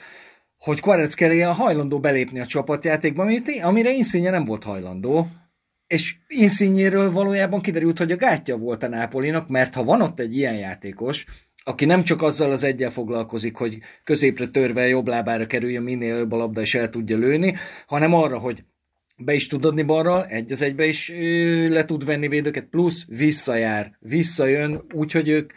hogy 0.58 0.82
Kvareckelia 0.82 1.52
hajlandó 1.52 2.00
belépni 2.00 2.40
a 2.40 2.46
csapatjátékba, 2.46 3.30
amire 3.62 3.92
Insigne 3.92 4.30
nem 4.30 4.46
volt 4.46 4.64
hajlandó, 4.64 5.28
és 5.94 6.16
Insigne-ről 6.28 7.12
valójában 7.12 7.62
kiderült, 7.62 7.98
hogy 7.98 8.12
a 8.12 8.16
gátja 8.16 8.58
volt 8.58 8.84
a 8.84 8.88
Nápolinak, 8.88 9.48
mert 9.48 9.74
ha 9.74 9.84
van 9.84 10.02
ott 10.02 10.20
egy 10.20 10.36
ilyen 10.36 10.56
játékos, 10.56 11.26
aki 11.64 11.86
nem 11.86 12.04
csak 12.04 12.22
azzal 12.22 12.52
az 12.52 12.64
egyel 12.64 12.90
foglalkozik, 12.90 13.56
hogy 13.56 13.78
középre 14.04 14.48
törve 14.48 14.88
jobb 14.88 15.08
lábára 15.08 15.48
kerüljön 15.48 15.84
minél 15.84 16.14
előbb 16.14 16.32
a 16.32 16.38
labda 16.38 16.62
és 16.62 16.76
el 16.76 16.90
tudja 16.90 17.18
lőni, 17.18 17.56
hanem 17.88 18.14
arra, 18.14 18.38
hogy 18.38 18.64
be 19.18 19.34
is 19.34 19.48
tud 19.48 19.66
adni 19.66 19.84
balral, 19.84 20.26
egy 20.26 20.52
az 20.52 20.62
egybe 20.62 20.86
is 20.86 21.12
le 21.70 21.86
tud 21.86 22.06
venni 22.06 22.28
védőket, 22.28 22.68
plusz 22.70 23.06
visszajár, 23.08 23.98
visszajön, 24.00 24.82
úgyhogy 24.94 25.30
ők 25.30 25.52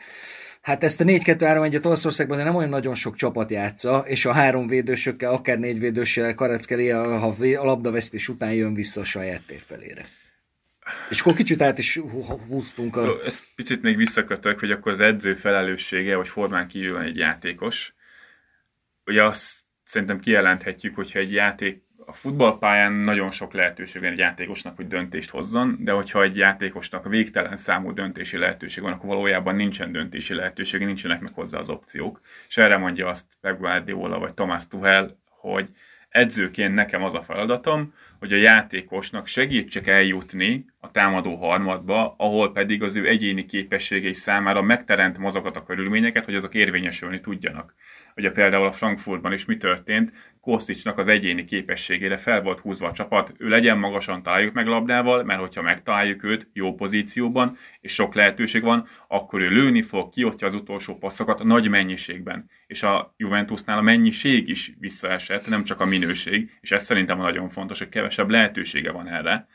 Hát 0.67 0.85
ezt 0.85 1.01
a 1.01 1.05
4-2-3-1-et 1.05 1.87
Olaszországban 1.87 2.39
nem 2.39 2.55
olyan 2.55 2.69
nagyon 2.69 2.95
sok 2.95 3.17
csapat 3.17 3.51
játsza, 3.51 4.05
és 4.07 4.25
a 4.25 4.33
három 4.33 4.67
védősökkel, 4.67 5.33
akár 5.33 5.59
négy 5.59 5.81
védőssel 5.81 6.35
Karackeli, 6.35 6.89
ha 6.89 7.35
a 7.59 7.65
labdavesztés 7.65 8.29
után 8.29 8.53
jön 8.53 8.75
vissza 8.75 9.01
a 9.01 9.05
saját 9.05 9.43
tér 9.47 9.61
felére. 9.67 10.05
És 11.11 11.21
akkor 11.21 11.35
kicsit 11.35 11.63
át 11.63 11.79
is 11.79 12.01
húztunk 12.49 12.97
a... 12.97 13.25
Ezt 13.25 13.45
picit 13.55 13.83
még 13.83 13.97
visszakötök, 13.97 14.59
hogy 14.59 14.71
akkor 14.71 14.93
az 14.93 15.01
edző 15.01 15.35
felelőssége, 15.35 16.15
hogy 16.15 16.29
formán 16.29 16.69
kívül 16.69 16.99
egy 16.99 17.17
játékos. 17.17 17.95
Ugye 19.05 19.25
azt 19.25 19.53
szerintem 19.85 20.21
kijelenthetjük, 20.21 20.95
hogyha 20.95 21.19
egy 21.19 21.33
játék 21.33 21.85
a 22.07 22.13
futballpályán 22.13 22.93
nagyon 22.93 23.31
sok 23.31 23.53
lehetőség 23.53 24.03
van 24.03 24.11
egy 24.11 24.19
játékosnak, 24.19 24.77
hogy 24.77 24.87
döntést 24.87 25.31
hozzon, 25.31 25.77
de 25.81 25.93
hogyha 25.93 26.23
egy 26.23 26.37
játékosnak 26.37 27.09
végtelen 27.09 27.57
számú 27.57 27.93
döntési 27.93 28.37
lehetőség 28.37 28.83
van, 28.83 28.93
akkor 28.93 29.09
valójában 29.09 29.55
nincsen 29.55 29.93
döntési 29.93 30.35
lehetőség, 30.35 30.85
nincsenek 30.85 31.21
meg 31.21 31.33
hozzá 31.35 31.59
az 31.59 31.71
opciók. 31.71 32.21
És 32.49 32.57
erre 32.57 32.77
mondja 32.77 33.09
azt 33.09 33.27
Pep 33.41 33.59
Guardiola 33.59 34.19
vagy 34.19 34.35
Thomas 34.35 34.67
Tuchel, 34.67 35.19
hogy 35.29 35.69
edzőként 36.17 36.75
nekem 36.75 37.03
az 37.03 37.15
a 37.15 37.23
feladatom, 37.23 37.95
hogy 38.19 38.33
a 38.33 38.37
játékosnak 38.37 39.27
segítsek 39.27 39.87
eljutni 39.87 40.65
a 40.81 40.91
támadó 40.91 41.35
harmadba, 41.37 42.15
ahol 42.19 42.53
pedig 42.53 42.83
az 42.83 42.97
ő 42.97 43.09
egyéni 43.09 43.47
képességei 43.47 44.13
számára 44.13 44.63
megterentem 44.63 45.25
azokat 45.25 45.57
a 45.57 45.63
körülményeket, 45.63 46.25
hogy 46.25 46.35
azok 46.35 46.55
érvényesülni 46.55 47.21
tudjanak. 47.21 47.75
Ugye 48.17 48.31
például 48.31 48.67
a 48.67 48.73
Frankfurtban 48.73 49.33
is 49.33 49.45
mi 49.45 49.57
történt, 49.57 50.13
Kosticsnak 50.41 50.99
az 50.99 51.09
egyéni 51.09 51.45
képességére 51.45 52.17
fel 52.17 52.43
volt 52.43 52.61
húzva 52.61 52.89
a 52.89 52.93
csapat, 52.93 53.33
ő 53.39 53.49
legyen 53.49 53.79
magasan, 53.79 54.23
találjuk 54.23 54.55
meg 54.55 54.67
labdával, 54.67 55.25
mert 55.25 55.41
hogyha 55.41 55.63
megtaláljuk 55.63 56.25
őt 56.25 56.49
jó 56.53 56.75
pozícióban, 56.75 57.57
és 57.81 57.93
sok 57.93 58.15
lehetőség 58.15 58.63
van, 58.63 58.89
akkor 59.09 59.41
ő 59.41 59.49
lőni 59.49 59.83
fog, 59.83 60.11
kiosztja 60.11 60.47
az 60.47 60.55
utolsó 60.55 60.99
passzokat 60.99 61.45
nagy 61.45 61.69
mennyiségben. 61.69 62.51
És 62.67 62.83
a 62.83 63.15
Juventusnál 63.17 63.79
a 63.79 63.83
mennyiség 63.83 64.49
is 64.49 64.73
visszaesett, 64.79 65.49
nem 65.49 65.65
csak 65.65 65.81
a 65.81 65.85
minőség, 65.85 66.51
és 66.61 66.71
ez 66.71 66.85
szerintem 66.85 67.19
nagyon 67.19 67.49
fontos, 67.49 67.79
hogy 67.79 67.89
kevesebb 67.89 68.31
lehetősége 68.31 68.91
van 68.91 69.09
erre. 69.09 69.47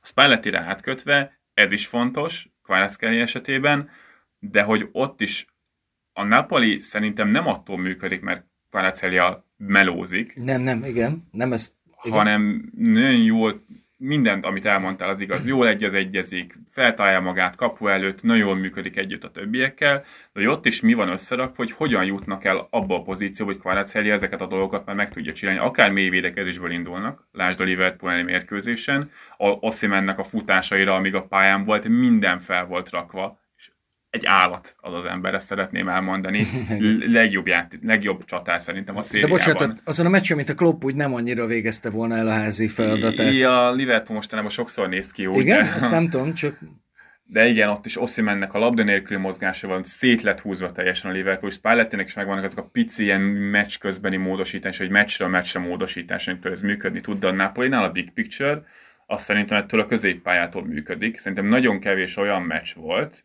A 0.00 0.06
Spalletti-re 0.06 0.60
átkötve, 0.60 1.40
ez 1.54 1.72
is 1.72 1.86
fontos, 1.86 2.48
Kvaratskhelia 2.62 3.22
esetében, 3.22 3.90
de 4.38 4.62
hogy 4.62 4.88
ott 4.92 5.20
is 5.20 5.46
a 6.18 6.24
Napoli 6.24 6.80
szerintem 6.80 7.28
nem 7.28 7.46
attól 7.46 7.78
működik, 7.78 8.20
mert 8.20 8.44
Kvaratskhelia 8.70 9.44
melózik. 9.56 10.36
Nem, 10.36 10.60
nem, 10.60 10.84
igen, 10.84 11.28
nem 11.30 11.52
ezt. 11.52 11.74
Igen. 12.02 12.18
Hanem 12.18 12.70
nagyon 12.76 13.22
jól, 13.22 13.64
mindent, 13.98 14.44
amit 14.44 14.66
elmondtál, 14.66 15.08
az 15.08 15.20
igaz. 15.20 15.46
Jól 15.46 15.68
egy 15.68 15.84
az 15.84 15.94
egyezik, 15.94 16.58
feltalálja 16.70 17.20
magát 17.20 17.56
kapu 17.56 17.86
előtt, 17.86 18.22
nagyon 18.22 18.46
jól 18.46 18.56
működik 18.56 18.96
együtt 18.96 19.24
a 19.24 19.30
többiekkel, 19.30 19.98
de 20.32 20.40
hogy 20.40 20.46
ott 20.46 20.66
is 20.66 20.80
mi 20.80 20.94
van 20.94 21.08
összerakva, 21.08 21.54
hogy 21.56 21.72
hogyan 21.72 22.04
jutnak 22.04 22.44
el 22.44 22.66
abba 22.70 22.96
a 22.96 23.02
pozícióba, 23.02 23.52
hogy 23.52 23.60
Kvaratskhelia 23.60 24.12
ezeket 24.12 24.40
a 24.40 24.46
dolgokat 24.46 24.86
már 24.86 24.96
meg 24.96 25.10
tudja 25.10 25.32
csinálni. 25.32 25.60
Akár 25.60 25.90
mély 25.90 26.08
védekezésből 26.08 26.70
indulnak, 26.70 27.28
lásd 27.32 27.60
a 27.60 27.64
Liverpool 27.64 28.12
elleni 28.12 28.30
mérkőzésen, 28.30 29.10
a 29.36 29.46
Ossimennek 29.48 30.18
a 30.18 30.24
futásaira, 30.24 30.94
amíg 30.94 31.14
a 31.14 31.26
pályán 31.26 31.64
volt, 31.64 31.88
minden 31.88 32.40
fel 32.40 32.66
volt 32.66 32.90
rakva, 32.90 33.44
egy 34.16 34.26
állat 34.26 34.76
az 34.80 34.94
az 34.94 35.04
ember, 35.04 35.34
ezt 35.34 35.46
szeretném 35.46 35.88
elmondani. 35.88 36.46
legjobb, 37.18 37.46
ját, 37.46 37.78
legjobb 37.82 38.24
csatár 38.24 38.60
szerintem 38.60 38.96
a 38.96 39.02
szériában. 39.02 39.38
De 39.38 39.44
bocsánat, 39.44 39.80
azon 39.84 40.06
a 40.06 40.08
meccs, 40.08 40.32
amit 40.32 40.48
a 40.48 40.54
Klopp 40.54 40.84
úgy 40.84 40.94
nem 40.94 41.14
annyira 41.14 41.46
végezte 41.46 41.90
volna 41.90 42.16
el 42.16 42.26
a 42.26 42.32
házi 42.32 42.68
feladatát. 42.68 43.32
I, 43.32 43.42
a 43.42 43.72
Liverpool 43.72 44.16
mostanában 44.16 44.50
sokszor 44.50 44.88
néz 44.88 45.10
ki 45.10 45.26
úgy. 45.26 45.38
Igen? 45.38 45.64
De... 45.64 45.72
Ezt 45.72 45.90
nem 45.90 46.08
tudom, 46.08 46.34
csak... 46.34 46.58
De 47.28 47.46
igen, 47.46 47.68
ott 47.68 47.86
is 47.86 48.00
Ossimennek 48.00 48.54
a 48.54 48.58
labda 48.58 48.82
nélküli 48.82 49.20
mozgása 49.20 49.68
van, 49.68 49.82
szét 49.82 50.22
lett 50.22 50.40
húzva 50.40 50.72
teljesen 50.72 51.10
a 51.10 51.14
Liverpool, 51.14 51.50
és 51.50 51.56
Spallettinek 51.56 52.06
is 52.06 52.14
megvannak 52.14 52.44
azok 52.44 52.58
a 52.58 52.68
pici 52.72 53.02
ilyen 53.02 53.20
meccs 53.20 53.78
közbeni 53.78 54.16
módosítás, 54.16 54.78
hogy 54.78 54.90
meccsre 54.90 55.24
a 55.24 55.28
meccsre 55.28 55.60
módosítás, 55.60 56.28
amitől 56.28 56.52
ez 56.52 56.60
működni 56.60 57.00
tud, 57.00 57.18
de 57.18 57.26
a 57.26 57.32
Napolinál 57.32 57.84
a 57.84 57.90
big 57.90 58.10
picture, 58.10 58.62
azt 59.06 59.24
szerintem 59.24 59.58
ettől 59.58 59.80
a 59.80 59.86
középpályától 59.86 60.64
működik. 60.64 61.18
Szerintem 61.18 61.46
nagyon 61.46 61.80
kevés 61.80 62.16
olyan 62.16 62.42
meccs 62.42 62.74
volt, 62.74 63.24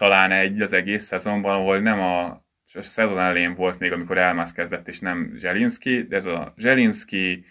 talán 0.00 0.32
egy 0.32 0.60
az 0.60 0.72
egész 0.72 1.04
szezonban, 1.04 1.54
ahol 1.54 1.78
nem 1.78 2.00
a 2.00 2.44
szezon 2.64 3.18
elején 3.18 3.54
volt 3.54 3.78
még, 3.78 3.92
amikor 3.92 4.18
Elmász 4.18 4.52
kezdett, 4.52 4.88
és 4.88 4.98
nem 4.98 5.32
Zselinski, 5.36 6.02
de 6.02 6.16
ez 6.16 6.24
a 6.24 6.54
Zselinski, 6.56 7.44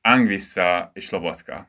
Angvissa 0.00 0.90
és 0.94 1.10
Lobotka. 1.10 1.68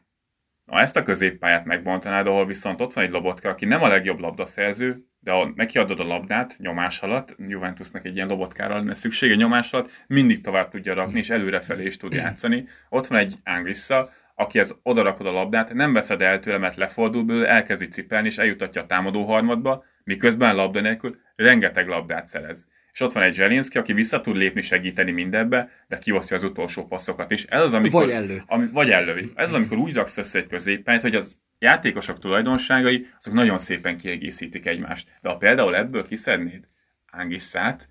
Na 0.66 0.80
ezt 0.80 0.96
a 0.96 1.04
középpályát 1.04 1.66
megbontanád, 1.66 2.28
ahol 2.28 2.46
viszont 2.46 2.82
ott 2.82 2.94
van 2.94 3.04
egy 3.04 3.12
Lobotka, 3.12 3.50
aki 3.50 3.66
nem 3.66 3.84
a 3.84 3.88
legjobb 3.88 4.20
labdaszerző, 4.20 5.06
de 5.20 5.32
ha 5.32 5.52
neki 5.56 5.78
adod 5.78 6.00
a 6.00 6.04
labdát 6.04 6.56
nyomás 6.58 7.02
alatt, 7.02 7.36
Juventusnak 7.38 8.06
egy 8.06 8.16
ilyen 8.16 8.28
Lobotkára 8.28 8.76
lenne 8.76 8.94
szüksége 8.94 9.36
nyomás 9.36 9.74
alatt, 9.74 9.92
mindig 10.08 10.42
tovább 10.42 10.70
tudja 10.70 10.94
rakni, 10.94 11.20
és 11.20 11.30
előrefelé 11.30 11.86
is 11.86 11.98
tud 11.98 12.14
játszani. 12.14 12.68
Ott 12.90 13.08
van 13.08 13.20
egy 13.20 13.36
Angvissa, 13.44 14.12
akihez 14.36 14.76
odarakod 14.84 15.26
a 15.26 15.32
labdát, 15.32 15.74
nem 15.74 15.94
veszed 15.94 16.22
el 16.22 16.40
tőle, 16.40 16.58
mert 16.58 16.76
lefordul 16.76 17.24
belőle, 17.24 17.48
elkezdi 17.48 17.88
cipelni, 17.88 18.28
és 18.28 18.38
eljutatja 18.38 18.82
a 18.82 18.86
támadó 18.86 19.26
harmadba, 19.26 19.86
miközben 20.08 20.56
labda 20.56 20.82
nélkül 20.82 21.18
rengeteg 21.36 21.88
labdát 21.88 22.28
szerez. 22.28 22.68
És 22.94 23.00
ott 23.00 23.12
van 23.12 23.24
egy 23.24 23.34
Zselinszki, 23.34 23.78
aki 23.78 23.94
vissza 23.94 24.22
tud 24.22 24.36
lépni, 24.36 24.62
segíteni 24.62 25.12
mindebbe, 25.12 25.70
de 25.88 25.98
kiosztja 25.98 26.36
az 26.36 26.44
utolsó 26.44 26.86
passzokat 26.86 27.32
is. 27.32 27.44
Ez 27.44 27.62
az, 27.62 27.74
amikor, 27.74 28.02
vagy 28.02 28.12
elő. 28.14 28.44
Ami, 28.46 28.68
vagy 28.72 28.90
elő. 28.90 29.32
Ez 29.36 29.48
az, 29.48 29.54
amikor 29.54 29.78
úgy 29.78 29.94
raksz 29.94 30.18
össze 30.18 30.40
egy 30.40 30.48
középpályát, 30.48 31.02
hogy 31.02 31.16
az 31.16 31.38
játékosok 31.60 32.20
tulajdonságai, 32.20 33.08
azok 33.18 33.34
nagyon 33.34 33.58
szépen 33.58 33.98
kiegészítik 33.98 34.66
egymást. 34.66 35.10
De 35.22 35.30
ha 35.30 35.38
például 35.38 35.76
ebből 35.76 36.08
kiszednéd 36.08 36.68
Angisszát, 37.12 37.90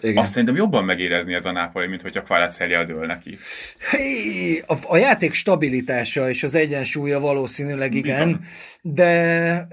Igen. 0.00 0.16
Azt 0.16 0.30
szerintem 0.30 0.56
jobban 0.56 0.84
megérezni 0.84 1.34
ez 1.34 1.44
a 1.44 1.52
Napoli, 1.52 1.86
mint 1.86 2.02
hogyha 2.02 2.22
Kvaratskhelia 2.22 2.84
dől 2.84 3.06
neki. 3.06 3.38
Hey, 3.78 4.62
a, 4.66 4.74
a 4.82 4.96
játék 4.96 5.34
stabilitása 5.34 6.28
és 6.28 6.42
az 6.42 6.54
egyensúlya 6.54 7.20
valószínűleg 7.20 7.94
igen, 7.94 8.26
Bizony. 8.26 8.46
de 8.82 9.04
e, 9.04 9.66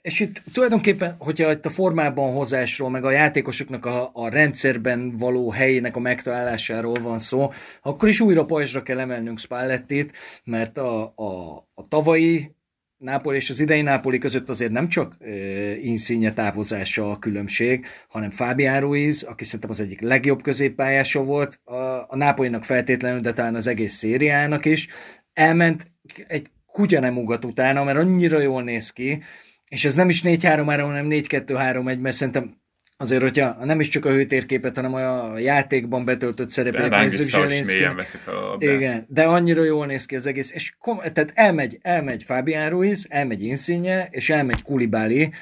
és 0.00 0.20
itt 0.20 0.42
tulajdonképpen, 0.52 1.14
hogyha 1.18 1.50
itt 1.50 1.66
a 1.66 1.70
formában 1.70 2.32
hozásról, 2.32 2.90
meg 2.90 3.04
a 3.04 3.10
játékosoknak 3.10 3.86
a, 3.86 4.10
a 4.12 4.28
rendszerben 4.28 5.16
való 5.16 5.50
helyének 5.50 5.96
a 5.96 6.00
megtalálásáról 6.00 7.00
van 7.00 7.18
szó, 7.18 7.52
akkor 7.82 8.08
is 8.08 8.20
újra 8.20 8.44
pajzsra 8.44 8.82
kell 8.82 8.98
emelnünk 8.98 9.38
Spallettit, 9.38 10.12
mert 10.44 10.78
a, 10.78 11.02
a, 11.16 11.56
a 11.74 11.88
tavalyi 11.88 12.54
Nápoli 13.02 13.36
és 13.36 13.50
az 13.50 13.60
idei 13.60 13.82
Nápoli 13.82 14.18
között 14.18 14.48
azért 14.48 14.70
nem 14.70 14.88
csak 14.88 15.16
uh, 15.20 15.84
Insigne 15.84 16.32
távozása 16.32 17.10
a 17.10 17.18
különbség, 17.18 17.86
hanem 18.08 18.30
Fábián 18.30 18.80
Ruiz, 18.80 19.22
aki 19.22 19.44
szerintem 19.44 19.70
az 19.70 19.80
egyik 19.80 20.00
legjobb 20.00 20.42
középpályása 20.42 21.22
volt 21.22 21.60
a, 21.64 21.74
a 22.08 22.16
Nápolinak 22.16 22.64
feltétlenül, 22.64 23.20
de 23.20 23.32
talán 23.32 23.54
az 23.54 23.66
egész 23.66 23.94
szériának 23.94 24.64
is, 24.64 24.88
elment 25.32 25.90
egy 26.26 26.46
kutya 26.66 27.00
nem 27.00 27.18
ugat 27.18 27.44
utána, 27.44 27.84
mert 27.84 27.98
annyira 27.98 28.40
jól 28.40 28.62
néz 28.62 28.90
ki, 28.90 29.22
és 29.68 29.84
ez 29.84 29.94
nem 29.94 30.08
is 30.08 30.22
4-3-3, 30.24 30.62
hanem 30.64 31.06
4-2-3-1, 31.10 32.00
mert 32.00 32.16
szerintem 32.16 32.61
Azért, 33.02 33.22
hogyha 33.22 33.64
nem 33.64 33.80
is 33.80 33.88
csak 33.88 34.04
a 34.04 34.10
hőtérképet, 34.10 34.76
hanem 34.76 34.94
a 34.94 35.38
játékban 35.38 36.04
betöltött 36.04 36.50
szerepet 36.50 37.00
nézzük 37.00 37.28
Zselinszki. 37.28 37.78
veszi 37.96 38.16
fel 38.16 38.36
a 38.36 38.56
Igen, 38.58 39.06
de 39.08 39.22
annyira 39.22 39.64
jól 39.64 39.86
néz 39.86 40.06
ki 40.06 40.16
az 40.16 40.26
egész. 40.26 40.50
És 40.52 40.74
kom- 40.78 41.12
tehát 41.12 41.32
elmegy, 41.34 41.78
elmegy 41.82 42.22
Fabián 42.22 42.70
Ruiz, 42.70 43.06
elmegy 43.08 43.42
Insigne, 43.42 44.08
és 44.10 44.30
elmegy 44.30 44.62
Kulibáli, 44.62 45.32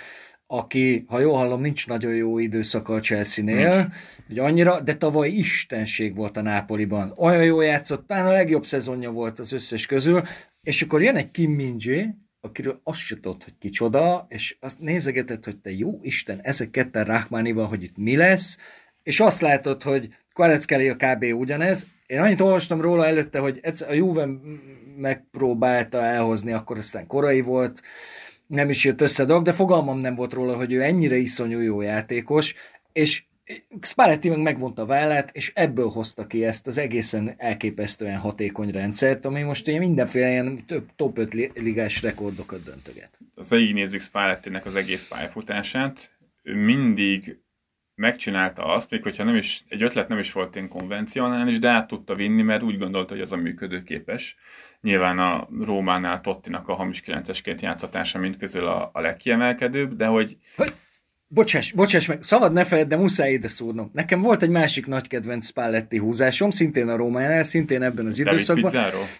aki, 0.47 1.05
ha 1.09 1.21
jól 1.21 1.37
hallom, 1.37 1.61
nincs 1.61 1.87
nagyon 1.87 2.15
jó 2.15 2.39
időszaka 2.39 2.95
a 2.95 3.01
Chelsea-nél, 3.01 3.93
hogy 4.27 4.39
annyira, 4.39 4.81
de 4.81 4.95
tavaly 4.95 5.29
istenség 5.29 6.15
volt 6.15 6.37
a 6.37 6.43
Nápoliban. 6.43 7.13
Olyan 7.17 7.45
jó 7.45 7.61
játszott, 7.61 8.07
talán 8.07 8.27
a 8.27 8.33
legjobb 8.33 8.65
szezonja 8.65 9.11
volt 9.11 9.39
az 9.39 9.53
összes 9.53 9.87
közül, 9.87 10.23
és 10.63 10.83
akkor 10.83 11.03
jön 11.03 11.17
egy 11.17 11.31
Kim 11.31 11.51
min 11.51 11.79
akiről 12.41 12.81
azt 12.85 13.01
se 13.01 13.15
tudod, 13.15 13.45
hogy 13.45 13.55
kicsoda, 13.59 14.27
és 14.29 14.57
azt 14.61 14.79
nézegetett, 14.79 15.45
hogy 15.45 15.57
te 15.57 15.71
jó 15.71 15.99
Isten, 16.03 16.41
ezek 16.43 16.71
ketten 16.71 17.05
Rahmanival, 17.05 17.67
hogy 17.67 17.83
itt 17.83 17.97
mi 17.97 18.17
lesz, 18.17 18.59
és 19.03 19.21
azt 19.21 19.41
látod, 19.41 19.83
hogy 19.83 20.15
Kvareckeli 20.33 20.89
a 20.89 20.97
kb. 20.97 21.23
ugyanez. 21.23 21.87
Én 22.07 22.21
annyit 22.21 22.41
olvastam 22.41 22.81
róla 22.81 23.07
előtte, 23.07 23.39
hogy 23.39 23.61
a 23.89 23.93
Juve 23.93 24.29
megpróbálta 24.97 26.05
elhozni, 26.05 26.53
akkor 26.53 26.79
aztán 26.79 27.07
korai 27.07 27.41
volt, 27.41 27.83
nem 28.47 28.71
is 28.71 28.85
jött 28.85 29.01
össze 29.01 29.25
dolog, 29.25 29.45
de 29.45 29.53
fogalmam 29.53 29.99
nem 29.99 30.15
volt 30.15 30.33
róla, 30.33 30.57
hogy 30.57 30.73
ő 30.73 30.83
ennyire 30.83 31.17
iszonyú 31.17 31.59
jó 31.59 31.81
játékos, 31.81 32.55
és 32.93 33.25
Spalletti 33.81 34.29
meg 34.29 34.39
megvonta 34.39 34.83
a 34.83 34.87
vállát, 34.87 35.31
és 35.33 35.53
ebből 35.55 35.89
hozta 35.89 36.27
ki 36.27 36.45
ezt 36.45 36.67
az 36.67 36.79
egészen 36.79 37.35
elképesztően 37.37 38.19
hatékony 38.19 38.71
rendszert, 38.71 39.25
ami 39.25 39.43
most 39.43 39.69
ugye 39.69 39.79
mindenféle 39.79 40.31
ilyen 40.31 40.67
több 40.67 40.89
top 40.97 41.19
5 41.19 41.33
ligás 41.55 42.03
rekordokat 42.03 42.65
döntöget. 42.65 43.19
Az 43.35 43.49
végignézzük 43.49 44.01
Spallettinek 44.01 44.67
az 44.67 44.75
egész 44.75 45.05
pályafutását, 45.05 46.11
ő 46.43 46.55
mindig 46.55 47.39
megcsinálta 47.95 48.65
azt, 48.65 48.91
még 48.91 49.03
hogyha 49.03 49.25
nem 49.25 49.37
is, 49.37 49.65
egy 49.69 49.83
ötlet 49.83 50.09
nem 50.09 50.19
is 50.19 50.33
volt 50.33 50.57
én 50.57 50.69
konvencionális, 50.69 51.59
de 51.59 51.69
át 51.69 51.87
tudta 51.87 52.15
vinni, 52.15 52.43
mert 52.43 52.63
úgy 52.63 52.79
gondolta, 52.79 53.13
hogy 53.13 53.23
az 53.23 53.33
a 53.33 53.37
működőképes. 53.37 54.37
Nyilván 54.81 55.19
a 55.19 55.49
Rómánál 55.61 56.21
Tottinak 56.21 56.69
a 56.69 56.75
hamis 56.75 57.03
9-esként 57.07 57.61
játszatása 57.61 58.19
mind 58.19 58.37
közül 58.37 58.67
a, 58.67 58.91
a 58.93 59.01
legkiemelkedőbb, 59.01 59.97
de 59.97 60.07
hogy... 60.07 60.37
hogy? 60.57 60.75
Bocsáss, 61.33 61.73
bocsáss 61.73 62.07
meg, 62.07 62.23
szabad 62.23 62.53
ne 62.53 62.65
feled, 62.65 62.89
de 62.89 62.97
muszáj 62.97 63.33
ide 63.33 63.49
szúrnom. 63.49 63.91
Nekem 63.93 64.21
volt 64.21 64.43
egy 64.43 64.49
másik 64.49 64.87
nagy 64.87 65.09
kedvenc 65.09 65.47
Spalletti 65.47 65.99
húzásom, 65.99 66.51
szintén 66.51 66.89
a 66.89 66.97
Rómánál, 66.97 67.43
szintén 67.43 67.83
ebben 67.83 68.07
az 68.07 68.19
időszakban. 68.19 68.73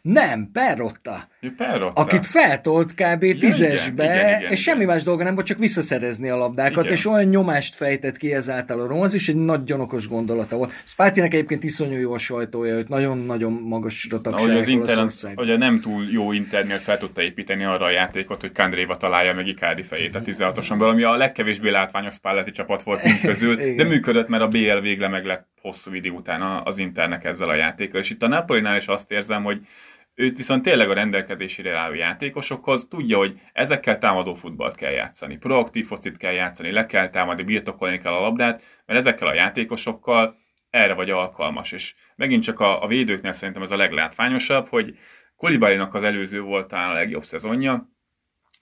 Nem, 0.03 0.51
Perrotta. 0.53 1.29
Perrotta. 1.57 2.01
Akit 2.01 2.27
feltolt 2.27 2.95
kb. 2.95 3.23
Ja, 3.23 3.39
tízesbe, 3.39 4.05
igen, 4.05 4.17
igen, 4.17 4.39
igen, 4.39 4.51
és 4.51 4.63
semmi 4.63 4.85
más 4.85 5.03
dolga 5.03 5.25
nem 5.25 5.35
volt, 5.35 5.47
csak 5.47 5.59
visszaszerezni 5.59 6.29
a 6.29 6.37
labdákat, 6.37 6.85
igen. 6.85 6.97
és 6.97 7.07
olyan 7.07 7.25
nyomást 7.25 7.75
fejtett 7.75 8.17
ki 8.17 8.33
ezáltal 8.33 8.81
a 8.81 8.87
Róma, 8.87 9.03
az 9.03 9.15
is 9.15 9.29
egy 9.29 9.37
nagyon 9.37 9.81
okos 9.81 10.09
gondolata 10.09 10.57
volt. 10.57 10.73
Spallettinek 10.85 11.35
egyébként 11.35 11.65
iszonyú 11.65 11.99
jó 11.99 12.13
a 12.13 12.19
sajtója, 12.19 12.75
őt 12.75 12.89
nagyon-nagyon 12.89 13.53
magasra 13.53 14.21
tapsolják 14.21 14.49
hogy 14.49 14.59
az 14.59 14.69
internet, 14.69 15.33
hogy 15.35 15.51
a 15.51 15.57
nem 15.57 15.81
túl 15.81 16.05
jó 16.11 16.33
internet 16.33 16.81
fel 16.81 16.99
tudta 16.99 17.23
építeni 17.23 17.65
arra 17.65 17.85
a 17.85 17.91
játékot, 17.91 18.41
hogy 18.41 18.53
Kandréva 18.53 18.97
találja 18.97 19.35
meg 19.35 19.47
Icardi 19.47 19.83
fejét 19.83 20.15
a 20.15 20.23
16-osan, 20.23 20.89
ami 20.91 21.03
a 21.03 21.17
legkevésbé 21.17 21.71
látvány 21.71 21.99
látványos 22.01 22.15
Spalletti 22.15 22.51
csapat 22.51 22.83
volt 22.83 23.03
mind 23.03 23.21
közül, 23.21 23.57
de 23.77 23.85
működött, 23.85 24.29
mert 24.29 24.43
a 24.43 24.49
BL 24.49 24.79
végle 24.79 25.09
meg 25.09 25.25
lett 25.25 25.49
hosszú 25.61 25.93
idő 25.93 26.11
után 26.11 26.43
az 26.65 26.79
Internek 26.79 27.25
ezzel 27.25 27.49
a 27.49 27.55
játékkal. 27.55 28.01
És 28.01 28.11
itt 28.11 28.23
a 28.23 28.29
Napolinál 28.29 28.77
is 28.77 28.87
azt 28.87 29.11
érzem, 29.11 29.43
hogy 29.43 29.61
őt 30.15 30.37
viszont 30.37 30.63
tényleg 30.63 30.91
a 30.91 30.95
rendelkezésére 30.95 31.77
álló 31.77 31.95
játékosokhoz 31.95 32.87
tudja, 32.91 33.17
hogy 33.17 33.41
ezekkel 33.53 33.99
támadó 33.99 34.35
futballt 34.35 34.75
kell 34.75 34.91
játszani, 34.91 35.37
proaktív 35.37 35.87
focit 35.87 36.17
kell 36.17 36.33
játszani, 36.33 36.71
le 36.71 36.87
kell 36.87 37.11
támadni, 37.11 37.43
birtokolni 37.43 37.99
kell 37.99 38.13
a 38.13 38.21
labdát, 38.21 38.63
mert 38.87 38.99
ezekkel 38.99 39.29
a 39.29 39.35
játékosokkal 39.35 40.37
erre 40.71 40.95
vagy 40.95 41.11
alkalmas. 41.11 41.73
És 41.73 41.95
megint 42.17 42.43
csak 42.43 42.61
a, 42.61 42.83
a 42.83 42.87
védőknél 42.87 43.33
szerintem 43.33 43.63
ez 43.63 43.71
a 43.71 43.77
leglátványosabb, 43.77 44.69
hogy 44.69 44.99
Kolibalinak 45.37 45.95
az 45.95 46.03
előző 46.03 46.41
volt 46.41 46.69
talán 46.69 46.91
a 46.91 46.95
legjobb 46.95 47.25
szezonja, 47.25 47.89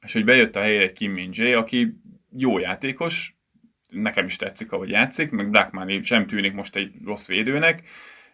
és 0.00 0.12
hogy 0.12 0.24
bejött 0.24 0.56
a 0.56 0.60
helyére 0.60 0.92
Kim 0.92 1.12
Min 1.12 1.54
aki 1.56 2.00
jó 2.36 2.58
játékos, 2.58 3.36
nekem 3.88 4.26
is 4.26 4.36
tetszik, 4.36 4.72
ahogy 4.72 4.90
játszik, 4.90 5.30
meg 5.30 5.50
Blackmani 5.50 6.02
sem 6.02 6.26
tűnik 6.26 6.52
most 6.52 6.76
egy 6.76 6.92
rossz 7.04 7.26
védőnek, 7.26 7.82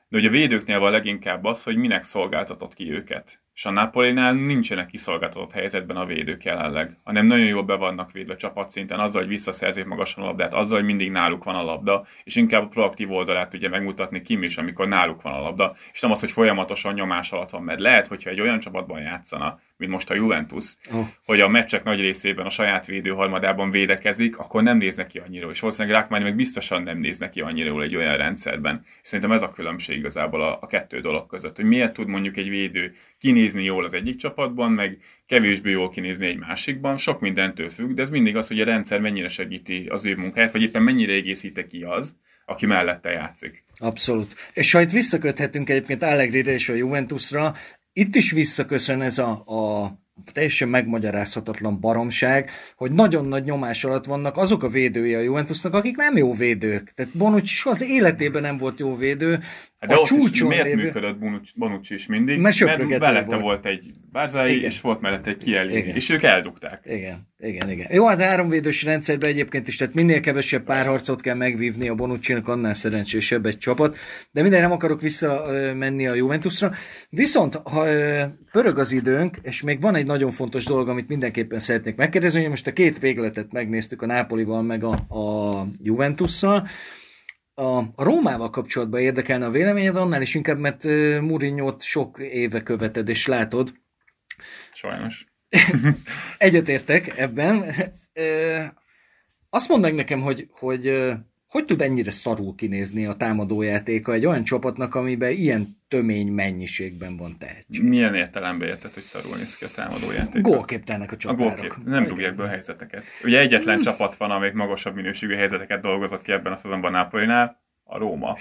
de 0.08 0.16
ugye 0.16 0.28
a 0.28 0.30
védőknél 0.30 0.78
van 0.78 0.90
leginkább 0.90 1.44
az, 1.44 1.62
hogy 1.62 1.76
minek 1.76 2.04
szolgáltatott 2.04 2.74
ki 2.74 2.92
őket 2.92 3.43
és 3.54 3.64
a 3.64 3.70
Napolinál 3.70 4.32
nincsenek 4.32 4.86
kiszolgáltatott 4.86 5.52
helyzetben 5.52 5.96
a 5.96 6.06
védők 6.06 6.44
jelenleg, 6.44 6.98
hanem 7.04 7.26
nagyon 7.26 7.46
jól 7.46 7.62
be 7.62 7.74
vannak 7.74 8.12
védve 8.12 8.36
csapatszinten, 8.36 9.00
azzal, 9.00 9.20
hogy 9.20 9.30
visszaszerzik 9.30 9.84
magasan 9.84 10.22
a 10.22 10.26
labdát, 10.26 10.54
azzal, 10.54 10.76
hogy 10.76 10.86
mindig 10.86 11.10
náluk 11.10 11.44
van 11.44 11.54
a 11.54 11.62
labda, 11.62 12.06
és 12.24 12.36
inkább 12.36 12.62
a 12.62 12.68
proaktív 12.68 13.12
oldalát 13.12 13.50
tudja 13.50 13.68
megmutatni 13.68 14.22
Kim 14.22 14.42
is, 14.42 14.56
amikor 14.56 14.88
náluk 14.88 15.22
van 15.22 15.32
a 15.32 15.40
labda, 15.40 15.76
és 15.92 16.00
nem 16.00 16.10
az, 16.10 16.20
hogy 16.20 16.30
folyamatosan 16.30 16.94
nyomás 16.94 17.32
alatt 17.32 17.50
van, 17.50 17.62
mert 17.62 17.80
lehet, 17.80 18.06
hogyha 18.06 18.30
egy 18.30 18.40
olyan 18.40 18.60
csapatban 18.60 19.00
játszana, 19.00 19.60
mint 19.76 19.90
most 19.90 20.10
a 20.10 20.14
Juventus, 20.14 20.74
oh. 20.92 21.06
hogy 21.24 21.40
a 21.40 21.48
meccsek 21.48 21.84
nagy 21.84 22.00
részében 22.00 22.46
a 22.46 22.50
saját 22.50 22.86
védőharmadában 22.86 23.70
védekezik, 23.70 24.38
akkor 24.38 24.62
nem 24.62 24.78
néz 24.78 24.96
neki 24.96 25.18
annyira, 25.18 25.50
és 25.50 25.60
valószínűleg 25.60 25.96
Rákmány 25.96 26.22
meg 26.22 26.36
biztosan 26.36 26.82
nem 26.82 26.98
néz 26.98 27.18
neki 27.18 27.40
annyira 27.40 27.82
egy 27.82 27.96
olyan 27.96 28.16
rendszerben. 28.16 28.82
És 29.02 29.08
szerintem 29.08 29.32
ez 29.32 29.42
a 29.42 29.50
különbség 29.50 29.98
igazából 29.98 30.42
a, 30.42 30.58
a 30.60 30.66
kettő 30.66 31.00
dolog 31.00 31.26
között, 31.26 31.56
hogy 31.56 31.64
miért 31.64 31.92
tud 31.92 32.08
mondjuk 32.08 32.36
egy 32.36 32.48
védő 32.48 32.94
kinézni 33.18 33.43
jól 33.52 33.84
az 33.84 33.94
egyik 33.94 34.16
csapatban, 34.16 34.72
meg 34.72 34.98
kevésbé 35.26 35.70
jól 35.70 35.90
kinézni 35.90 36.26
egy 36.26 36.38
másikban, 36.38 36.96
sok 36.96 37.20
mindentől 37.20 37.68
függ, 37.68 37.94
de 37.94 38.02
ez 38.02 38.10
mindig 38.10 38.36
az, 38.36 38.48
hogy 38.48 38.60
a 38.60 38.64
rendszer 38.64 39.00
mennyire 39.00 39.28
segíti 39.28 39.86
az 39.88 40.04
ő 40.04 40.16
munkáját, 40.16 40.52
vagy 40.52 40.62
éppen 40.62 40.82
mennyire 40.82 41.12
egészíti 41.12 41.66
ki 41.66 41.82
az, 41.82 42.16
aki 42.46 42.66
mellette 42.66 43.10
játszik. 43.10 43.64
Abszolút. 43.74 44.34
És 44.52 44.72
ha 44.72 44.80
itt 44.80 44.90
visszaköthetünk 44.90 45.70
egyébként 45.70 46.02
Allegri-re 46.02 46.52
és 46.52 46.68
a 46.68 46.74
Juventusra, 46.74 47.54
itt 47.92 48.14
is 48.14 48.30
visszaköszön 48.30 49.00
ez 49.00 49.18
a, 49.18 49.30
a 49.30 49.92
teljesen 50.32 50.68
megmagyarázhatatlan 50.68 51.80
baromság, 51.80 52.50
hogy 52.76 52.92
nagyon 52.92 53.24
nagy 53.24 53.44
nyomás 53.44 53.84
alatt 53.84 54.04
vannak 54.04 54.36
azok 54.36 54.62
a 54.62 54.68
védői 54.68 55.14
a 55.14 55.20
Juventusnak, 55.20 55.74
akik 55.74 55.96
nem 55.96 56.16
jó 56.16 56.34
védők. 56.34 56.92
Tehát 56.94 57.16
Bonucci 57.16 57.68
az 57.68 57.82
életében 57.82 58.42
nem 58.42 58.56
volt 58.56 58.80
jó 58.80 58.96
védő, 58.96 59.40
de 59.86 59.94
a 59.94 59.98
ott 59.98 60.32
is 60.32 60.42
miért 60.42 60.64
lévő... 60.64 60.82
működött 60.82 61.16
Bonucci 61.54 61.94
is 61.94 62.06
mindig? 62.06 62.38
Mert, 62.38 62.60
mert 62.60 62.98
mellette 62.98 63.24
volt. 63.24 63.40
volt 63.40 63.66
egy 63.66 63.90
Bárzai, 64.12 64.62
és 64.62 64.80
volt 64.80 65.00
mellette 65.00 65.30
egy 65.30 65.36
Kieli, 65.36 65.72
és 65.74 66.10
ők 66.10 66.22
eldugták. 66.22 66.80
Igen, 66.84 67.28
igen, 67.38 67.70
igen. 67.70 67.86
Jó, 67.90 68.06
hát 68.06 68.20
háromvédős 68.20 68.82
rendszerben 68.82 69.30
egyébként 69.30 69.68
is, 69.68 69.76
tehát 69.76 69.94
minél 69.94 70.20
kevesebb 70.20 70.64
párharcot 70.64 71.20
kell 71.20 71.34
megvívni 71.34 71.88
a 71.88 71.94
Bonucci-nak, 71.94 72.48
annál 72.48 72.74
szerencsésebb 72.74 73.46
egy 73.46 73.58
csapat, 73.58 73.96
de 74.30 74.42
minden 74.42 74.60
nem 74.60 74.72
akarok 74.72 75.00
visszamenni 75.00 76.06
a 76.06 76.14
Juventusra. 76.14 76.72
Viszont, 77.08 77.54
ha 77.54 77.84
pörög 78.52 78.78
az 78.78 78.92
időnk, 78.92 79.38
és 79.42 79.62
még 79.62 79.80
van 79.80 79.94
egy 79.94 80.06
nagyon 80.06 80.30
fontos 80.30 80.64
dolog, 80.64 80.88
amit 80.88 81.08
mindenképpen 81.08 81.58
szeretnék 81.58 81.96
megkérdezni, 81.96 82.40
hogy 82.40 82.50
most 82.50 82.66
a 82.66 82.72
két 82.72 82.98
végletet 82.98 83.52
megnéztük 83.52 84.02
a 84.02 84.06
Nápolival, 84.06 84.62
meg 84.62 84.84
a, 84.84 84.92
a 84.92 85.66
Juventusszal, 85.82 86.68
a, 87.54 87.78
a 87.78 88.04
Rómával 88.04 88.50
kapcsolatban 88.50 89.00
érdekelne 89.00 89.46
a 89.46 89.50
véleményed, 89.50 89.96
annál 89.96 90.22
is 90.22 90.34
inkább, 90.34 90.58
mert 90.58 90.84
uh, 90.84 91.20
mourinho 91.20 91.74
sok 91.78 92.18
éve 92.18 92.62
követed 92.62 93.08
és 93.08 93.26
látod. 93.26 93.72
Sajnos. 94.72 95.26
Egyetértek 96.38 97.18
ebben. 97.18 97.74
Azt 99.50 99.68
mondd 99.68 99.82
meg 99.82 99.94
nekem, 99.94 100.20
hogy, 100.20 100.48
hogy 100.50 101.12
hogy 101.54 101.64
tud 101.64 101.80
ennyire 101.80 102.10
szarul 102.10 102.54
kinézni 102.54 103.06
a 103.06 103.14
támadójátéka 103.14 104.12
egy 104.12 104.26
olyan 104.26 104.44
csapatnak, 104.44 104.94
amiben 104.94 105.30
ilyen 105.30 105.66
tömény 105.88 106.32
mennyiségben 106.32 107.16
van 107.16 107.36
tehetség? 107.38 107.82
Milyen 107.82 108.14
értelemben 108.14 108.68
érted, 108.68 108.94
hogy 108.94 109.02
szarul 109.02 109.36
néz 109.36 109.56
ki 109.56 109.64
a 109.64 109.68
támadójáték? 109.68 110.42
Gólképtelnek 110.42 111.12
a 111.12 111.16
csapatok. 111.16 111.46
A 111.46 111.54
gólkép. 111.54 111.72
Nem 111.84 112.06
rúgják 112.06 112.34
be 112.34 112.42
a 112.42 112.46
helyzeteket. 112.46 113.04
Ugye 113.24 113.38
egyetlen 113.38 113.80
csapat 113.80 114.16
van, 114.16 114.30
amelyik 114.30 114.54
magasabb 114.54 114.94
minőségű 114.94 115.34
helyzeteket 115.34 115.80
dolgozott 115.80 116.22
ki 116.22 116.32
ebben 116.32 116.52
a 116.52 116.56
szezonban 116.56 116.92
Nápolinál, 116.92 117.62
a 117.84 117.98
Róma. 117.98 118.36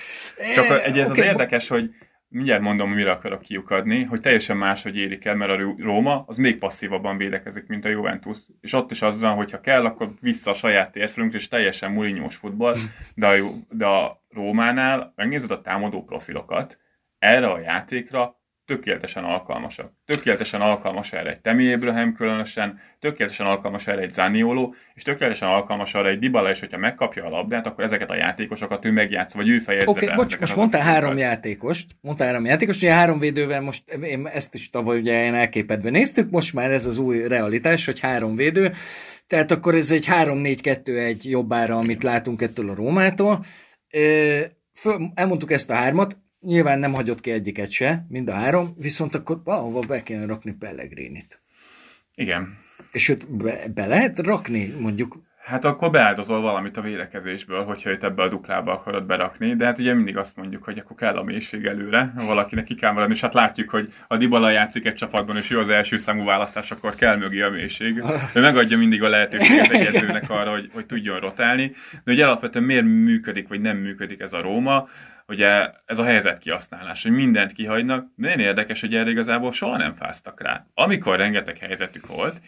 Csak 0.55 0.85
egy, 0.85 0.99
ez 0.99 1.09
okay. 1.09 1.21
az 1.21 1.25
érdekes, 1.25 1.67
hogy 1.67 1.89
mindjárt 2.33 2.61
mondom, 2.61 2.91
mire 2.91 3.11
akarok 3.11 3.41
kiukadni, 3.41 4.03
hogy 4.03 4.21
teljesen 4.21 4.57
máshogy 4.57 4.97
érik 4.97 5.25
el, 5.25 5.35
mert 5.35 5.51
a 5.51 5.75
Róma 5.77 6.23
az 6.27 6.37
még 6.37 6.57
passzívabban 6.57 7.17
védekezik, 7.17 7.67
mint 7.67 7.85
a 7.85 7.89
Juventus. 7.89 8.39
És 8.61 8.73
ott 8.73 8.91
is 8.91 9.01
az 9.01 9.19
van, 9.19 9.35
hogy 9.35 9.51
ha 9.51 9.59
kell, 9.59 9.85
akkor 9.85 10.09
vissza 10.21 10.51
a 10.51 10.53
saját 10.53 10.91
térfelünk, 10.91 11.33
és 11.33 11.47
teljesen 11.47 11.91
mulinyós 11.91 12.35
futball, 12.35 12.75
de 13.15 13.27
a, 13.27 13.33
de 13.69 13.85
a 13.85 14.23
Rómánál 14.29 15.13
megnézed 15.15 15.51
a 15.51 15.61
támadó 15.61 16.03
profilokat, 16.03 16.77
erre 17.19 17.47
a 17.47 17.59
játékra 17.59 18.42
tökéletesen 18.65 19.23
alkalmasak. 19.23 19.91
Tökéletesen 20.05 20.61
alkalmas 20.61 21.13
erre 21.13 21.29
egy 21.29 21.41
Temi 21.41 21.73
Abraham 21.73 22.13
különösen, 22.13 22.79
tökéletesen 22.99 23.45
alkalmas 23.45 23.87
erre 23.87 24.01
egy 24.01 24.11
Zanioló, 24.11 24.75
és 24.93 25.03
tökéletesen 25.03 25.47
alkalmas 25.47 25.93
arra 25.93 26.07
egy 26.07 26.19
Dybala, 26.19 26.49
és 26.49 26.59
hogyha 26.59 26.77
megkapja 26.77 27.25
a 27.25 27.29
labdát, 27.29 27.65
akkor 27.65 27.83
ezeket 27.83 28.09
a 28.09 28.15
játékosokat 28.15 28.85
ő 28.85 28.91
megjátsz, 28.91 29.33
vagy 29.33 29.49
ő 29.49 29.59
fejezze 29.59 29.89
Oké, 29.89 30.05
okay, 30.05 30.15
bocs, 30.15 30.39
most 30.39 30.55
mondtál 30.55 30.81
három 30.81 31.17
játékost, 31.17 31.87
mondtál 32.01 32.27
három 32.27 32.45
játékost, 32.45 32.81
ugye 32.81 32.93
három 32.93 33.19
védővel 33.19 33.61
most, 33.61 33.91
én 33.91 34.27
ezt 34.27 34.53
is 34.53 34.69
tavaly 34.69 34.99
ugye 34.99 35.25
én 35.25 35.33
elképedve 35.33 35.89
néztük, 35.89 36.29
most 36.29 36.53
már 36.53 36.71
ez 36.71 36.85
az 36.85 36.97
új 36.97 37.27
realitás, 37.27 37.85
hogy 37.85 37.99
három 37.99 38.35
védő, 38.35 38.73
tehát 39.27 39.51
akkor 39.51 39.75
ez 39.75 39.91
egy 39.91 40.07
3-4-2-1 40.09 41.21
jobbára, 41.21 41.77
amit 41.77 42.03
látunk 42.03 42.41
ettől 42.41 42.69
a 42.69 42.75
Rómától. 42.75 43.45
Elmondtuk 45.13 45.51
ezt 45.51 45.69
a 45.69 45.73
hármat, 45.73 46.17
Nyilván 46.43 46.79
nem 46.79 46.93
hagyott 46.93 47.21
ki 47.21 47.31
egyiket 47.31 47.71
se, 47.71 48.05
mind 48.09 48.29
a 48.29 48.33
három, 48.33 48.73
viszont 48.77 49.15
akkor 49.15 49.41
valahova 49.43 49.79
be 49.79 50.03
kéne 50.03 50.25
rakni 50.25 50.53
Pellegrinit. 50.53 51.41
Igen. 52.15 52.57
És 52.91 53.09
őt 53.09 53.35
be, 53.35 53.63
be 53.73 53.85
lehet 53.85 54.19
rakni, 54.19 54.75
mondjuk 54.79 55.17
Hát 55.43 55.65
akkor 55.65 55.91
beáldozol 55.91 56.41
valamit 56.41 56.77
a 56.77 56.81
védekezésből, 56.81 57.63
hogyha 57.63 57.89
őt 57.89 58.03
ebbe 58.03 58.23
a 58.23 58.27
duplába 58.27 58.71
akarod 58.71 59.05
berakni, 59.05 59.55
de 59.55 59.65
hát 59.65 59.79
ugye 59.79 59.93
mindig 59.93 60.17
azt 60.17 60.35
mondjuk, 60.35 60.63
hogy 60.63 60.77
akkor 60.77 60.95
kell 60.95 61.15
a 61.15 61.23
mélység 61.23 61.65
előre, 61.65 62.13
valakinek 62.15 62.65
ki 62.65 62.75
kell 62.75 62.91
maradni, 62.91 63.13
és 63.13 63.21
hát 63.21 63.33
látjuk, 63.33 63.69
hogy 63.69 63.93
a 64.07 64.17
Dybala 64.17 64.49
játszik 64.49 64.85
egy 64.85 64.95
csapatban, 64.95 65.37
és 65.37 65.51
ő 65.51 65.59
az 65.59 65.69
első 65.69 65.97
számú 65.97 66.23
választás, 66.23 66.71
akkor 66.71 66.95
kell 66.95 67.15
mögé 67.17 67.41
a 67.41 67.49
mélység. 67.49 68.03
Ő 68.33 68.41
megadja 68.41 68.77
mindig 68.77 69.03
a 69.03 69.09
lehetőséget 69.09 69.71
egyezőnek 69.71 70.29
arra, 70.29 70.51
hogy, 70.51 70.69
hogy 70.73 70.85
tudjon 70.85 71.19
rotálni, 71.19 71.71
de 72.03 72.11
ugye 72.11 72.25
alapvetően 72.25 72.65
miért 72.65 72.85
működik, 72.85 73.47
vagy 73.47 73.61
nem 73.61 73.77
működik 73.77 74.19
ez 74.19 74.33
a 74.33 74.41
Róma, 74.41 74.87
ugye 75.27 75.71
ez 75.85 75.99
a 75.99 76.03
helyzet 76.03 76.37
kihasználás, 76.37 77.03
hogy 77.03 77.11
mindent 77.11 77.51
kihagynak, 77.51 78.07
nagyon 78.15 78.39
érdekes, 78.39 78.81
hogy 78.81 78.95
erre 78.95 79.09
igazából 79.09 79.51
soha 79.51 79.77
nem 79.77 79.93
fáztak 79.93 80.41
rá. 80.41 80.65
Amikor 80.73 81.17
rengeteg 81.17 81.57
helyzetük 81.57 82.07
volt, 82.07 82.41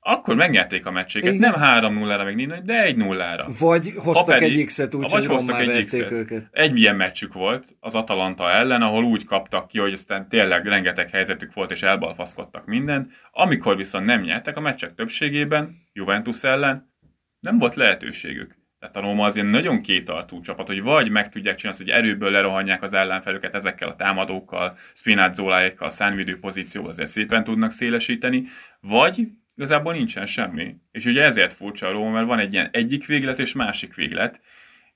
akkor 0.00 0.34
megnyerték 0.34 0.86
a 0.86 0.90
meccséket, 0.90 1.38
nem 1.38 1.54
3-0-ra, 1.56 2.24
meg 2.24 2.34
nincs, 2.34 2.52
de 2.52 2.92
1-0-ra. 2.92 3.56
Vagy 3.58 3.94
hoztak 3.96 4.38
pedig, 4.38 4.58
egy 4.58 4.64
X-et 4.64 4.94
úgy, 4.94 5.10
vagy 5.10 5.26
hoztak 5.26 5.60
egy 5.60 5.84
X-et. 5.84 6.10
őket. 6.10 6.48
Egy 6.50 6.78
ilyen 6.78 6.96
meccsük 6.96 7.32
volt 7.32 7.76
az 7.80 7.94
Atalanta 7.94 8.50
ellen, 8.50 8.82
ahol 8.82 9.04
úgy 9.04 9.24
kaptak 9.24 9.68
ki, 9.68 9.78
hogy 9.78 9.92
aztán 9.92 10.28
tényleg 10.28 10.66
rengeteg 10.66 11.10
helyzetük 11.10 11.52
volt, 11.54 11.70
és 11.70 11.82
elbalfaszkodtak 11.82 12.66
minden. 12.66 13.10
Amikor 13.30 13.76
viszont 13.76 14.06
nem 14.06 14.20
nyertek 14.20 14.56
a 14.56 14.60
meccsek 14.60 14.94
többségében, 14.94 15.76
Juventus 15.92 16.42
ellen, 16.42 16.92
nem 17.40 17.58
volt 17.58 17.74
lehetőségük. 17.74 18.57
Tehát 18.80 18.96
a 18.96 19.00
Róma 19.00 19.24
azért 19.24 19.50
nagyon 19.50 19.82
kétartú 19.82 20.40
csapat, 20.40 20.66
hogy 20.66 20.82
vagy 20.82 21.10
meg 21.10 21.28
tudják 21.28 21.56
csinálni, 21.56 21.84
hogy 21.84 21.92
erőből 21.92 22.30
lerohanják 22.30 22.82
az 22.82 22.92
ellenfelüket 22.92 23.54
ezekkel 23.54 23.88
a 23.88 23.96
támadókkal, 23.96 24.76
Spinazzoláékkal, 24.94 25.90
szánvidő 25.90 26.38
pozícióval 26.38 26.90
azért 26.90 27.08
szépen 27.08 27.44
tudnak 27.44 27.72
szélesíteni, 27.72 28.44
vagy 28.80 29.28
igazából 29.56 29.92
nincsen 29.92 30.26
semmi. 30.26 30.74
És 30.90 31.04
ugye 31.04 31.22
ezért 31.22 31.52
furcsa 31.52 31.86
a 31.86 31.90
Róma, 31.90 32.10
mert 32.10 32.26
van 32.26 32.38
egy 32.38 32.52
ilyen 32.52 32.68
egyik 32.72 33.06
véglet 33.06 33.38
és 33.38 33.52
másik 33.52 33.94
véglet, 33.94 34.40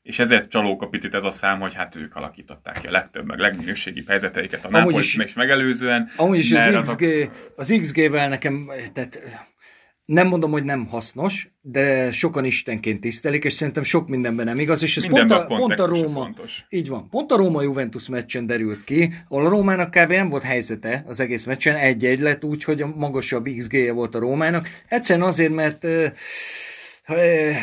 és 0.02 0.18
ezért 0.18 0.50
csalók 0.50 0.82
a 0.82 0.88
picit 0.88 1.14
ez 1.14 1.24
a 1.24 1.30
szám, 1.30 1.60
hogy 1.60 1.74
hát 1.74 1.96
ők 1.96 2.16
alakították 2.16 2.80
ki 2.80 2.86
a 2.86 2.90
legtöbb, 2.90 3.26
meg 3.26 3.38
legminőségibb 3.38 4.08
helyzeteiket 4.08 4.64
a 4.64 4.70
Nápolyt 4.70 4.98
is 4.98 5.34
megelőzően. 5.34 6.10
Amúgy 6.16 6.38
is 6.38 6.52
az, 6.52 6.78
XG, 6.80 7.30
az 7.56 7.78
XG-vel 7.80 8.28
nekem, 8.28 8.70
tehát 8.92 9.20
nem 10.04 10.26
mondom, 10.26 10.50
hogy 10.50 10.64
nem 10.64 10.86
hasznos, 10.86 11.50
de 11.60 12.12
sokan 12.12 12.44
istenként 12.44 13.00
tisztelik, 13.00 13.44
és 13.44 13.52
szerintem 13.52 13.82
sok 13.82 14.08
mindenben 14.08 14.46
nem 14.46 14.58
igaz, 14.58 14.82
és 14.82 14.96
ez 14.96 15.08
pont 15.08 15.30
a, 15.30 15.46
pont 15.46 15.78
a 15.78 15.86
Róma, 15.86 16.22
fontos. 16.22 16.64
így 16.68 16.88
van, 16.88 17.08
pont 17.08 17.32
a 17.32 17.36
Róma-Juventus 17.36 18.08
meccsen 18.08 18.46
derült 18.46 18.84
ki, 18.84 19.12
ahol 19.28 19.46
a 19.46 19.48
Rómának 19.48 19.90
kb. 19.90 20.10
nem 20.10 20.28
volt 20.28 20.42
helyzete 20.42 21.04
az 21.06 21.20
egész 21.20 21.44
meccsen, 21.44 21.76
egy-egy 21.76 22.20
lett 22.20 22.44
úgy, 22.44 22.64
hogy 22.64 22.82
a 22.82 22.92
magasabb 22.96 23.48
XG-je 23.58 23.92
volt 23.92 24.14
a 24.14 24.18
Rómának, 24.18 24.68
egyszerűen 24.88 25.26
azért, 25.26 25.54
mert 25.54 25.84
uh, 25.84 26.10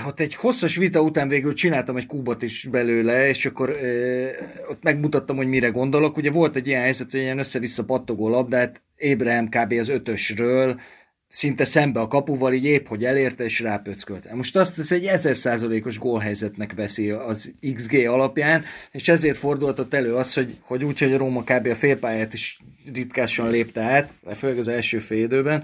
ott 0.07 0.19
egy 0.19 0.35
hosszas 0.35 0.75
vita 0.75 1.01
után 1.01 1.27
végül 1.27 1.53
csináltam 1.53 1.97
egy 1.97 2.05
kúbot 2.05 2.41
is 2.41 2.67
belőle, 2.71 3.27
és 3.27 3.45
akkor 3.45 3.69
uh, 3.69 4.29
ott 4.69 4.83
megmutattam, 4.83 5.35
hogy 5.35 5.47
mire 5.47 5.67
gondolok. 5.67 6.17
Ugye 6.17 6.31
volt 6.31 6.55
egy 6.55 6.67
ilyen 6.67 6.81
helyzet, 6.81 7.11
hogy 7.11 7.19
ilyen 7.19 7.39
össze-vissza 7.39 7.85
pattogó 7.85 8.29
labdát, 8.29 8.81
Ébrahim 8.97 9.49
kb. 9.49 9.71
az 9.71 9.89
ötösről, 9.89 10.79
szinte 11.29 11.65
szembe 11.65 11.99
a 11.99 12.07
kapuval, 12.07 12.53
így 12.53 12.65
épp, 12.65 12.87
hogy 12.87 13.05
elérte, 13.05 13.43
és 13.43 13.59
rápöckölt. 13.59 14.33
Most 14.33 14.55
azt 14.55 14.79
ez 14.79 14.91
egy 14.91 15.05
ezer 15.05 15.35
százalékos 15.35 15.97
gólhelyzetnek 15.97 16.73
veszi 16.73 17.09
az 17.09 17.51
XG 17.73 17.93
alapján, 17.93 18.63
és 18.91 19.07
ezért 19.07 19.37
fordulhatott 19.37 19.93
elő 19.93 20.15
az, 20.15 20.33
hogy, 20.33 20.57
hogy 20.61 20.83
úgy, 20.83 20.99
hogy 20.99 21.13
a 21.13 21.17
Róma 21.17 21.43
kb. 21.43 21.67
a 21.67 21.75
félpályát 21.75 22.33
is 22.33 22.59
ritkásan 22.93 23.49
lépte 23.49 23.81
át, 23.81 24.13
főleg 24.35 24.57
az 24.57 24.67
első 24.67 24.99
fél 24.99 25.23
időben. 25.23 25.63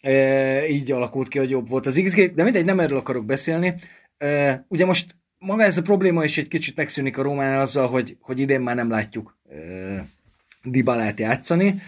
E, 0.00 0.68
így 0.68 0.92
alakult 0.92 1.28
ki, 1.28 1.38
hogy 1.38 1.50
jobb 1.50 1.68
volt 1.68 1.86
az 1.86 2.00
XG, 2.04 2.34
de 2.34 2.42
mindegy, 2.42 2.64
nem 2.64 2.80
erről 2.80 2.98
akarok 2.98 3.24
beszélni. 3.24 3.74
E, 4.18 4.64
ugye 4.68 4.84
most 4.84 5.14
maga 5.38 5.62
ez 5.62 5.78
a 5.78 5.82
probléma 5.82 6.24
is 6.24 6.38
egy 6.38 6.48
kicsit 6.48 6.76
megszűnik 6.76 7.18
a 7.18 7.22
Rómánál 7.22 7.60
azzal, 7.60 7.88
hogy, 7.88 8.16
hogy 8.20 8.38
idén 8.38 8.60
már 8.60 8.74
nem 8.74 8.90
látjuk 8.90 9.38
e, 9.50 9.56
Dibalát 10.62 11.18
játszani, 11.18 11.80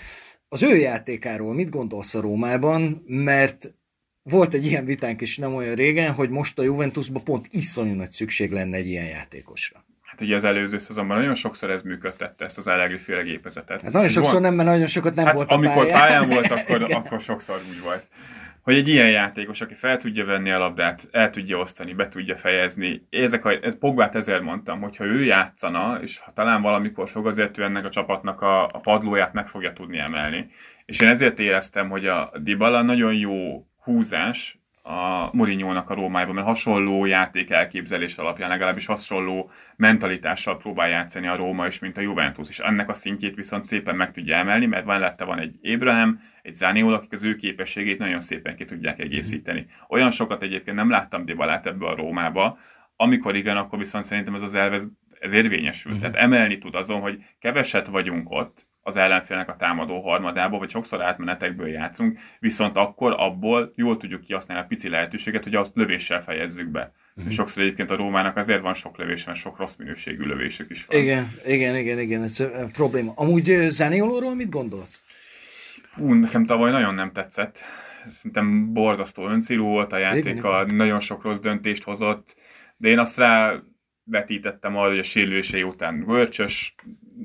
az 0.49 0.63
ő 0.63 0.77
játékáról 0.77 1.55
mit 1.55 1.71
gondolsz 1.71 2.15
a 2.15 2.21
Rómában, 2.21 3.03
mert 3.07 3.73
volt 4.23 4.55
egy 4.55 4.67
ilyen 4.67 4.85
vitánk 4.85 5.21
is 5.21 5.37
nem 5.37 5.55
olyan 5.55 5.75
régen, 5.75 6.13
hogy 6.13 6.31
most 6.31 6.59
a 6.59 6.63
Juventusban 6.63 7.25
pont 7.25 7.47
iszonyú 7.51 7.95
nagy 7.95 8.13
szükség 8.13 8.53
lenne 8.53 8.77
egy 8.77 8.87
ilyen 8.87 9.07
játékosra. 9.07 9.85
Hát 10.03 10.21
ugye 10.21 10.37
az 10.37 10.45
előző 10.45 10.79
szezonban 10.79 11.17
nagyon 11.19 11.35
sokszor 11.35 11.71
ez 11.71 11.83
működtette 11.83 12.45
ezt 12.45 12.59
az 12.59 12.67
Allegri 12.67 12.99
féle 12.99 13.23
gépezetet. 13.23 13.81
Hát 13.81 13.93
nagyon 13.93 14.09
sokszor 14.09 14.41
nem, 14.41 14.55
mert 14.55 14.69
nagyon 14.69 14.87
sokat 14.87 15.15
nem 15.15 15.25
hát 15.25 15.35
volt 15.35 15.51
a 15.51 15.55
amikor 15.55 15.87
pályán. 15.87 16.01
pályán 16.01 16.29
volt, 16.29 16.51
akkor, 16.51 16.83
akkor 16.99 17.21
sokszor 17.21 17.61
úgy 17.69 17.81
volt 17.83 18.09
hogy 18.69 18.77
egy 18.77 18.89
ilyen 18.89 19.11
játékos, 19.11 19.61
aki 19.61 19.75
fel 19.75 19.97
tudja 19.97 20.25
venni 20.25 20.51
a 20.51 20.59
labdát, 20.59 21.09
el 21.11 21.31
tudja 21.31 21.59
osztani, 21.59 21.93
be 21.93 22.09
tudja 22.09 22.37
fejezni. 22.37 23.07
Ezek 23.11 23.45
a, 23.45 23.51
ez 23.63 23.79
Pogbát 23.79 24.15
ezért 24.15 24.43
mondtam, 24.43 24.81
hogyha 24.81 25.05
ő 25.05 25.25
játszana, 25.25 25.99
és 26.03 26.19
ha 26.19 26.33
talán 26.33 26.63
valamikor 26.63 27.09
fog, 27.09 27.27
azért 27.27 27.59
ő 27.59 27.63
ennek 27.63 27.85
a 27.85 27.91
csapatnak 27.91 28.41
a, 28.41 28.65
a 28.65 28.81
padlóját 28.83 29.33
meg 29.33 29.47
fogja 29.49 29.73
tudni 29.73 29.99
emelni. 29.99 30.51
És 30.87 31.01
én 31.01 31.09
ezért 31.09 31.39
éreztem, 31.39 31.89
hogy 31.89 32.07
a 32.07 32.33
Dybala 32.39 32.83
nagyon 32.83 33.15
jó 33.15 33.67
húzás 33.83 34.58
a 34.89 35.31
Mourinho-nak 35.33 35.91
a 35.91 35.95
Rómájában, 35.95 36.35
mert 36.35 36.47
hasonló 36.47 37.05
játék 37.05 37.51
elképzelés 37.51 38.17
alapján 38.17 38.49
legalábbis 38.49 38.87
hasonló 38.87 39.51
mentalitással 39.77 40.57
próbál 40.57 40.89
játszani 40.89 41.27
a 41.27 41.37
Róma 41.37 41.67
is, 41.67 41.79
mint 41.79 41.97
a 41.97 42.01
Juventus, 42.01 42.49
és 42.49 42.59
ennek 42.59 42.89
a 42.89 42.95
szintjét 42.95 43.35
viszont 43.35 43.65
szépen 43.65 43.97
meg 43.97 44.13
tudja 44.13 44.37
emelni, 44.37 44.67
mert 44.67 44.85
van 44.85 44.99
lette 44.99 45.25
van 45.25 45.39
egy 45.39 45.59
Abraham, 45.63 46.21
egy 46.43 46.55
Zaniol, 46.55 46.95
akik 46.95 47.13
az 47.13 47.23
ő 47.23 47.37
képességét 47.37 47.99
nagyon 47.99 48.21
szépen 48.21 48.57
ki 48.57 48.65
tudják 48.65 48.99
egészíteni. 48.99 49.67
Olyan 49.89 50.11
sokat 50.11 50.43
egyébként 50.43 50.77
nem 50.77 50.91
láttam 50.91 51.25
Dybalát 51.25 51.67
ebbe 51.67 51.87
a 51.87 51.97
Rómába, 51.97 52.59
amikor 52.97 53.37
igen, 53.37 53.57
akkor 53.57 53.79
viszont 53.79 54.05
szerintem 54.05 54.35
ez 54.35 54.43
az 54.43 54.55
elv 54.55 54.73
ez, 54.73 54.89
ez 55.21 55.33
érvényesül. 55.33 55.93
Uh-huh. 55.93 56.11
Tehát 56.11 56.25
emelni 56.25 56.59
tud 56.59 56.75
azon, 56.75 57.01
hogy 57.01 57.25
keveset 57.39 57.87
vagyunk 57.87 58.31
ott, 58.31 58.68
az 58.89 58.97
ellenfélnek 58.97 59.49
a 59.49 59.57
támadó 59.57 60.01
harmadába, 60.01 60.59
vagy 60.59 60.71
sokszor 60.71 61.03
átmenetekből 61.03 61.69
játszunk, 61.69 62.19
viszont 62.39 62.77
akkor 62.77 63.15
abból 63.19 63.73
jól 63.75 63.97
tudjuk 63.97 64.21
kihasználni 64.21 64.63
a 64.63 64.67
pici 64.67 64.89
lehetőséget, 64.89 65.45
hogy 65.45 65.55
azt 65.55 65.73
lövéssel 65.75 66.23
fejezzük 66.23 66.69
be. 66.69 66.93
Uh-huh. 67.17 67.33
Sokszor 67.33 67.63
egyébként 67.63 67.91
a 67.91 67.97
Rómának 67.97 68.37
azért 68.37 68.61
van 68.61 68.75
sok 68.75 68.99
lövés, 68.99 69.25
mert 69.25 69.39
sok 69.39 69.59
rossz 69.59 69.77
minőségű 69.77 70.25
lövésük 70.25 70.71
is 70.71 70.87
van. 70.87 70.99
Igen, 71.01 71.31
igen, 71.47 71.77
igen, 71.77 71.99
igen, 71.99 72.23
ez 72.23 72.41
a 72.41 72.69
probléma. 72.73 73.13
Amúgy 73.17 73.65
Zaniolóról 73.69 74.35
mit 74.35 74.51
gondolsz? 74.51 75.05
Hú, 75.95 76.13
nekem 76.13 76.45
tavaly 76.45 76.71
nagyon 76.71 76.95
nem 76.95 77.13
tetszett. 77.13 77.63
Szerintem 78.09 78.73
borzasztó 78.73 79.29
öncélú 79.29 79.65
volt 79.65 79.93
a 79.93 79.99
játéka, 79.99 80.63
igen, 80.63 80.77
nagyon 80.77 81.01
sok 81.01 81.23
rossz 81.23 81.39
döntést 81.39 81.83
hozott, 81.83 82.37
de 82.77 82.89
én 82.89 82.99
azt 82.99 83.17
rá 83.17 83.63
vetítettem 84.05 84.77
arra, 84.77 84.89
hogy 84.89 84.99
a 84.99 85.03
sérülései 85.03 85.63
után 85.63 86.05
vörcsös, 86.07 86.75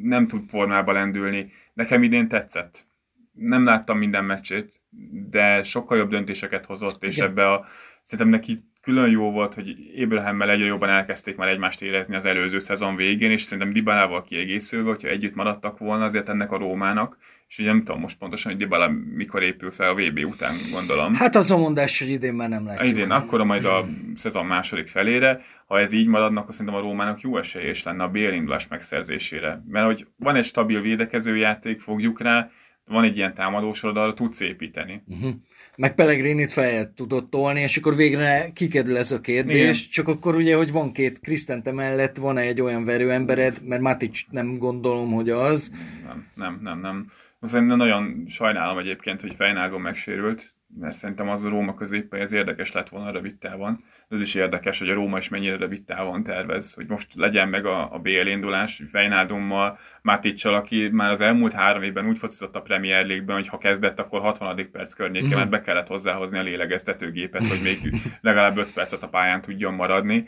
nem 0.01 0.27
tud 0.27 0.49
formába 0.49 0.91
lendülni. 0.91 1.51
Nekem 1.73 2.03
idén 2.03 2.27
tetszett. 2.27 2.85
Nem 3.31 3.65
láttam 3.65 3.97
minden 3.97 4.25
meccsét, 4.25 4.81
de 5.29 5.63
sokkal 5.63 5.97
jobb 5.97 6.09
döntéseket 6.09 6.65
hozott, 6.65 7.03
és 7.03 7.15
Igen. 7.15 7.29
ebbe 7.29 7.51
a, 7.51 7.65
szerintem 8.01 8.33
neki 8.33 8.63
külön 8.81 9.09
jó 9.09 9.31
volt, 9.31 9.53
hogy 9.53 9.75
Abrahammel 10.03 10.49
egyre 10.49 10.65
jobban 10.65 10.89
elkezdték 10.89 11.35
már 11.35 11.47
egymást 11.47 11.81
érezni 11.81 12.15
az 12.15 12.25
előző 12.25 12.59
szezon 12.59 12.95
végén, 12.95 13.31
és 13.31 13.41
szerintem 13.41 13.73
Dybalával 13.73 14.23
kiegészülve, 14.23 14.89
hogyha 14.89 15.07
együtt 15.07 15.35
maradtak 15.35 15.77
volna 15.77 16.03
azért 16.03 16.29
ennek 16.29 16.51
a 16.51 16.57
Rómának, 16.57 17.17
és 17.53 17.59
ugye 17.59 17.67
nem 17.67 17.83
tudom 17.83 17.99
most 17.99 18.17
pontosan, 18.17 18.51
hogy 18.51 18.61
Dybala 18.61 18.91
mikor 19.15 19.43
épül 19.43 19.71
fel 19.71 19.89
a 19.89 19.93
VB 19.93 20.25
után, 20.25 20.55
gondolom. 20.71 21.13
Hát 21.13 21.35
az 21.35 21.51
a 21.51 21.57
mondás, 21.57 21.99
hogy 21.99 22.09
idén 22.09 22.33
már 22.33 22.49
nem 22.49 22.65
látjuk. 22.65 22.89
Idén, 22.89 23.11
akkor 23.11 23.43
majd 23.43 23.65
a 23.65 23.85
szezon 24.15 24.45
második 24.45 24.87
felére, 24.87 25.41
ha 25.67 25.79
ez 25.79 25.91
így 25.91 26.07
maradnak, 26.07 26.43
akkor 26.43 26.55
szerintem 26.55 26.81
a 26.81 26.83
Rómának 26.83 27.21
jó 27.21 27.37
esélye 27.37 27.69
is 27.69 27.83
lenne 27.83 28.03
a 28.03 28.07
bérindulás 28.07 28.67
megszerzésére. 28.67 29.63
Mert 29.67 29.85
hogy 29.85 30.07
van 30.17 30.35
egy 30.35 30.45
stabil 30.45 30.81
védekező 30.81 31.37
játék, 31.37 31.81
fogjuk 31.81 32.21
rá, 32.21 32.49
van 32.85 33.03
egy 33.03 33.17
ilyen 33.17 33.33
támadósorod, 33.33 33.97
arra 33.97 34.13
tudsz 34.13 34.39
építeni. 34.39 35.03
Uh-huh. 35.07 35.33
Meg 35.77 35.95
Pellegrinit 35.95 36.53
fel 36.53 36.93
tudott 36.95 37.29
tolni, 37.29 37.61
és 37.61 37.77
akkor 37.77 37.95
végre 37.95 38.51
kikerül 38.53 38.97
ez 38.97 39.11
a 39.11 39.21
kérdés, 39.21 39.79
Igen. 39.79 39.91
csak 39.91 40.07
akkor 40.07 40.35
ugye, 40.35 40.55
hogy 40.55 40.71
van 40.71 40.91
két 40.91 41.19
Krisztente 41.19 41.71
mellett, 41.71 42.17
van 42.17 42.37
egy 42.37 42.61
olyan 42.61 42.85
verőembered, 42.85 43.61
mert 43.63 43.81
Matic 43.81 44.25
nem 44.29 44.57
gondolom, 44.57 45.11
hogy 45.11 45.29
az. 45.29 45.71
Nem, 46.05 46.27
nem, 46.35 46.59
nem, 46.61 46.79
nem. 46.79 47.07
Szerintem 47.43 47.77
nagyon 47.77 48.25
sajnálom 48.27 48.77
egyébként, 48.77 49.21
hogy 49.21 49.35
Fejnágon 49.35 49.81
megsérült, 49.81 50.55
mert 50.79 50.95
szerintem 50.95 51.29
az 51.29 51.43
a 51.43 51.49
Róma 51.49 51.73
középpé 51.73 52.19
ez 52.19 52.31
érdekes 52.31 52.71
lett 52.71 52.89
volna 52.89 53.11
rövid 53.11 53.37
távon. 53.37 53.83
Ez 54.09 54.21
is 54.21 54.35
érdekes, 54.35 54.79
hogy 54.79 54.89
a 54.89 54.93
Róma 54.93 55.17
is 55.17 55.29
mennyire 55.29 55.55
rövid 55.55 55.83
távon 55.83 56.23
tervez, 56.23 56.73
hogy 56.73 56.87
most 56.87 57.15
legyen 57.15 57.49
meg 57.49 57.65
a, 57.65 57.93
a 57.93 57.99
BL 57.99 58.27
indulás 58.27 58.81
Fejnádummal, 58.91 59.79
Maticsal, 60.01 60.53
aki 60.53 60.89
már 60.91 61.11
az 61.11 61.21
elmúlt 61.21 61.53
három 61.53 61.81
évben 61.81 62.07
úgy 62.07 62.17
focizott 62.17 62.55
a 62.55 62.61
Premier 62.61 63.05
League-ben, 63.05 63.35
hogy 63.35 63.47
ha 63.47 63.57
kezdett, 63.57 63.99
akkor 63.99 64.21
60. 64.21 64.69
perc 64.71 64.93
környékén, 64.93 65.37
mert 65.37 65.49
be 65.49 65.61
kellett 65.61 65.87
hozzáhozni 65.87 66.37
a 66.37 66.43
lélegeztetőgépet, 66.43 67.47
hogy 67.47 67.61
még 67.63 67.77
legalább 68.21 68.57
5 68.57 68.73
percet 68.73 69.03
a 69.03 69.09
pályán 69.09 69.41
tudjon 69.41 69.73
maradni 69.73 70.27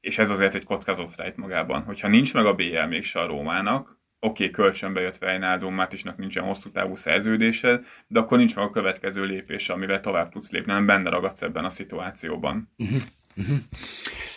és 0.00 0.18
ez 0.18 0.30
azért 0.30 0.54
egy 0.54 0.64
kockázat 0.64 1.16
rejt 1.16 1.36
magában. 1.36 1.82
Hogyha 1.82 2.08
nincs 2.08 2.34
meg 2.34 2.46
a 2.46 2.54
BL 2.54 2.86
mégse 2.88 3.20
a 3.20 3.26
Rómának, 3.26 3.98
oké, 4.24 4.44
okay, 4.44 4.50
kölcsönbe 4.50 5.00
jött 5.00 5.18
Wijnaldum, 5.22 5.74
Mátisnak 5.74 6.16
nincsen 6.16 6.44
hosszú 6.44 6.70
távú 6.70 6.96
szerződése, 6.96 7.80
de 8.06 8.18
akkor 8.18 8.38
nincs 8.38 8.54
meg 8.54 8.64
a 8.64 8.70
következő 8.70 9.24
lépés, 9.24 9.68
amivel 9.68 10.00
tovább 10.00 10.32
tudsz 10.32 10.50
lépni, 10.50 10.72
nem 10.72 10.86
benne 10.86 11.10
ragadsz 11.10 11.42
ebben 11.42 11.64
a 11.64 11.68
szituációban. 11.68 12.72
Uh-huh. 12.76 13.00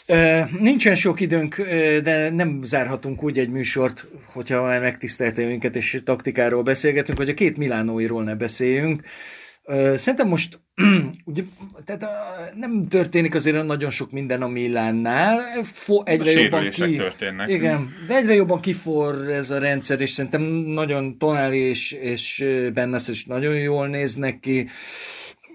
Uh, 0.08 0.52
nincsen 0.60 0.96
sok 0.96 1.20
időnk, 1.20 1.56
de 2.04 2.30
nem 2.30 2.64
zárhatunk 2.64 3.24
úgy 3.24 3.40
egy 3.40 3.50
műsort, 3.50 4.06
hogyha 4.26 4.62
már 4.62 4.82
megtisztelte 4.82 5.42
önket 5.42 5.76
és 5.76 6.02
taktikáról 6.06 6.64
beszélgetünk, 6.64 7.18
hogy 7.18 7.30
a 7.30 7.34
két 7.34 7.58
Milánóiról 7.58 8.24
ne 8.24 8.36
beszéljünk. 8.36 9.02
Szerintem 9.96 10.28
most 10.28 10.60
ugye, 11.26 11.44
tehát 11.86 12.06
nem 12.56 12.88
történik 12.88 13.36
azért 13.36 13.66
nagyon 13.66 13.90
sok 13.90 14.12
minden 14.12 14.42
a 14.42 14.48
Milánnál. 14.48 15.64
Fo, 15.64 16.02
egyre 16.06 16.32
a 16.32 16.42
jobban 16.42 16.70
ki, 16.70 16.96
történnek. 16.96 17.50
Igen, 17.50 17.90
de 18.08 18.16
egyre 18.16 18.34
jobban 18.34 18.62
kifor 18.62 19.30
ez 19.30 19.52
a 19.52 19.60
rendszer, 19.60 20.02
és 20.02 20.10
szerintem 20.10 20.42
nagyon 20.66 21.18
Tonali 21.18 21.58
és, 21.58 21.92
és 21.92 22.46
Bennes 22.74 23.08
is 23.08 23.26
nagyon 23.26 23.56
jól 23.56 23.88
néznek 23.88 24.40
ki. 24.40 24.68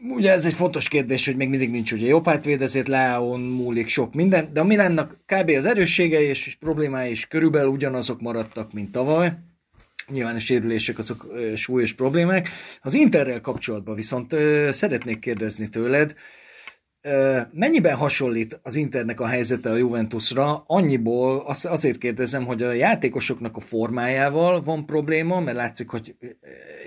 Ugye 0.08 0.32
ez 0.32 0.44
egy 0.44 0.54
fontos 0.54 0.88
kérdés, 0.88 1.26
hogy 1.26 1.36
még 1.36 1.48
mindig 1.48 1.70
nincs 1.70 1.92
ugye 1.92 2.06
jobb 2.06 2.26
hátvéd, 2.26 2.62
ezért 2.62 2.88
Leon 2.88 3.40
múlik 3.40 3.88
sok 3.88 4.14
minden, 4.14 4.52
de 4.52 4.60
a 4.60 4.64
Milánnak 4.64 5.16
kb. 5.26 5.50
az 5.50 5.66
erősségei 5.66 6.26
és 6.26 6.56
problémái 6.60 7.10
is 7.10 7.26
körülbelül 7.26 7.70
ugyanazok 7.70 8.20
maradtak, 8.20 8.72
mint 8.72 8.92
tavaly 8.92 9.32
Nyilván 10.12 10.34
a 10.34 10.38
sérülések 10.38 10.98
azok 10.98 11.26
súlyos 11.56 11.92
problémák. 11.92 12.48
Az 12.80 12.94
Interrel 12.94 13.40
kapcsolatban 13.40 13.94
viszont 13.94 14.36
szeretnék 14.70 15.18
kérdezni 15.18 15.68
tőled, 15.68 16.14
Mennyiben 17.52 17.96
hasonlít 17.96 18.60
az 18.62 18.76
Internek 18.76 19.20
a 19.20 19.26
helyzete 19.26 19.70
a 19.70 19.76
Juventusra? 19.76 20.64
Annyiból 20.66 21.46
azért 21.62 21.98
kérdezem, 21.98 22.44
hogy 22.44 22.62
a 22.62 22.72
játékosoknak 22.72 23.56
a 23.56 23.60
formájával 23.60 24.62
van 24.62 24.86
probléma, 24.86 25.40
mert 25.40 25.56
látszik, 25.56 25.88
hogy 25.88 26.14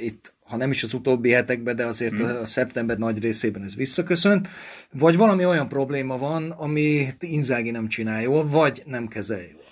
itt, 0.01 0.33
ha 0.45 0.57
nem 0.57 0.71
is 0.71 0.83
az 0.83 0.93
utóbbi 0.93 1.31
hetekben, 1.31 1.75
de 1.75 1.85
azért 1.85 2.13
hmm. 2.13 2.37
a 2.41 2.45
szeptember 2.45 2.97
nagy 2.97 3.19
részében 3.19 3.63
ez 3.63 3.75
visszaköszönt, 3.75 4.47
vagy 4.91 5.17
valami 5.17 5.45
olyan 5.45 5.69
probléma 5.69 6.17
van, 6.17 6.51
amit 6.51 7.23
Inzági 7.23 7.71
nem 7.71 7.87
csinál 7.87 8.21
jól, 8.21 8.47
vagy 8.47 8.83
nem 8.85 9.07
kezel 9.07 9.41
jól. 9.41 9.64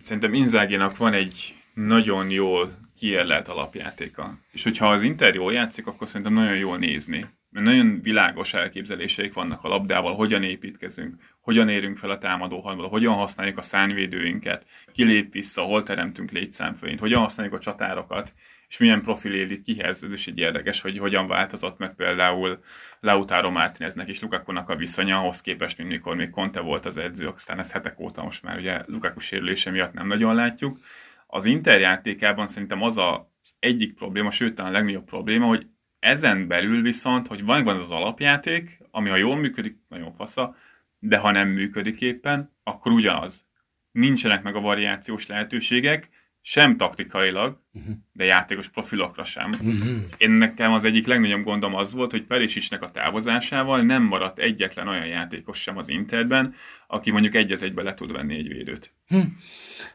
Szerintem 0.00 0.34
Inzáginak 0.34 0.96
van 0.96 1.12
egy 1.12 1.54
nagyon 1.74 2.30
jól 2.30 2.70
kiérlelt 2.98 3.48
alapjátéka. 3.48 4.38
És 4.52 4.62
hogyha 4.62 4.90
az 4.90 5.02
Inter 5.02 5.34
jól 5.34 5.52
játszik, 5.52 5.86
akkor 5.86 6.08
szerintem 6.08 6.32
nagyon 6.32 6.56
jól 6.56 6.78
nézni. 6.78 7.26
Mert 7.50 7.66
nagyon 7.66 8.00
világos 8.02 8.54
elképzeléseik 8.54 9.32
vannak 9.32 9.64
a 9.64 9.68
labdával, 9.68 10.14
hogyan 10.14 10.42
építkezünk, 10.42 11.14
hogyan 11.40 11.68
érünk 11.68 11.96
fel 11.96 12.10
a 12.10 12.18
támadó 12.18 12.60
halmból, 12.60 12.88
hogyan 12.88 13.14
használjuk 13.14 13.58
a 13.58 13.62
szányvédőinket, 13.62 14.64
kilép 14.92 15.32
vissza, 15.32 15.62
hol 15.62 15.82
teremtünk 15.82 16.30
létszámfőint, 16.30 17.00
hogyan 17.00 17.20
használjuk 17.20 17.54
a 17.54 17.58
csatárokat, 17.58 18.32
és 18.68 18.78
milyen 18.78 19.02
profil 19.02 19.34
élik 19.34 19.62
kihez, 19.62 20.02
ez 20.02 20.12
is 20.12 20.26
egy 20.26 20.38
érdekes, 20.38 20.80
hogy 20.80 20.98
hogyan 20.98 21.26
változott 21.26 21.78
meg 21.78 21.94
például 21.94 22.62
Lautaro 23.00 23.50
Martineznek 23.50 24.08
és 24.08 24.20
Lukaku-nak 24.20 24.68
a 24.68 24.76
viszonya 24.76 25.18
ahhoz 25.18 25.40
képest, 25.40 25.78
mint 25.78 25.90
mikor 25.90 26.16
még 26.16 26.30
Conte 26.30 26.60
volt 26.60 26.86
az 26.86 26.96
edző, 26.96 27.28
aztán 27.28 27.58
ez 27.58 27.72
hetek 27.72 28.00
óta 28.00 28.22
most 28.22 28.42
már 28.42 28.58
ugye 28.58 28.82
Lukaku 28.86 29.20
sérülése 29.20 29.70
miatt 29.70 29.92
nem 29.92 30.06
nagyon 30.06 30.34
látjuk. 30.34 30.78
Az 31.26 31.44
Inter 31.44 31.80
játékában 31.80 32.46
szerintem 32.46 32.82
az 32.82 32.98
a, 32.98 33.30
az 33.42 33.54
egyik 33.58 33.94
probléma, 33.94 34.30
sőt 34.30 34.58
a 34.58 34.70
legnagyobb 34.70 35.04
probléma, 35.04 35.46
hogy 35.46 35.66
ezen 35.98 36.46
belül 36.46 36.82
viszont, 36.82 37.26
hogy 37.26 37.44
van, 37.44 37.64
van 37.64 37.76
az 37.76 37.90
alapjáték, 37.90 38.78
ami 38.90 39.08
ha 39.08 39.16
jól 39.16 39.36
működik, 39.36 39.76
nagyon 39.88 40.12
fasza, 40.12 40.56
de 40.98 41.16
ha 41.16 41.30
nem 41.30 41.48
működik 41.48 42.00
éppen, 42.00 42.52
akkor 42.62 42.92
ugyanaz. 42.92 43.46
Nincsenek 43.90 44.42
meg 44.42 44.54
a 44.54 44.60
variációs 44.60 45.26
lehetőségek, 45.26 46.08
sem 46.42 46.76
taktikailag, 46.76 47.63
uh-huh. 47.74 47.94
de 48.12 48.24
játékos 48.24 48.68
profilokra 48.68 49.24
sem. 49.24 49.50
Uh-huh. 49.50 49.88
Én 50.16 50.30
nekem 50.30 50.72
az 50.72 50.84
egyik 50.84 51.06
legnagyobb 51.06 51.44
gondom 51.44 51.74
az 51.74 51.92
volt, 51.92 52.10
hogy 52.10 52.22
Perisicsnek 52.22 52.82
a 52.82 52.90
távozásával 52.90 53.82
nem 53.82 54.02
maradt 54.02 54.38
egyetlen 54.38 54.88
olyan 54.88 55.06
játékos 55.06 55.60
sem 55.60 55.76
az 55.76 55.88
Interben, 55.88 56.54
aki 56.86 57.10
mondjuk 57.10 57.34
egy 57.34 57.52
az 57.52 57.62
egybe 57.62 57.82
le 57.82 57.94
tud 57.94 58.12
venni 58.12 58.34
egy 58.34 58.48
védőt. 58.48 58.92
Hm. 59.06 59.20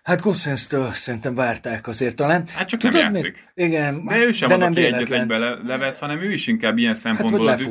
Hát 0.04 0.22
Gossens-től 0.22 0.92
szerintem 0.92 1.36
várták 1.36 1.88
azért 1.88 2.16
talán. 2.16 2.48
Hát 2.48 2.68
csak 2.68 2.80
Tudod, 2.80 3.02
nem 3.02 3.14
játszik. 3.14 3.50
Mi? 3.56 3.64
Igen, 3.64 4.06
de 4.06 4.18
ő 4.18 4.32
sem 4.32 4.48
de 4.48 4.54
az, 4.54 4.60
nem 4.60 4.72
aki 4.72 4.84
egy 4.84 4.94
az 4.94 5.12
egybe 5.12 5.38
le, 5.38 5.58
levesz, 5.64 6.00
hanem 6.00 6.22
ő 6.22 6.32
is 6.32 6.48
inkább 6.48 6.78
ilyen 6.78 6.94
hát, 6.94 7.02
szempontból 7.02 7.48
hát, 7.48 7.62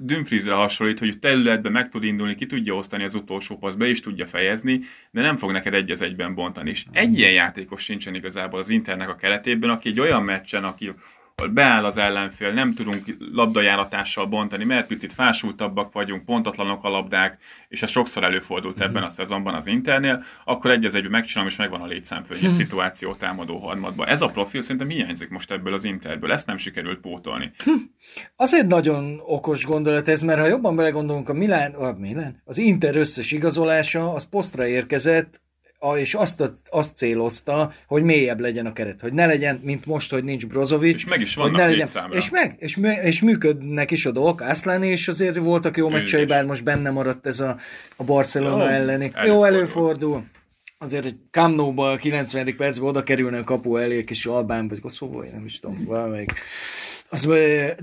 Dumfriesre 0.00 0.54
hasonlít, 0.54 0.98
hogy 0.98 1.18
területbe 1.18 1.70
meg 1.70 1.88
tud 1.88 2.04
indulni, 2.04 2.34
ki 2.34 2.46
tudja 2.46 2.74
osztani 2.74 3.04
az 3.04 3.14
utolsó 3.14 3.58
passz, 3.58 3.74
be 3.74 3.88
is 3.88 4.00
tudja 4.00 4.26
fejezni, 4.26 4.80
de 5.10 5.20
nem 5.20 5.36
fog 5.36 5.52
neked 5.52 5.74
egy 5.74 5.90
az 5.90 6.02
egyben 6.02 6.34
bontani. 6.34 6.70
És 6.70 6.84
egy 6.92 7.18
ilyen 7.18 7.32
játékos 7.32 7.82
sincsen 7.82 8.14
igazából 8.14 8.58
az 8.58 8.68
Internek 8.68 9.08
a 9.08 9.16
keretében, 9.16 9.46
aki 9.60 9.88
egy 9.88 10.00
olyan 10.00 10.22
meccsen, 10.22 10.64
aki 10.64 10.94
beáll 11.46 11.84
az 11.84 11.96
ellenfél, 11.96 12.52
nem 12.52 12.74
tudunk 12.74 13.16
labdajáratással 13.32 14.26
bontani, 14.26 14.64
mert 14.64 14.86
picit 14.86 15.12
fásultabbak 15.12 15.92
vagyunk, 15.92 16.24
pontatlanok 16.24 16.84
a 16.84 16.88
labdák, 16.88 17.38
és 17.68 17.82
ez 17.82 17.90
sokszor 17.90 18.24
előfordult 18.24 18.74
uh-huh. 18.74 18.88
ebben 18.88 19.02
a 19.02 19.08
szezonban 19.08 19.54
az 19.54 19.66
Internél, 19.66 20.24
akkor 20.44 20.70
egy 20.70 20.84
az 20.84 20.94
egyben 20.94 21.10
megcsinálom, 21.10 21.50
és 21.50 21.56
megvan 21.56 21.80
a 21.80 21.86
létszámfőnye 21.86 22.40
uh-huh. 22.40 22.56
szituáció 22.56 23.14
támadó 23.14 23.58
harmadban. 23.58 24.08
Ez 24.08 24.22
a 24.22 24.28
profil 24.28 24.60
szerintem 24.60 24.88
hiányzik 24.88 25.28
most 25.28 25.50
ebből 25.50 25.72
az 25.72 25.84
Interből, 25.84 26.32
ezt 26.32 26.46
nem 26.46 26.56
sikerült 26.56 27.00
pótolni. 27.00 27.50
Hm. 27.64 27.70
Azért 28.36 28.66
nagyon 28.66 29.20
okos 29.26 29.64
gondolat 29.64 30.08
ez, 30.08 30.22
mert 30.22 30.40
ha 30.40 30.46
jobban 30.46 30.76
belegondolunk, 30.76 31.28
a 31.28 31.32
Milán, 31.32 31.72
a 31.72 31.92
Milán, 31.98 32.42
az 32.44 32.58
Inter 32.58 32.96
összes 32.96 33.32
igazolása, 33.32 34.12
az 34.12 34.28
posztra 34.28 34.66
érkezett, 34.66 35.40
és 35.96 36.14
azt, 36.14 36.52
azt 36.70 36.96
célozta, 36.96 37.72
hogy 37.86 38.02
mélyebb 38.02 38.40
legyen 38.40 38.66
a 38.66 38.72
keret, 38.72 39.00
hogy 39.00 39.12
ne 39.12 39.26
legyen, 39.26 39.60
mint 39.62 39.86
most, 39.86 40.10
hogy 40.10 40.24
nincs 40.24 40.46
Brozovic. 40.46 40.94
És 40.94 41.04
meg 41.04 41.20
is 41.20 41.34
vannak 41.34 41.50
hogy 41.50 41.60
ne 41.60 41.66
legyen, 41.66 41.88
És 42.10 42.30
meg, 42.30 42.56
és, 42.58 42.78
és 43.02 43.22
működnek 43.22 43.90
is 43.90 44.06
a 44.06 44.10
dolgok, 44.10 44.42
Ászláni, 44.42 44.88
és 44.88 45.08
azért 45.08 45.36
voltak 45.36 45.76
jó 45.76 45.88
meccsei, 45.88 46.24
bár 46.24 46.44
most 46.44 46.64
benne 46.64 46.90
maradt 46.90 47.26
ez 47.26 47.40
a, 47.40 47.56
a 47.96 48.04
Barcelona 48.04 48.64
jó, 48.64 48.70
elleni. 48.70 49.10
Előfordul. 49.14 49.34
Jó, 49.34 49.44
előfordul. 49.44 50.24
Azért 50.78 51.04
egy 51.04 51.16
Camnóba 51.30 51.90
a 51.90 51.96
90. 51.96 52.54
percben 52.56 52.88
oda 52.88 53.02
kerülne 53.02 53.38
a 53.38 53.44
kapu 53.44 53.76
elé, 53.76 54.04
kis 54.04 54.26
Albán, 54.26 54.68
vagy 54.68 54.80
Koszovó, 54.80 55.22
nem 55.32 55.44
is 55.44 55.58
tudom, 55.58 55.84
valamelyik 55.84 56.32
az, 57.10 57.26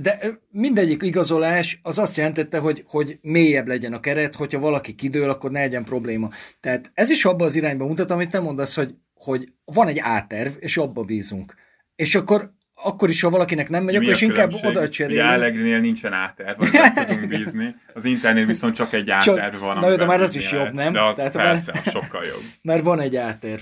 de 0.02 0.40
mindegyik 0.52 1.04
igazolás 1.04 1.80
az 1.84 2.00
azt 2.00 2.18
jelentette, 2.18 2.58
hogy, 2.58 2.84
hogy 2.88 3.18
mélyebb 3.22 3.68
legyen 3.68 3.94
a 3.94 4.00
keret, 4.00 4.36
hogyha 4.36 4.60
valaki 4.60 4.96
kidől, 4.96 5.30
akkor 5.30 5.52
ne 5.52 5.60
legyen 5.60 5.84
probléma. 5.84 6.30
Tehát 6.60 6.92
ez 6.94 7.10
is 7.10 7.26
abba 7.26 7.46
az 7.46 7.56
irányba 7.56 7.88
mutat, 7.88 8.12
amit 8.12 8.30
te 8.30 8.40
mondasz, 8.40 8.76
hogy, 8.76 8.96
hogy 9.14 9.52
van 9.66 9.88
egy 9.88 10.00
áterv, 10.00 10.52
és 10.60 10.78
abba 10.78 11.04
bízunk. 11.04 11.54
És 11.96 12.16
akkor 12.16 12.54
akkor 12.78 13.10
is, 13.10 13.22
ha 13.22 13.30
valakinek 13.30 13.70
nem 13.70 13.84
megy, 13.84 13.96
akkor 13.96 14.10
is 14.10 14.22
inkább 14.22 14.54
oda 14.64 14.90
cserélünk. 14.90 15.30
Allegrinél 15.30 15.80
nincsen 15.80 16.14
áterv, 16.14 16.62
nem 16.72 16.94
tudunk 16.94 17.28
bízni. 17.28 17.76
Az 17.94 18.06
internél 18.06 18.46
viszont 18.46 18.76
csak 18.76 18.94
egy 18.94 19.10
áterv 19.10 19.60
van. 19.60 19.80
Na 19.80 19.90
jó, 19.90 19.96
de 19.96 20.06
már 20.06 20.22
az 20.22 20.36
is 20.36 20.52
jobb, 20.52 20.74
nem? 20.74 20.94
De 20.94 21.04
az 21.04 21.16
Tehát 21.16 21.32
persze, 21.32 21.72
már, 21.74 21.84
az 21.86 21.92
sokkal 21.92 22.26
jobb. 22.26 22.42
Mert 22.62 22.84
van 22.84 23.00
egy 23.00 23.16
áterv. 23.16 23.62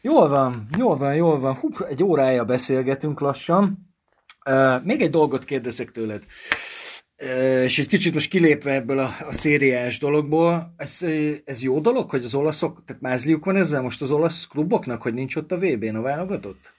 Jól 0.00 0.28
van, 0.28 0.66
jól 0.78 0.96
van, 0.96 1.14
jól 1.14 1.40
van. 1.40 1.54
Hú, 1.54 1.68
egy 1.88 2.02
órája 2.02 2.44
beszélgetünk 2.44 3.20
lassan. 3.20 3.93
Uh, 4.50 4.84
még 4.84 5.00
egy 5.00 5.10
dolgot 5.10 5.44
kérdezek 5.44 5.90
tőled. 5.92 6.22
És 7.64 7.78
egy 7.78 7.88
kicsit 7.88 8.12
most 8.12 8.30
kilépve 8.30 8.72
ebből 8.72 8.98
a, 8.98 9.14
a 9.26 9.32
szériás 9.32 9.98
dologból, 9.98 10.74
ez, 10.76 11.00
ez 11.44 11.62
jó 11.62 11.80
dolog, 11.80 12.10
hogy 12.10 12.24
az 12.24 12.34
olaszok, 12.34 12.82
tehát 12.86 13.02
mázliuk 13.02 13.44
van 13.44 13.56
ezzel 13.56 13.82
most 13.82 14.02
az 14.02 14.10
olasz 14.10 14.46
kluboknak, 14.46 15.02
hogy 15.02 15.14
nincs 15.14 15.36
ott 15.36 15.52
a 15.52 15.58
VB-n 15.58 15.94
a 15.94 16.02
válogatott? 16.02 16.72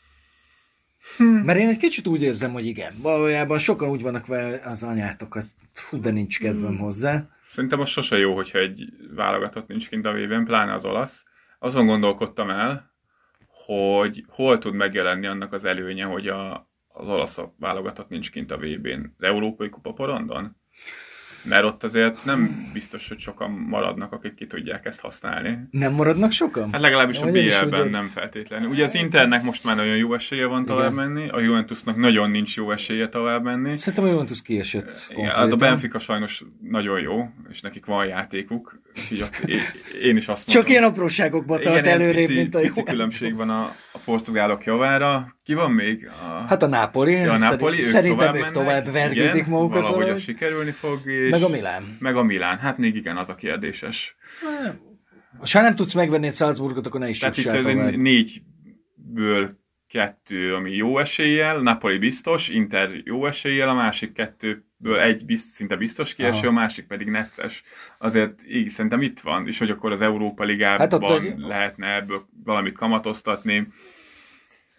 Hmm. 1.18 1.28
Mert 1.28 1.60
én 1.60 1.68
egy 1.68 1.78
kicsit 1.78 2.08
úgy 2.08 2.22
érzem, 2.22 2.52
hogy 2.52 2.66
igen. 2.66 2.94
Valójában 3.02 3.58
sokan 3.58 3.90
úgy 3.90 4.02
vannak 4.02 4.26
vele 4.26 4.60
az 4.64 4.84
anyátokat. 4.84 5.46
Fú, 5.74 6.00
de 6.00 6.12
nincs 6.12 6.40
kedvem 6.40 6.68
hmm. 6.68 6.78
hozzá. 6.78 7.30
Szerintem 7.50 7.80
az 7.80 7.90
sose 7.90 8.18
jó, 8.18 8.36
hogyha 8.36 8.60
egy 8.60 8.90
válogatott 9.16 9.68
nincs 9.68 9.90
kint 9.90 10.06
a 10.06 10.12
VB-n, 10.14 10.44
pláne 10.44 10.74
az 10.74 10.86
olasz. 10.86 11.24
Azon 11.60 11.86
gondolkodtam 11.86 12.50
el, 12.50 12.94
hogy 13.66 14.26
hol 14.28 14.58
tud 14.58 14.74
megjelenni 14.74 15.26
annak 15.26 15.54
az 15.54 15.66
előnye, 15.66 16.04
hogy 16.04 16.28
a, 16.28 16.70
az 16.98 17.08
olasz 17.08 17.40
válogatott 17.60 18.10
nincs 18.10 18.32
kint 18.32 18.52
a 18.52 18.58
VB-n. 18.58 19.14
Az 19.18 19.24
Európai 19.24 19.70
Kupa 19.70 19.94
porondon? 19.94 20.56
Mert 21.48 21.64
ott 21.64 21.84
azért 21.84 22.26
nem 22.26 22.70
biztos, 22.74 23.08
hogy 23.08 23.20
sokan 23.20 23.52
maradnak, 23.52 24.12
akik 24.12 24.34
ki 24.34 24.48
tudják 24.48 24.86
ezt 24.86 25.02
használni. 25.02 25.60
Nem 25.72 25.94
maradnak 25.94 26.32
sokan? 26.32 26.72
Hát 26.72 26.82
legalábbis 26.82 27.20
a 27.20 27.26
BL-ben 27.26 27.90
nem 27.90 28.08
feltétlenül. 28.08 28.70
Ugye 28.70 28.84
az 28.84 28.96
Internek 28.96 29.44
most 29.44 29.64
már 29.64 29.76
nagyon 29.76 29.96
jó 29.96 30.14
esélye 30.14 30.46
van 30.46 30.66
tovább 30.66 30.92
Igen. 30.92 31.08
menni, 31.08 31.30
a 31.30 31.40
Juventusnak 31.40 31.96
nagyon 31.96 32.32
nincs 32.32 32.56
jó 32.56 32.72
esélye 32.72 33.10
tovább 33.10 33.44
menni. 33.44 33.78
Szerintem 33.78 34.04
a 34.04 34.08
Juventus 34.08 34.42
kiesett 34.42 34.98
Igen, 35.10 35.30
hát 35.30 35.52
a 35.52 35.56
Benfica 35.56 36.00
sajnos 36.00 36.44
nagyon 36.62 37.00
jó, 37.00 37.30
és 37.50 37.62
nekik 37.62 37.86
van 37.86 38.06
játékuk. 38.06 38.82
Így 39.12 39.22
ott 39.22 39.50
én 40.02 40.18
is 40.18 40.28
azt 40.28 40.48
mondom. 40.48 40.64
Csak 40.64 40.70
ilyen 40.70 40.84
apróságokban 40.84 41.62
tart 41.62 41.86
előrébb, 41.86 42.30
mint 42.30 42.56
a 42.56 42.60
Pici 42.60 42.84
különbség 42.84 43.36
van 43.36 43.50
a, 43.50 43.76
a 43.92 43.98
portugálok 44.06 44.64
javára. 44.64 45.35
Ki 45.46 45.54
van 45.54 45.72
még? 45.72 46.08
A... 46.08 46.46
Hát 46.48 46.64
a 46.64 46.68
Nápoli. 46.68 47.12
Ja, 47.12 47.34
a 47.34 47.38
Nápoli 47.38 47.82
Szerintem 47.82 48.36
ők 48.36 48.52
tovább 48.52 48.92
vergődik 48.92 49.46
magukat. 49.46 49.82
Valahogy 49.82 50.10
a 50.10 50.18
sikerülni 50.18 50.72
fog. 50.72 51.08
És 51.08 51.32
meg 51.32 51.42
a 51.42 51.50
Milán. 51.50 51.98
Meg 52.00 52.16
a 52.16 52.24
Milán. 52.24 52.58
Hát 52.58 52.78
még 52.78 52.96
igen, 52.96 53.18
az 53.18 53.30
a 53.30 53.36
kérdéses. 53.36 54.16
Ha 55.52 55.62
nem 55.62 55.76
tudsz 55.76 55.94
megvenni 55.94 56.28
egy 56.28 56.34
Salzburgot, 56.34 56.88
akkor 56.88 57.00
ne 57.00 57.10
is 57.10 57.20
Tehát 57.20 57.38
itt 57.38 57.46
az 57.46 57.66
négyből 57.96 59.60
kettő, 59.88 60.56
ami 60.56 60.72
jó 60.72 61.00
eséllyel, 61.00 61.60
Napoli 61.60 61.98
biztos, 61.98 62.48
Inter 62.50 62.90
jó 63.04 63.26
eséllyel, 63.26 63.70
a 63.70 63.74
másik 63.74 64.14
kettőből 64.14 65.00
egy 65.00 65.26
bizt, 65.26 65.52
szinte 65.52 65.76
biztos 65.76 66.14
kieső, 66.14 66.48
a 66.48 66.52
másik 66.52 66.88
pedig 66.88 67.08
necces. 67.08 67.64
Azért 67.98 68.40
így 68.48 68.70
szerintem 68.70 69.02
itt 69.02 69.20
van, 69.20 69.48
és 69.48 69.58
hogy 69.60 69.70
akkor 69.70 69.92
az 69.92 70.02
Európa 70.02 70.44
Ligában 70.44 70.80
hát 70.80 70.94
ott 70.94 71.38
lehetne 71.38 71.96
ebből 71.96 72.26
valamit 72.44 72.74
kamatoztatni 72.74 73.68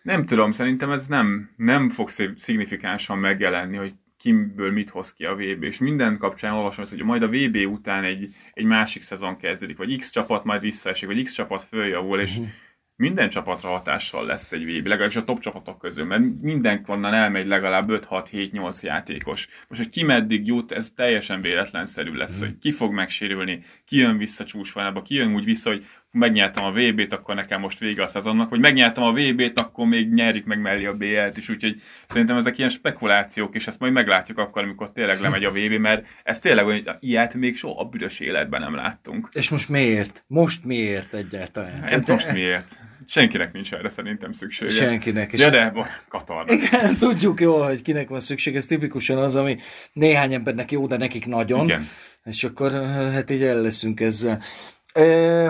nem 0.06 0.26
tudom, 0.26 0.52
szerintem 0.52 0.90
ez 0.90 1.06
nem, 1.06 1.50
nem 1.56 1.90
fog 1.90 2.08
szignifikánsan 2.36 3.18
megjelenni, 3.18 3.76
hogy 3.76 3.94
kimből 4.16 4.72
mit 4.72 4.90
hoz 4.90 5.12
ki 5.12 5.24
a 5.24 5.34
VB, 5.34 5.62
és 5.62 5.78
minden 5.78 6.18
kapcsán 6.18 6.52
olvasom 6.52 6.82
azt, 6.82 6.92
hogy 6.92 7.02
majd 7.02 7.22
a 7.22 7.28
VB 7.28 7.56
után 7.56 8.04
egy, 8.04 8.34
egy 8.52 8.64
másik 8.64 9.02
szezon 9.02 9.36
kezdődik, 9.36 9.76
vagy 9.76 9.96
X 9.98 10.10
csapat 10.10 10.44
majd 10.44 10.60
visszaesik, 10.60 11.08
vagy 11.08 11.22
X 11.22 11.32
csapat 11.32 11.62
följavul, 11.62 12.20
és 12.20 12.30
uh-huh 12.30 12.48
minden 12.96 13.28
csapatra 13.28 13.68
hatással 13.68 14.26
lesz 14.26 14.52
egy 14.52 14.64
VB, 14.64 14.86
legalábbis 14.86 15.16
a 15.16 15.24
top 15.24 15.40
csapatok 15.40 15.78
közül, 15.78 16.04
mert 16.04 16.88
onnan 16.88 17.14
elmegy 17.14 17.46
legalább 17.46 17.88
5-6-7-8 17.90 18.80
játékos. 18.80 19.48
Most, 19.68 19.80
hogy 19.80 19.90
ki 19.90 20.02
meddig 20.02 20.46
jut, 20.46 20.72
ez 20.72 20.90
teljesen 20.90 21.40
véletlenszerű 21.40 22.12
lesz, 22.12 22.36
mm. 22.36 22.40
hogy 22.40 22.58
ki 22.58 22.72
fog 22.72 22.92
megsérülni, 22.92 23.64
ki 23.84 23.96
jön 23.96 24.16
vissza 24.16 24.44
csúcsványába, 24.44 25.02
ki 25.02 25.14
jön 25.14 25.34
úgy 25.34 25.44
vissza, 25.44 25.70
hogy 25.70 25.86
megnyertem 26.16 26.64
a 26.64 26.70
VB-t, 26.70 27.12
akkor 27.12 27.34
nekem 27.34 27.60
most 27.60 27.78
vége 27.78 28.02
a 28.02 28.06
szezonnak, 28.06 28.50
vagy 28.50 28.60
megnyertem 28.60 29.04
a 29.04 29.12
VB-t, 29.12 29.60
akkor 29.60 29.86
még 29.86 30.12
nyerjük 30.12 30.44
meg 30.44 30.60
mellé 30.60 30.86
a 30.86 30.92
BL-t 30.92 31.36
is, 31.36 31.48
úgyhogy 31.48 31.80
szerintem 32.08 32.36
ezek 32.36 32.58
ilyen 32.58 32.70
spekulációk, 32.70 33.54
és 33.54 33.66
ezt 33.66 33.78
majd 33.78 33.92
meglátjuk 33.92 34.38
akkor, 34.38 34.62
amikor 34.62 34.92
tényleg 34.92 35.20
lemegy 35.20 35.44
a 35.44 35.50
VB, 35.50 35.72
mert 35.72 36.06
ez 36.22 36.38
tényleg 36.38 36.64
hogy 36.64 36.90
ilyet 37.00 37.34
még 37.34 37.56
soha 37.56 37.80
a 37.80 37.84
büdös 37.84 38.20
életben 38.20 38.60
nem 38.60 38.74
láttunk. 38.74 39.28
És 39.32 39.48
most 39.48 39.68
miért? 39.68 40.24
Most 40.26 40.64
miért 40.64 41.14
egyáltalán? 41.14 41.82
Hát 41.82 42.06
most 42.06 42.32
miért? 42.32 42.78
Senkinek 43.08 43.52
nincs 43.52 43.72
erre 43.72 43.88
szerintem 43.88 44.32
szüksége. 44.32 44.70
Senkinek. 44.70 45.32
És 45.32 45.40
ja, 45.40 45.50
de, 45.50 45.72
Katarnak. 46.08 46.50
Igen, 46.52 46.96
tudjuk 46.96 47.40
jól, 47.40 47.66
hogy 47.66 47.82
kinek 47.82 48.08
van 48.08 48.20
szüksége. 48.20 48.58
Ez 48.58 48.66
tipikusan 48.66 49.18
az, 49.18 49.36
ami 49.36 49.58
néhány 49.92 50.34
embernek 50.34 50.70
jó, 50.70 50.86
de 50.86 50.96
nekik 50.96 51.26
nagyon. 51.26 51.64
Igen. 51.64 51.88
És 52.24 52.44
akkor 52.44 52.72
hát 53.12 53.30
így 53.30 53.42
el 53.42 53.60
leszünk 53.60 54.00
ezzel. 54.00 54.40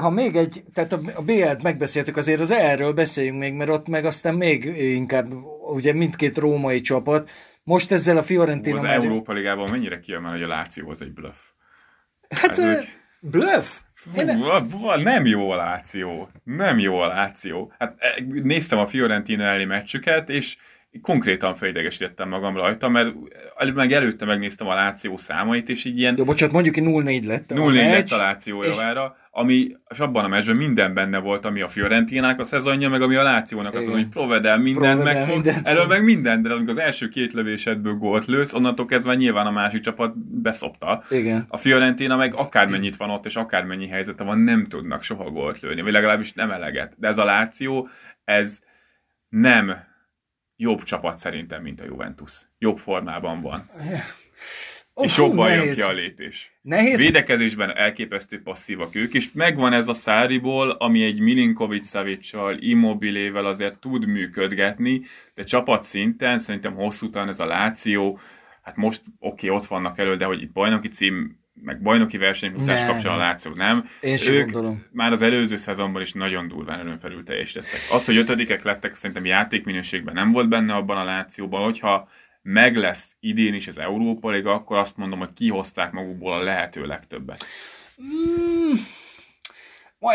Ha 0.01 0.11
még 0.11 0.37
egy, 0.37 0.63
tehát 0.75 0.93
a 0.93 1.23
BL-t 1.23 1.63
megbeszéltük, 1.63 2.17
azért 2.17 2.41
az 2.41 2.51
erről 2.51 2.93
beszéljünk 2.93 3.39
még, 3.39 3.55
mert 3.55 3.71
ott 3.71 3.89
meg 3.89 4.05
aztán 4.05 4.35
még 4.35 4.65
inkább, 4.79 5.33
ugye 5.73 5.93
mindkét 5.93 6.39
római 6.39 6.81
csapat, 6.81 7.31
most 7.63 7.93
ezzel 7.93 8.17
a 8.17 8.23
Fiorentina... 8.23 8.77
Az 8.77 8.83
megy... 8.83 9.05
Európa 9.05 9.33
Ligában 9.33 9.71
mennyire 9.71 9.99
kiemel, 9.99 10.31
hogy 10.31 10.43
a 10.43 10.49
Láció 10.49 10.91
az 10.91 11.03
egy 11.03 11.13
bluff? 11.13 11.37
Hát, 12.29 12.59
hát 12.59 12.87
bluff? 13.21 13.67
Fú, 13.95 14.91
nem 15.03 15.27
jó 15.27 15.51
a 15.51 15.57
Láció. 15.57 16.29
Nem 16.45 16.79
jó 16.79 16.99
a 16.99 17.07
Láció. 17.07 17.73
Hát 17.79 17.95
e, 17.99 18.23
néztem 18.43 18.79
a 18.79 18.87
Fiorentina 18.87 19.43
elleni 19.43 19.65
meccsüket, 19.65 20.29
és 20.29 20.57
konkrétan 21.03 21.55
felidegesítettem 21.55 22.29
magam 22.29 22.57
rajta, 22.57 22.89
mert 22.89 23.15
meg 23.75 23.93
előtte 23.93 24.25
megnéztem 24.25 24.67
a 24.67 24.75
Láció 24.75 25.17
számait, 25.17 25.69
és 25.69 25.85
így 25.85 25.99
ilyen... 25.99 26.15
Jó, 26.17 26.25
bocsánat, 26.25 26.55
mondjuk, 26.55 26.75
hogy 26.75 26.85
0-4 27.05 27.27
lett 27.27 27.53
0-4 27.55 27.75
lett 27.75 28.11
a 28.11 28.17
Láció 28.17 28.63
és... 28.63 28.77
javára, 28.77 29.17
ami 29.39 29.77
és 29.89 29.99
abban 29.99 30.25
a 30.25 30.29
meccsben 30.29 30.57
minden 30.57 30.95
benne 30.95 31.19
volt, 31.19 31.45
ami 31.45 31.61
a 31.61 31.69
Fiorentinának 31.69 32.41
a 32.41 32.45
szezonja, 32.45 32.89
meg 32.89 33.03
ami 33.03 33.15
a 33.15 33.23
Lációnak 33.23 33.75
az, 33.75 33.89
hogy 33.89 34.09
Provedel 34.09 34.59
minden, 34.59 34.97
Provedel 34.97 35.27
meg, 35.27 35.35
mindent. 35.35 35.67
erről 35.67 35.87
meg 35.87 36.05
minden, 36.05 36.43
de 36.43 36.53
amikor 36.53 36.71
az 36.71 36.79
első 36.79 37.09
két 37.09 37.33
lövésedből 37.33 37.95
gólt 37.95 38.27
lősz, 38.27 38.53
onnantól 38.53 38.87
kezdve 38.87 39.15
nyilván 39.15 39.47
a 39.47 39.51
másik 39.51 39.81
csapat 39.81 40.19
beszopta. 40.43 41.03
Igen. 41.11 41.45
A 41.49 41.57
Fiorentina 41.57 42.17
meg 42.17 42.35
akármennyit 42.35 42.97
van 42.97 43.11
ott, 43.11 43.27
és 43.27 43.37
akármennyi 43.37 43.89
helyzete 43.89 44.25
van, 44.25 44.39
nem 44.39 44.67
tudnak 44.67 45.03
soha 45.03 45.31
gólt 45.31 45.61
lőni, 45.61 45.83
vagy 45.83 45.93
legalábbis 45.93 46.33
nem 46.33 46.51
eleget. 46.51 46.95
De 46.99 47.09
ez 47.09 47.19
a 47.19 47.25
Láció, 47.25 47.89
ez 48.25 48.61
nem 49.29 49.77
jobb 50.57 50.83
csapat 50.83 51.19
szerintem, 51.19 51.63
mint 51.63 51.81
a 51.81 51.85
Juventus. 51.85 52.49
Jobb 52.59 52.79
formában 52.79 53.41
van. 53.41 53.71
Oh, 54.99 55.05
és 55.05 55.17
jobban 55.17 55.53
jön 55.53 55.73
ki 55.73 55.81
a 55.81 55.93
lépés. 55.93 56.53
Nehéz. 56.63 57.03
Védekezésben 57.03 57.77
elképesztő 57.77 58.43
passzívak 58.43 58.95
ők, 58.95 59.15
és 59.15 59.29
megvan 59.33 59.73
ez 59.73 59.89
a 59.89 59.93
Száriból, 59.93 60.71
ami 60.71 61.05
egy 61.05 61.21
Milinkovic 61.21 61.89
Savicsal, 61.89 62.57
Immobilével 62.59 63.47
azért 63.47 63.79
tud 63.79 64.07
működgetni, 64.07 65.03
de 65.35 65.45
csapat 65.45 65.83
szinten 65.83 66.39
szerintem 66.39 66.75
hosszú 66.75 67.11
távon 67.11 67.29
ez 67.29 67.41
a 67.41 67.47
Láció, 67.47 68.19
hát 68.63 68.77
most 68.77 69.01
oké, 69.19 69.47
okay, 69.47 69.59
ott 69.59 69.67
vannak 69.67 69.99
elő, 69.99 70.17
de 70.17 70.25
hogy 70.25 70.43
itt 70.43 70.53
bajnoki 70.53 70.89
cím, 70.89 71.39
meg 71.63 71.83
bajnoki 71.83 72.17
versenyfutás 72.17 72.87
kapcsán 72.87 73.13
a 73.13 73.17
Láció 73.17 73.53
nem. 73.55 73.89
Én 74.01 74.17
sem 74.17 74.35
ők 74.35 74.45
gondolom. 74.45 74.87
már 74.93 75.13
az 75.13 75.23
előző 75.23 75.57
szezonban 75.57 76.03
is 76.03 76.13
nagyon 76.13 76.49
durván 76.49 76.79
előn 76.79 76.99
felül 76.99 77.23
teljesítettek. 77.25 77.81
Az, 77.93 78.05
hogy 78.05 78.17
ötödikek 78.17 78.63
lettek, 78.63 78.95
szerintem 78.95 79.25
játékminőségben 79.25 80.15
nem 80.15 80.33
volt 80.33 80.49
benne 80.49 80.75
abban 80.75 80.97
a 80.97 81.05
Lációban, 81.05 81.65
hogyha 81.65 82.09
meg 82.47 82.77
lesz 82.77 83.17
idén 83.21 83.55
is 83.55 83.67
az 83.67 83.79
Európa 83.79 84.31
Liga, 84.31 84.53
akkor 84.53 84.77
azt 84.77 84.97
mondom, 84.97 85.19
hogy 85.19 85.33
kihozták 85.33 85.93
magukból 85.93 86.33
a 86.33 86.43
lehető 86.43 86.87
legtöbbet. 86.87 87.45
Mm. 88.03 88.75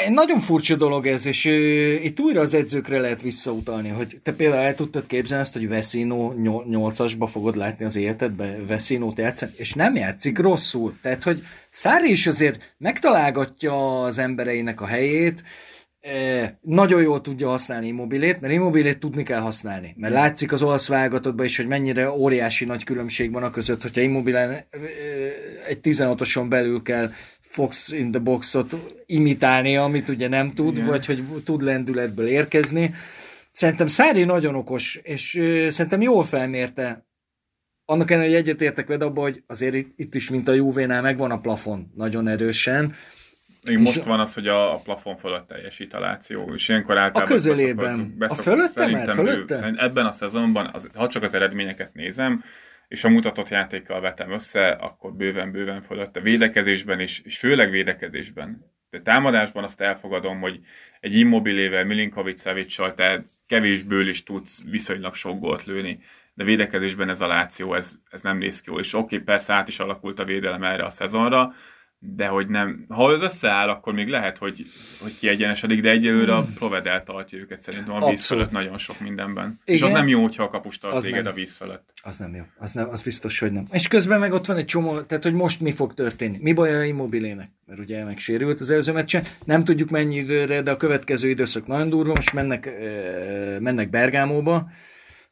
Nagyon 0.09 0.39
furcsa 0.39 0.75
dolog 0.75 1.07
ez, 1.07 1.25
és 1.25 1.45
uh, 1.45 2.03
itt 2.03 2.19
újra 2.19 2.41
az 2.41 2.53
edzőkre 2.53 2.99
lehet 2.99 3.21
visszautalni, 3.21 3.89
hogy 3.89 4.19
te 4.23 4.33
például 4.33 4.61
el 4.61 4.75
tudtad 4.75 5.05
képzelni 5.07 5.43
azt, 5.43 5.53
hogy 5.53 5.67
Veszino 5.67 6.33
8-asba 6.37 7.27
fogod 7.31 7.55
látni 7.55 7.85
az 7.85 7.95
életedbe, 7.95 8.65
Veszino 8.65 9.13
játszani, 9.15 9.51
és 9.55 9.73
nem 9.73 9.95
játszik 9.95 10.37
rosszul. 10.37 10.97
Tehát, 11.01 11.23
hogy 11.23 11.43
Szári 11.69 12.11
is 12.11 12.27
azért 12.27 12.73
megtalálgatja 12.77 14.01
az 14.01 14.17
embereinek 14.17 14.81
a 14.81 14.85
helyét, 14.85 15.43
nagyon 16.61 17.01
jól 17.01 17.21
tudja 17.21 17.47
használni 17.47 17.87
immobilét, 17.87 18.41
mert 18.41 18.53
immobilét 18.53 18.99
tudni 18.99 19.23
kell 19.23 19.39
használni. 19.39 19.93
Mert 19.97 20.13
látszik 20.13 20.51
az 20.51 20.63
olasz 20.63 20.87
válogatottban 20.87 21.45
is, 21.45 21.57
hogy 21.57 21.67
mennyire 21.67 22.11
óriási 22.11 22.65
nagy 22.65 22.83
különbség 22.83 23.31
van 23.31 23.43
a 23.43 23.49
között, 23.49 23.81
hogyha 23.81 24.01
immobilán 24.01 24.63
egy 25.67 25.79
16-oson 25.83 26.49
belül 26.49 26.81
kell 26.81 27.11
Fox 27.41 27.89
in 27.91 28.11
the 28.11 28.19
boxot 28.19 28.75
imitálni, 29.05 29.77
amit 29.77 30.09
ugye 30.09 30.27
nem 30.27 30.53
tud, 30.53 30.75
Igen. 30.75 30.87
vagy 30.87 31.05
hogy 31.05 31.23
tud 31.43 31.61
lendületből 31.61 32.27
érkezni. 32.27 32.93
Szerintem 33.51 33.87
Szári 33.87 34.23
nagyon 34.23 34.55
okos, 34.55 34.99
és 35.03 35.31
szerintem 35.69 36.01
jól 36.01 36.23
felmérte 36.23 37.05
annak 37.85 38.11
ellenére, 38.11 38.33
hogy 38.33 38.41
egyetértek 38.41 38.87
veled 38.87 39.01
abban, 39.01 39.23
hogy 39.23 39.43
azért 39.47 39.75
itt, 39.75 39.91
itt 39.95 40.15
is, 40.15 40.29
mint 40.29 40.47
a 40.47 40.53
Juvénál 40.53 41.01
megvan 41.01 41.31
a 41.31 41.39
plafon 41.39 41.91
nagyon 41.95 42.27
erősen, 42.27 42.95
még 43.67 43.77
most 43.77 44.03
van 44.03 44.19
az, 44.19 44.33
hogy 44.33 44.47
a, 44.47 44.73
a 44.73 44.77
plafon 44.77 45.17
fölött 45.17 45.47
teljesít 45.47 45.93
a 45.93 45.99
Láció, 45.99 46.53
és 46.53 46.69
ilyenkor 46.69 46.97
általában... 46.97 47.31
A 47.31 47.35
közelében. 47.35 48.15
a 48.19 48.33
fölötte 48.33 48.67
szerintem 48.67 49.15
fölötte? 49.15 49.53
Ő, 49.53 49.57
szerint 49.57 49.79
ebben 49.79 50.05
a 50.05 50.11
szezonban, 50.11 50.69
az, 50.73 50.89
ha 50.93 51.07
csak 51.07 51.23
az 51.23 51.33
eredményeket 51.33 51.93
nézem, 51.93 52.43
és 52.87 53.03
a 53.03 53.09
mutatott 53.09 53.49
játékkal 53.49 54.01
vetem 54.01 54.31
össze, 54.31 54.67
akkor 54.67 55.13
bőven-bőven 55.13 55.81
fölötte. 55.81 56.19
Védekezésben 56.19 56.99
is, 56.99 57.21
és 57.25 57.37
főleg 57.37 57.69
védekezésben. 57.69 58.71
De 58.89 59.01
támadásban 59.01 59.63
azt 59.63 59.81
elfogadom, 59.81 60.39
hogy 60.39 60.59
egy 60.99 61.15
immobilével, 61.15 61.85
Milinkovic 61.85 62.41
Savicsal 62.41 62.93
te 62.93 63.23
kevésből 63.47 64.07
is 64.07 64.23
tudsz 64.23 64.61
viszonylag 64.69 65.15
sok 65.15 65.39
gólt 65.39 65.65
lőni. 65.65 65.99
de 66.33 66.43
védekezésben 66.43 67.09
ez 67.09 67.21
a 67.21 67.27
Láció, 67.27 67.73
ez, 67.73 67.93
ez 68.09 68.21
nem 68.21 68.37
néz 68.37 68.61
ki 68.61 68.69
jól. 68.69 68.79
És 68.79 68.93
oké, 68.93 69.03
okay, 69.03 69.25
persze 69.25 69.53
át 69.53 69.67
is 69.67 69.79
alakult 69.79 70.19
a 70.19 70.25
védelem 70.25 70.63
erre 70.63 70.83
a 70.83 70.89
szezonra, 70.89 71.53
de 72.03 72.27
hogy 72.27 72.47
nem, 72.47 72.85
ha 72.89 73.05
az 73.05 73.21
összeáll, 73.21 73.69
akkor 73.69 73.93
még 73.93 74.07
lehet, 74.07 74.37
hogy, 74.37 74.65
hogy 75.01 75.17
kiegyenesedik, 75.19 75.81
de 75.81 75.89
egyelőre 75.89 76.35
a 76.35 76.41
hmm. 76.41 76.53
Provedel 76.53 77.03
tartja 77.03 77.37
őket 77.37 77.61
szerintem 77.61 77.93
a 77.93 77.97
víz 77.97 78.03
Abszolút. 78.07 78.23
fölött 78.43 78.51
nagyon 78.63 78.77
sok 78.77 78.99
mindenben. 78.99 79.59
Igen. 79.65 79.75
És 79.75 79.81
az 79.81 79.91
nem 79.91 80.07
jó, 80.07 80.21
hogyha 80.21 80.43
a 80.43 80.49
kapus 80.49 80.77
tart 80.77 80.95
az 80.95 81.03
téged 81.03 81.23
nem. 81.23 81.31
a 81.31 81.35
víz 81.35 81.53
fölött. 81.53 81.93
Az 82.03 82.17
nem 82.17 82.35
jó, 82.35 82.43
az, 82.57 82.73
nem, 82.73 82.89
az 82.89 83.03
biztos, 83.03 83.39
hogy 83.39 83.51
nem. 83.51 83.65
És 83.71 83.87
közben 83.87 84.19
meg 84.19 84.33
ott 84.33 84.45
van 84.45 84.57
egy 84.57 84.65
csomó, 84.65 85.01
tehát 85.01 85.23
hogy 85.23 85.33
most 85.33 85.61
mi 85.61 85.71
fog 85.71 85.93
történni. 85.93 86.37
Mi 86.41 86.53
baj 86.53 86.75
a 86.75 86.83
immobilének? 86.83 87.49
Mert 87.65 87.79
ugye 87.79 88.03
megsérült 88.03 88.59
az 88.59 88.71
előző 88.71 88.91
meccsen, 88.91 89.23
nem 89.43 89.63
tudjuk 89.63 89.89
mennyi 89.89 90.15
időre, 90.15 90.61
de 90.61 90.71
a 90.71 90.77
következő 90.77 91.29
időszak 91.29 91.67
nagyon 91.67 91.89
durva, 91.89 92.13
most 92.15 92.33
mennek, 92.33 92.69
mennek 93.59 93.89
Bergámóba, 93.89 94.69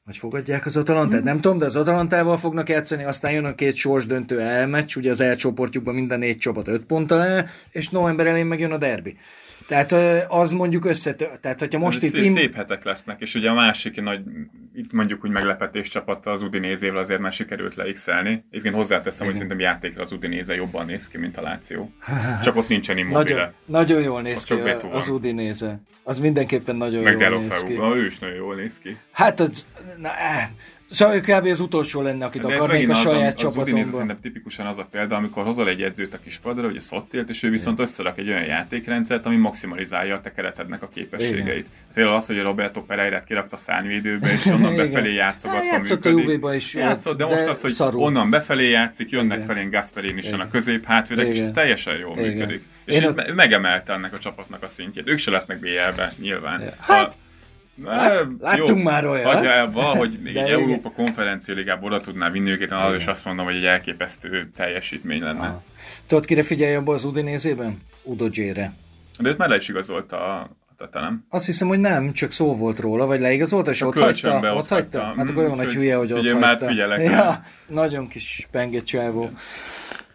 vagy 0.10 0.18
fogadják 0.18 0.66
az 0.66 0.78
Atalantát, 0.78 1.24
nem 1.24 1.41
tudom, 1.41 1.57
de 1.57 1.66
az 1.66 1.76
Atalantával 1.76 2.38
fognak 2.38 2.70
játszani, 2.70 3.03
aztán 3.03 3.32
jön 3.32 3.45
a 3.45 3.55
két 3.55 3.76
sorsdöntő 3.76 4.39
elmeccs, 4.39 4.95
ugye 4.95 5.10
az 5.10 5.22
elcsoportjukban 5.22 5.95
minden 5.95 6.20
négy 6.20 6.38
csapat 6.38 6.68
öt 6.68 6.86
ponttal 6.86 7.24
el, 7.24 7.49
és 7.72 7.89
november 7.89 8.28
elején 8.28 8.45
megjön 8.45 8.72
a 8.72 8.78
derbi. 8.78 9.18
Tehát 9.70 9.92
az 10.28 10.52
mondjuk 10.52 10.86
összető, 10.86 11.28
tehát 11.42 11.60
hogyha 11.60 11.80
most 11.80 12.04
itt... 12.04 12.14
Im... 12.14 12.34
Szép 12.36 12.56
hetek 12.56 12.84
lesznek, 12.84 13.22
és 13.22 13.36
ugye 13.36 13.50
a 13.50 13.54
másik 13.54 14.02
nagy, 14.02 14.20
itt 14.76 14.92
mondjuk 14.92 15.24
úgy 15.24 15.32
meglepetés 15.32 15.88
csapatta 15.88 16.32
az 16.32 16.42
Udinézével 16.42 16.98
azért 16.98 17.20
már 17.20 17.34
sikerült 17.34 17.76
leixelni. 17.76 18.44
Egyébként 18.50 18.76
hozzáteszem, 18.76 19.28
Igen. 19.28 19.28
hogy 19.28 19.36
szerintem 19.36 19.60
játékra 19.60 20.02
az 20.02 20.12
Udinéze 20.12 20.56
jobban 20.56 20.86
néz 20.86 21.08
ki, 21.08 21.18
mint 21.18 21.38
a 21.38 21.42
Láció. 21.42 21.92
Csak 22.44 22.56
ott 22.56 22.68
nincsen 22.68 22.98
immobile. 22.98 23.36
Nagyon, 23.36 23.54
nagyon 23.66 24.02
jól 24.02 24.22
néz 24.22 24.44
ki 24.44 24.54
az 24.92 25.08
Udinéze. 25.08 25.80
Az 26.04 26.20
mindenképpen 26.20 26.76
nagyon 26.76 27.04
Meg 27.04 27.20
jól 27.20 27.40
néz 27.40 27.64
ki. 27.64 27.80
Ő 27.96 28.06
is 28.06 28.20
nagyon 28.20 28.36
jól 28.36 28.56
néz 28.56 28.80
ki. 28.80 28.98
Hát 29.12 29.40
az, 29.40 29.66
na, 29.98 30.10
eh, 30.18 30.50
Szóval 30.92 31.20
kb. 31.20 31.46
az 31.46 31.60
utolsó 31.60 32.02
lenne, 32.02 32.26
akit 32.26 32.42
De 32.42 32.56
akarnék 32.56 32.90
a 32.90 32.94
saját 32.94 33.34
az, 33.34 33.42
csapatomban. 33.42 33.88
Az 33.88 33.92
szerintem 33.92 34.20
tipikusan 34.22 34.66
az 34.66 34.78
a 34.78 34.88
példa, 34.92 35.16
amikor 35.16 35.44
hozol 35.44 35.70
egy 35.70 35.82
edzőt 35.82 36.14
a 36.14 36.20
kispadra, 36.24 36.68
ugye 36.68 36.80
Szottilt, 36.80 37.30
és 37.30 37.44
ő 37.44 37.50
viszont 37.50 37.80
összerak 37.80 38.18
egy 38.18 38.30
olyan 38.30 38.44
játékrendszert, 38.44 39.26
ami 39.26 39.36
maximalizálja 39.36 40.16
a 40.16 40.22
te 40.22 40.32
keretednek 40.32 40.84
a 40.84 40.90
képességeit. 40.94 41.68
Például 41.94 42.16
az, 42.16 42.26
hogy 42.26 42.40
a 42.40 42.44
Roberto 42.44 42.82
Pereira 42.82 43.24
kirakta 43.24 43.58
szárnyvédőbe, 43.58 44.32
és 44.32 44.46
onnan 44.46 44.76
befelé 44.76 45.14
játszogatva 45.14 45.72
hát, 45.72 45.90
működik. 45.90 46.44
a 46.44 46.54
is. 46.54 46.74
Játszott, 46.74 47.18
de, 47.18 47.26
de 47.26 47.36
most 47.36 47.48
az, 47.48 47.62
hogy 47.62 47.72
szarul. 47.72 48.02
onnan 48.02 48.30
befelé 48.30 48.70
játszik, 48.70 49.10
jönnek 49.10 49.38
Igen. 49.38 49.48
felén 49.48 49.70
Gasperin 49.70 50.18
is 50.18 50.32
a 50.32 50.48
közép 50.52 50.86
hátvédek, 50.86 51.28
és 51.28 51.40
ez 51.40 51.52
teljesen 51.54 51.98
jól 51.98 52.18
Igen. 52.18 52.32
működik. 52.32 52.64
És 52.86 52.96
Én 52.96 53.04
a... 53.04 53.34
megemelte 53.34 53.94
ennek 53.94 54.14
a 54.14 54.20
csapatnak 54.20 54.64
a 54.64 54.68
szintjét. 54.68 55.08
Ők 55.08 55.18
se 55.18 55.32
lesznek 55.32 55.60
BL-be, 55.60 56.12
nyilván. 56.18 56.74
Hát, 56.80 57.16
Lát, 57.84 58.26
láttunk 58.40 58.68
jó, 58.68 58.76
már 58.76 59.06
olyat. 59.06 59.34
Hagyja 59.34 59.70
valahogy 59.72 60.20
még 60.24 60.36
egy 60.36 60.50
Európa 60.50 60.92
konferencia 60.92 61.54
ligából 61.54 61.92
oda 61.92 62.02
tudná 62.02 62.30
vinni 62.30 62.50
őket, 62.50 62.72
az 62.72 62.96
is 62.96 63.06
azt 63.06 63.26
mondom, 63.26 63.46
hogy 63.46 63.56
egy 63.56 63.66
elképesztő 63.66 64.52
teljesítmény 64.56 65.22
lenne. 65.22 65.48
Ah. 65.48 65.62
Tudod, 66.08 66.26
kire 66.26 66.44
figyelj 66.44 66.76
abban 66.76 66.94
az 66.94 67.04
Udinézében? 67.04 67.82
Udo 68.04 68.28
J-re. 68.32 68.74
De 69.20 69.30
őt 69.30 69.38
már 69.38 69.50
le 69.50 69.56
is 69.56 69.68
igazolta 69.68 70.18
a 70.18 70.50
Tata, 70.80 71.00
nem? 71.00 71.26
Azt 71.30 71.46
hiszem, 71.46 71.68
hogy 71.68 71.80
nem, 71.80 72.14
csak 72.14 72.32
szó 72.32 72.56
volt 72.56 72.80
róla, 72.80 73.06
vagy 73.06 73.20
leigazolta, 73.20 73.72
és 73.72 73.82
a 73.82 73.88
ott 73.88 73.98
hagyta, 73.98 74.38
ott, 74.38 74.58
ott 74.58 74.68
hagyta. 74.68 75.14
Hát 75.18 75.30
akkor 75.30 75.44
olyan 75.44 75.56
nagy 75.56 75.74
hülye, 75.74 75.96
hogy 75.96 76.12
ott 76.12 76.20
hagyta. 76.20 76.38
már 76.38 76.58
figyelek. 76.68 77.04
Ja, 77.04 77.44
nagyon 77.68 78.08
kis 78.08 78.48
pengecsávó. 78.52 79.30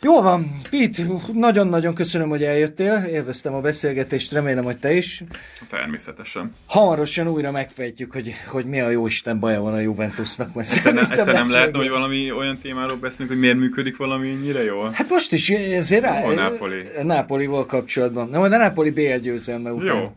Jó 0.05 0.23
van, 0.23 0.61
Pete, 0.71 1.03
nagyon-nagyon 1.33 1.95
köszönöm, 1.95 2.29
hogy 2.29 2.43
eljöttél, 2.43 3.07
élveztem 3.11 3.55
a 3.55 3.61
beszélgetést, 3.61 4.33
remélem, 4.33 4.65
hogy 4.65 4.77
te 4.77 4.93
is. 4.93 5.25
Természetesen. 5.69 6.53
Hamarosan 6.67 7.29
újra 7.29 7.51
megfejtjük, 7.51 8.13
hogy, 8.13 8.33
hogy 8.47 8.65
mi 8.65 8.81
a 8.81 8.91
jó 8.91 9.07
Isten 9.07 9.39
baja 9.39 9.61
van 9.61 9.73
a 9.73 9.79
Juventusnak. 9.79 10.55
Mert 10.55 10.73
egyszer, 10.73 10.95
nem, 10.95 11.07
egyszer 11.11 11.35
nem 11.35 11.51
lehetne, 11.51 11.79
hogy 11.79 11.89
valami 11.89 12.33
olyan 12.33 12.59
témáról 12.59 12.97
beszélünk, 12.97 13.31
hogy 13.31 13.39
miért 13.39 13.57
működik 13.57 13.97
valami 13.97 14.31
ennyire 14.31 14.65
jól? 14.65 14.91
Hát 14.93 15.09
most 15.09 15.33
is, 15.33 15.51
ezért 15.51 16.03
rá... 16.03 16.23
A 16.23 16.33
Napoli. 16.33 16.83
Napolival 17.03 17.67
kapcsolatban. 17.67 18.29
Nem, 18.29 18.43
a 18.43 18.49
Napoli 18.49 18.91
BL 18.91 19.17
győzelme 19.23 19.73
után. 19.73 19.97
Jó. 19.97 20.15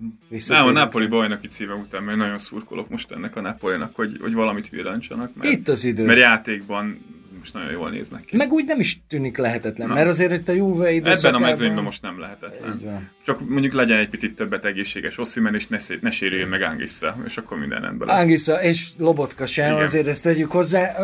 Nem, 0.48 0.68
a 0.68 0.72
Napoli 0.72 1.08
bajnoki 1.08 1.48
címe 1.48 1.74
után, 1.74 2.04
mert 2.04 2.18
nagyon 2.18 2.40
szurkolok 2.40 2.90
most 2.90 3.12
ennek 3.12 3.36
a 3.36 3.42
Napolinak, 3.42 3.96
hogy, 3.96 4.18
hogy 4.22 4.34
valamit 4.34 4.70
villancsanak. 4.70 5.36
Mert, 5.36 5.52
Itt 5.52 5.68
az 5.68 5.84
idő. 5.84 6.06
Mert 6.06 6.20
játékban 6.20 7.16
most 7.54 7.66
nagyon 7.66 7.80
jól 7.80 7.90
néznek 7.90 8.26
ki. 8.26 8.38
Meg 8.38 8.52
úgy 8.52 8.66
nem 8.66 8.80
is 8.80 9.00
tűnik 9.08 9.38
lehetetlen, 9.38 9.88
Na. 9.88 9.94
mert 9.94 10.08
azért 10.08 10.32
itt 10.32 10.50
a 10.50 10.52
Juve 10.52 10.92
időszakában... 10.92 11.42
Ebben 11.42 11.50
a 11.50 11.52
mezőnyben 11.52 11.84
most 11.84 12.02
nem 12.02 12.20
lehetetlen. 12.20 13.10
Csak 13.26 13.50
mondjuk 13.50 13.74
legyen 13.74 14.00
egy 14.00 14.10
picit 14.10 14.36
többet 14.36 14.66
egészséges 14.66 15.18
Osszimen, 15.18 15.56
és 15.56 15.68
ne, 15.68 15.78
ne 16.02 16.12
sérüljön 16.12 16.48
meg 16.48 16.62
Angissa, 16.62 17.18
és 17.26 17.38
akkor 17.38 17.58
minden 17.58 17.82
rendben 17.82 18.08
lesz. 18.08 18.22
Angissa 18.22 18.62
és 18.62 18.88
Lobotka 18.98 19.46
sem, 19.46 19.72
Igen. 19.72 19.84
azért 19.84 20.08
ezt 20.08 20.24
tegyük 20.24 20.52
hozzá. 20.52 20.96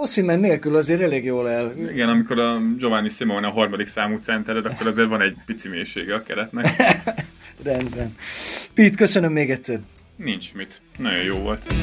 Osszimen 0.00 0.38
nélkül 0.38 0.76
azért 0.76 1.00
elég 1.00 1.24
jól 1.24 1.50
el. 1.50 1.72
Igen, 1.76 2.08
amikor 2.08 2.38
a 2.38 2.60
Giovanni 2.78 3.08
Simone 3.08 3.46
a 3.46 3.50
harmadik 3.50 3.88
számú 3.88 4.18
centered, 4.22 4.66
akkor 4.66 4.86
azért 4.86 5.08
van 5.08 5.20
egy 5.20 5.36
pici 5.46 5.68
mélysége 5.68 6.14
a 6.14 6.22
keretnek. 6.22 6.82
Rendben. 7.64 8.14
Pete, 8.74 8.96
köszönöm 8.96 9.32
még 9.32 9.50
egyszer. 9.50 9.78
Nincs 10.16 10.54
mit. 10.54 10.80
Nagyon 10.98 11.22
jó 11.22 11.38
volt. 11.38 11.74